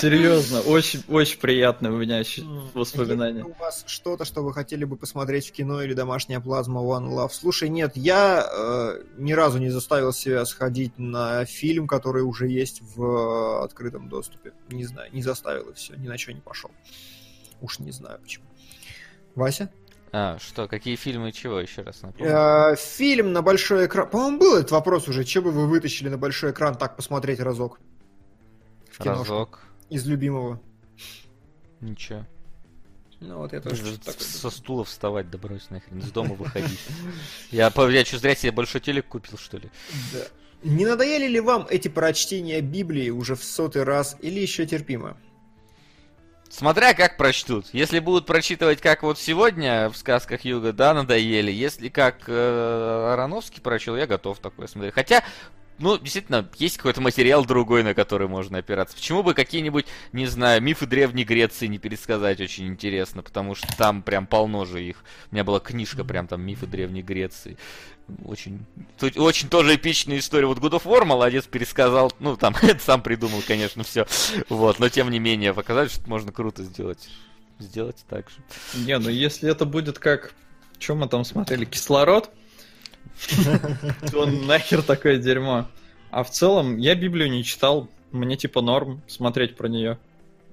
[0.00, 2.22] Серьезно, очень, очень приятное у меня
[2.74, 3.42] воспоминание.
[3.42, 7.08] ли у вас что-то, что вы хотели бы посмотреть в кино или домашняя плазма One
[7.08, 7.30] Love?
[7.32, 12.82] Слушай, нет, я э, ни разу не заставил себя сходить на фильм, который уже есть
[12.94, 14.52] в э, открытом доступе.
[14.68, 16.70] Не знаю, не заставил и все, ни на что не пошел.
[17.60, 18.44] Уж не знаю почему.
[19.34, 19.70] Вася?
[20.12, 22.32] А, что, какие фильмы и чего еще раз напомню?
[22.32, 24.08] Э, фильм на большой экран.
[24.08, 25.24] По-моему, был этот вопрос уже.
[25.24, 27.80] Че бы вы вытащили на большой экран так посмотреть разок?
[28.90, 29.22] В киношку.
[29.22, 29.60] Разок.
[29.90, 30.60] Из любимого.
[31.80, 32.26] Ничего.
[33.20, 36.34] Ну вот я тоже Даже что-то такое со стула вставать, да брось нахрен, из дома
[36.34, 36.78] выходить.
[37.50, 39.70] Я, я что, зря себе большой телек купил, что ли?
[40.12, 40.20] Да.
[40.62, 45.16] Не надоели ли вам эти прочтения Библии уже в сотый раз или еще терпимо?
[46.50, 47.66] Смотря как прочтут.
[47.72, 51.52] Если будут прочитывать, как вот сегодня в сказках Юга, да, надоели.
[51.52, 54.94] Если как э, Ароновский прочел, я готов такое смотреть.
[54.94, 55.22] Хотя,
[55.78, 58.96] ну, действительно, есть какой-то материал другой, на который можно опираться.
[58.96, 64.02] Почему бы какие-нибудь, не знаю, мифы Древней Греции не пересказать, очень интересно, потому что там
[64.02, 65.04] прям полно же их.
[65.30, 67.56] У меня была книжка прям там мифы Древней Греции.
[68.24, 68.64] Очень,
[68.98, 70.46] тут очень тоже эпичная история.
[70.46, 74.06] Вот God of War молодец, пересказал, ну, там, сам придумал, конечно, все.
[74.48, 77.08] Вот, но тем не менее, показали, что можно круто сделать.
[77.58, 78.84] Сделать так же.
[78.84, 80.32] Не, ну если это будет как...
[80.78, 81.64] Что мы там смотрели?
[81.64, 82.30] Кислород?
[84.10, 85.66] То нахер такое дерьмо.
[86.10, 87.88] А в целом, я Библию не читал.
[88.10, 89.98] Мне типа норм смотреть про нее.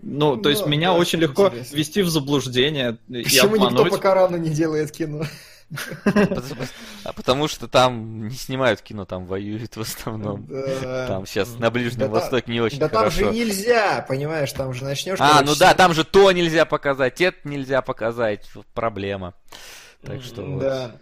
[0.01, 1.75] Ну, то есть Ну, меня да, очень легко интересно.
[1.75, 5.23] ввести в заблуждение и Почему никто по Корану не делает кино?
[6.03, 6.43] Потому-
[7.05, 10.47] а Потому что там не снимают кино, там воюют в основном.
[11.07, 13.35] Там сейчас на Ближнем Востоке не очень Да там же хорошо.
[13.35, 15.17] нельзя, понимаешь, там же начнешь...
[15.19, 18.47] А, ну да, там же то нельзя показать, это нельзя показать.
[18.75, 19.33] Проблема.
[20.03, 20.61] Так что вот.
[20.61, 20.95] Да.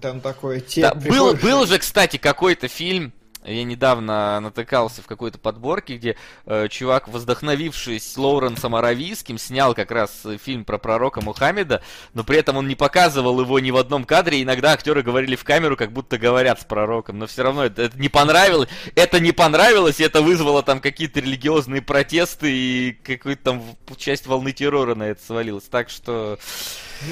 [0.00, 0.60] Там такое...
[0.60, 3.12] те Да, был, был же, кстати, какой-то фильм,
[3.46, 6.16] я недавно натыкался в какой-то подборке, где
[6.46, 11.82] э, чувак, вдохновившись Лоуренсом Аравийским, снял как раз э, фильм про пророка Мухаммеда,
[12.14, 15.44] но при этом он не показывал его ни в одном кадре, иногда актеры говорили в
[15.44, 19.32] камеру, как будто говорят с пророком, но все равно это, это не понравилось, это не
[19.32, 23.62] понравилось, и это вызвало там какие-то религиозные протесты, и какую-то там
[23.96, 26.38] часть волны террора на это свалилась, так что...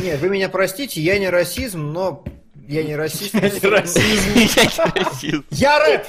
[0.00, 2.24] Нет, вы меня простите, я не расизм, но...
[2.68, 3.34] Я не расист.
[3.34, 5.44] Я не расист.
[5.50, 6.04] Я рэп!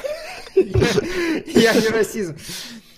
[0.55, 2.37] Я не расизм.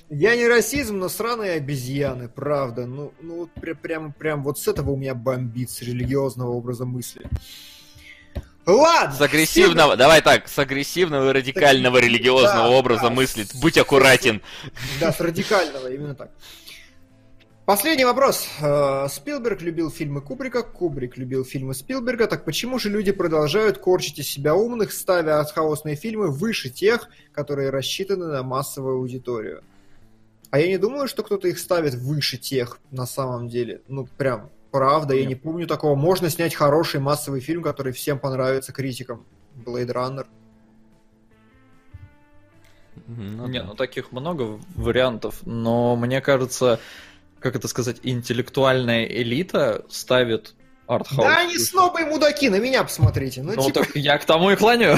[0.10, 2.86] Я не расизм, но сраные обезьяны, правда.
[2.86, 6.86] Ну, ну вот пря- прям, прям вот с этого у меня бомбит, с религиозного образа
[6.86, 7.26] мысли.
[8.66, 9.16] Ладно!
[9.16, 13.50] С агрессивного, давай так, с агрессивного и радикального религиозного Да, образа да, мыслит.
[13.50, 14.42] с- Будь аккуратен.
[15.00, 16.32] Да, с радикального, именно так.
[17.68, 18.48] Последний вопрос.
[18.62, 22.26] Э, Спилберг любил фильмы Кубрика, Кубрик любил фильмы Спилберга.
[22.26, 27.70] Так почему же люди продолжают корчить из себя умных, ставя артхаусные фильмы выше тех, которые
[27.70, 29.66] рассчитаны на массовую аудиторию?
[30.50, 33.82] А я не думаю, что кто-то их ставит выше тех на самом деле.
[33.90, 35.96] Ну, прям Правда, я не помню такого.
[35.96, 39.26] Можно снять хороший массовый фильм, который всем понравится критикам.
[39.58, 40.26] Blade Runner.
[43.08, 43.66] Ну, Не, да.
[43.66, 46.80] ну таких много вариантов, но мне кажется,
[47.40, 50.56] как это сказать, интеллектуальная элита ставит
[50.88, 51.28] артхаус.
[51.28, 53.42] Да они снобы и мудаки, на меня посмотрите.
[53.44, 54.96] Ну, Ну типа, так я к тому и клоню.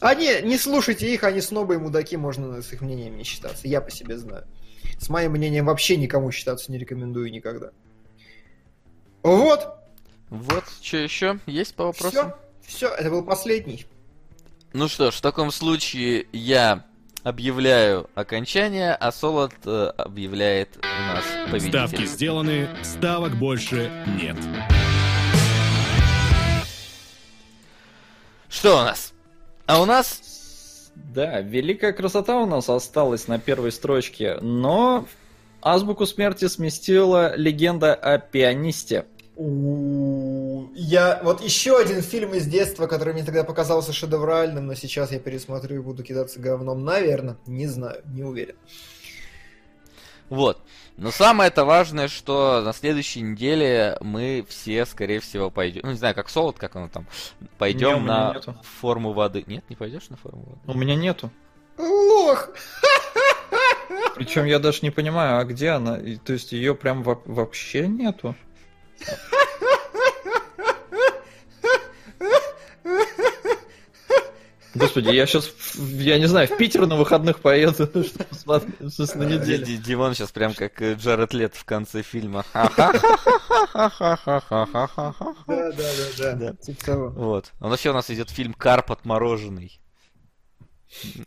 [0.00, 3.66] они, не слушайте их, они снобы и мудаки, можно с их мнением не считаться.
[3.66, 4.46] Я по себе знаю.
[4.98, 7.70] С моим мнением вообще никому считаться не рекомендую никогда.
[9.22, 9.74] Вот,
[10.30, 11.38] Вот, что еще?
[11.46, 12.32] Есть по вопросам?
[12.66, 13.86] все, все, это был последний.
[14.72, 16.84] Ну что ж, в таком случае я
[17.28, 21.86] объявляю окончание, а Солод э, объявляет у нас победителя.
[21.86, 24.36] Ставки сделаны, ставок больше нет.
[28.48, 29.12] Что у нас?
[29.66, 35.06] А у нас Да, великая красота у нас осталась на первой строчке, но
[35.60, 39.04] азбуку смерти сместила легенда о пианисте.
[39.38, 45.12] У, Я вот еще один фильм из детства, который мне тогда показался шедевральным, но сейчас
[45.12, 48.56] я пересмотрю и буду кидаться говном, наверное, не знаю, не уверен.
[50.28, 50.60] Вот.
[50.96, 55.82] Но самое это важное, что на следующей неделе мы все, скорее всего, пойдем.
[55.84, 57.06] Ну, не знаю, как солод, как оно там.
[57.40, 58.56] Не, Пойдем меня на нету.
[58.80, 59.44] форму воды.
[59.46, 60.60] Нет, не пойдешь на форму воды?
[60.66, 61.30] У меня нету.
[61.78, 62.50] Лох!
[64.16, 65.96] Причем я даже не понимаю, а где она?
[65.96, 68.34] И, то есть ее прям во- вообще нету.
[74.78, 77.72] Господи, я сейчас, я не знаю, в Питер на выходных поеду,
[78.04, 79.66] чтобы посмотреть на неделю.
[79.78, 82.44] Димон сейчас прям как э, Джаред Лет в конце фильма.
[85.46, 85.84] Да, да,
[86.18, 86.52] да, да.
[86.54, 87.52] Типа вот.
[87.60, 89.80] А вообще у нас идет фильм «Карп отмороженный».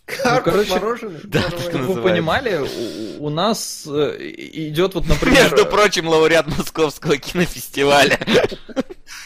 [0.05, 1.19] Карп короче, отмороженный?
[1.23, 2.01] да, так Вы называется.
[2.01, 2.67] понимали,
[3.19, 5.43] у, у нас э, идет вот, например...
[5.43, 8.19] Между прочим, лауреат Московского кинофестиваля.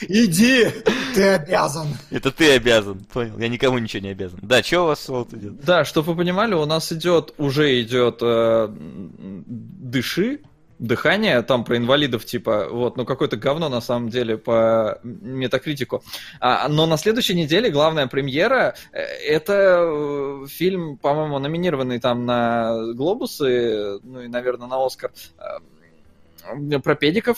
[0.02, 0.68] Иди,
[1.14, 1.88] ты обязан.
[2.12, 3.40] Это ты обязан, понял?
[3.40, 4.40] Я никому ничего не обязан.
[4.42, 5.64] Да, что у вас солод идет?
[5.64, 10.42] Да, чтобы вы понимали, у нас идет, уже идет э, дыши,
[10.80, 16.04] дыхание, там про инвалидов типа, вот, ну какое-то говно на самом деле по метакритику.
[16.40, 22.94] А, но на следующей неделе главная премьера, э, это э, фильм, по-моему, номинированный там на
[22.94, 27.38] Глобусы, ну и, наверное, на Оскар, э, про педиков.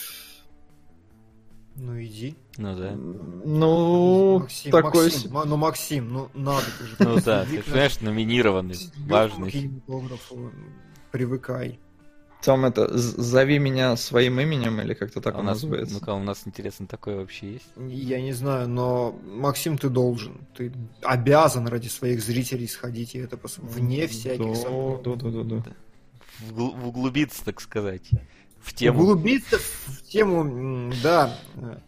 [1.76, 2.36] Ну иди.
[2.56, 2.92] Ну да.
[2.96, 5.04] Ну, Максим, такой...
[5.04, 6.96] Максим, ма- ну Максим, ну надо же.
[6.98, 8.76] Ну да, ты понимаешь, номинированный,
[9.06, 9.70] важный.
[11.12, 11.78] Привыкай.
[12.42, 15.94] Там это, зови меня своим именем, или как-то так А у он нас, называется.
[15.94, 17.66] ну-ка, у нас, интересно, такое вообще есть?
[17.88, 20.46] Я не знаю, но Максим, ты должен.
[20.56, 25.02] Ты обязан ради своих зрителей сходить и это пос- вне всяких сомнений.
[25.04, 25.72] Да, да, да, да.
[26.48, 28.08] Вгл- Углубиться, так сказать,
[28.60, 29.00] в тему.
[29.02, 31.36] Углубиться в тему, да.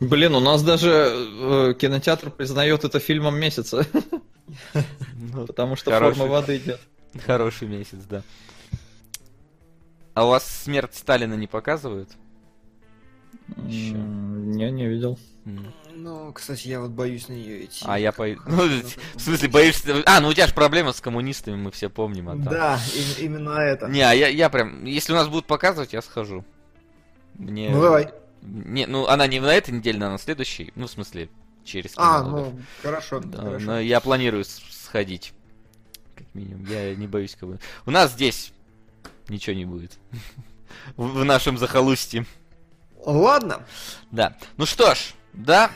[0.01, 3.87] Блин, у нас даже э, кинотеатр признает это фильмом месяца,
[5.33, 6.81] Ну, потому что форма воды идет.
[7.25, 8.23] Хороший месяц, да.
[10.21, 12.11] А у вас смерть Сталина не показывают?
[13.67, 13.95] Ещё.
[13.95, 15.19] М, Не, не видел.
[15.95, 17.83] Ну, кстати, я вот боюсь на нее идти.
[17.89, 18.67] А я Ну, ну,
[19.15, 20.03] в смысле, боишься.
[20.05, 22.29] А, ну у тебя же проблема с коммунистами, мы все помним.
[22.29, 23.89] А там- Да, и- именно это.
[23.89, 24.85] Не, а я, я прям.
[24.85, 26.45] Если у нас будут показывать, я схожу.
[27.37, 27.71] Мне.
[27.71, 28.11] Ну давай.
[28.43, 30.71] Не, ну она не на этой неделе, а на следующей.
[30.75, 31.31] Ну, в смысле,
[31.65, 33.65] через А, ну, хорошо, Да, хорошо.
[33.65, 35.33] но я планирую сходить.
[36.15, 36.67] Как минимум.
[36.67, 37.57] Я не боюсь кого.
[37.87, 38.53] У нас здесь
[39.31, 39.99] ничего не будет.
[40.97, 42.27] В, нашем захолустье.
[43.05, 43.65] Ладно.
[44.11, 44.37] Да.
[44.57, 45.71] Ну что ж, да.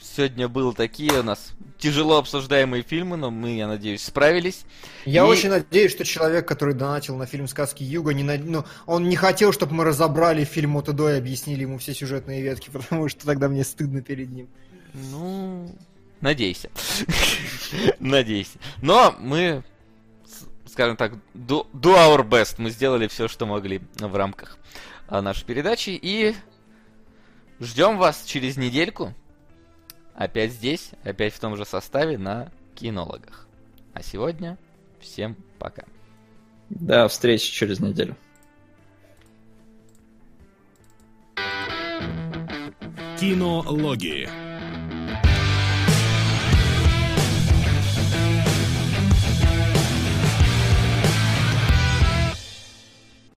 [0.00, 4.64] Сегодня было такие у нас тяжело обсуждаемые фильмы, но мы, я надеюсь, справились.
[5.04, 8.64] Я И- очень надеюсь, что человек, который донатил на фильм «Сказки Юга», не над- ну,
[8.86, 13.08] он не хотел, чтобы мы разобрали фильм от и объяснили ему все сюжетные ветки, потому
[13.08, 14.48] что тогда мне стыдно перед ним.
[14.94, 15.76] Ну,
[16.20, 16.70] надейся.
[18.00, 18.58] Надейся.
[18.80, 19.62] Но мы,
[20.76, 22.56] скажем так, do, do our best.
[22.58, 24.58] Мы сделали все, что могли в рамках
[25.08, 25.98] а, нашей передачи.
[26.02, 26.34] И
[27.60, 29.14] ждем вас через недельку.
[30.14, 33.48] Опять здесь, опять в том же составе на кинологах.
[33.94, 34.58] А сегодня
[35.00, 35.84] всем пока.
[36.68, 38.14] До встречи через неделю.
[43.18, 44.45] Кинологии.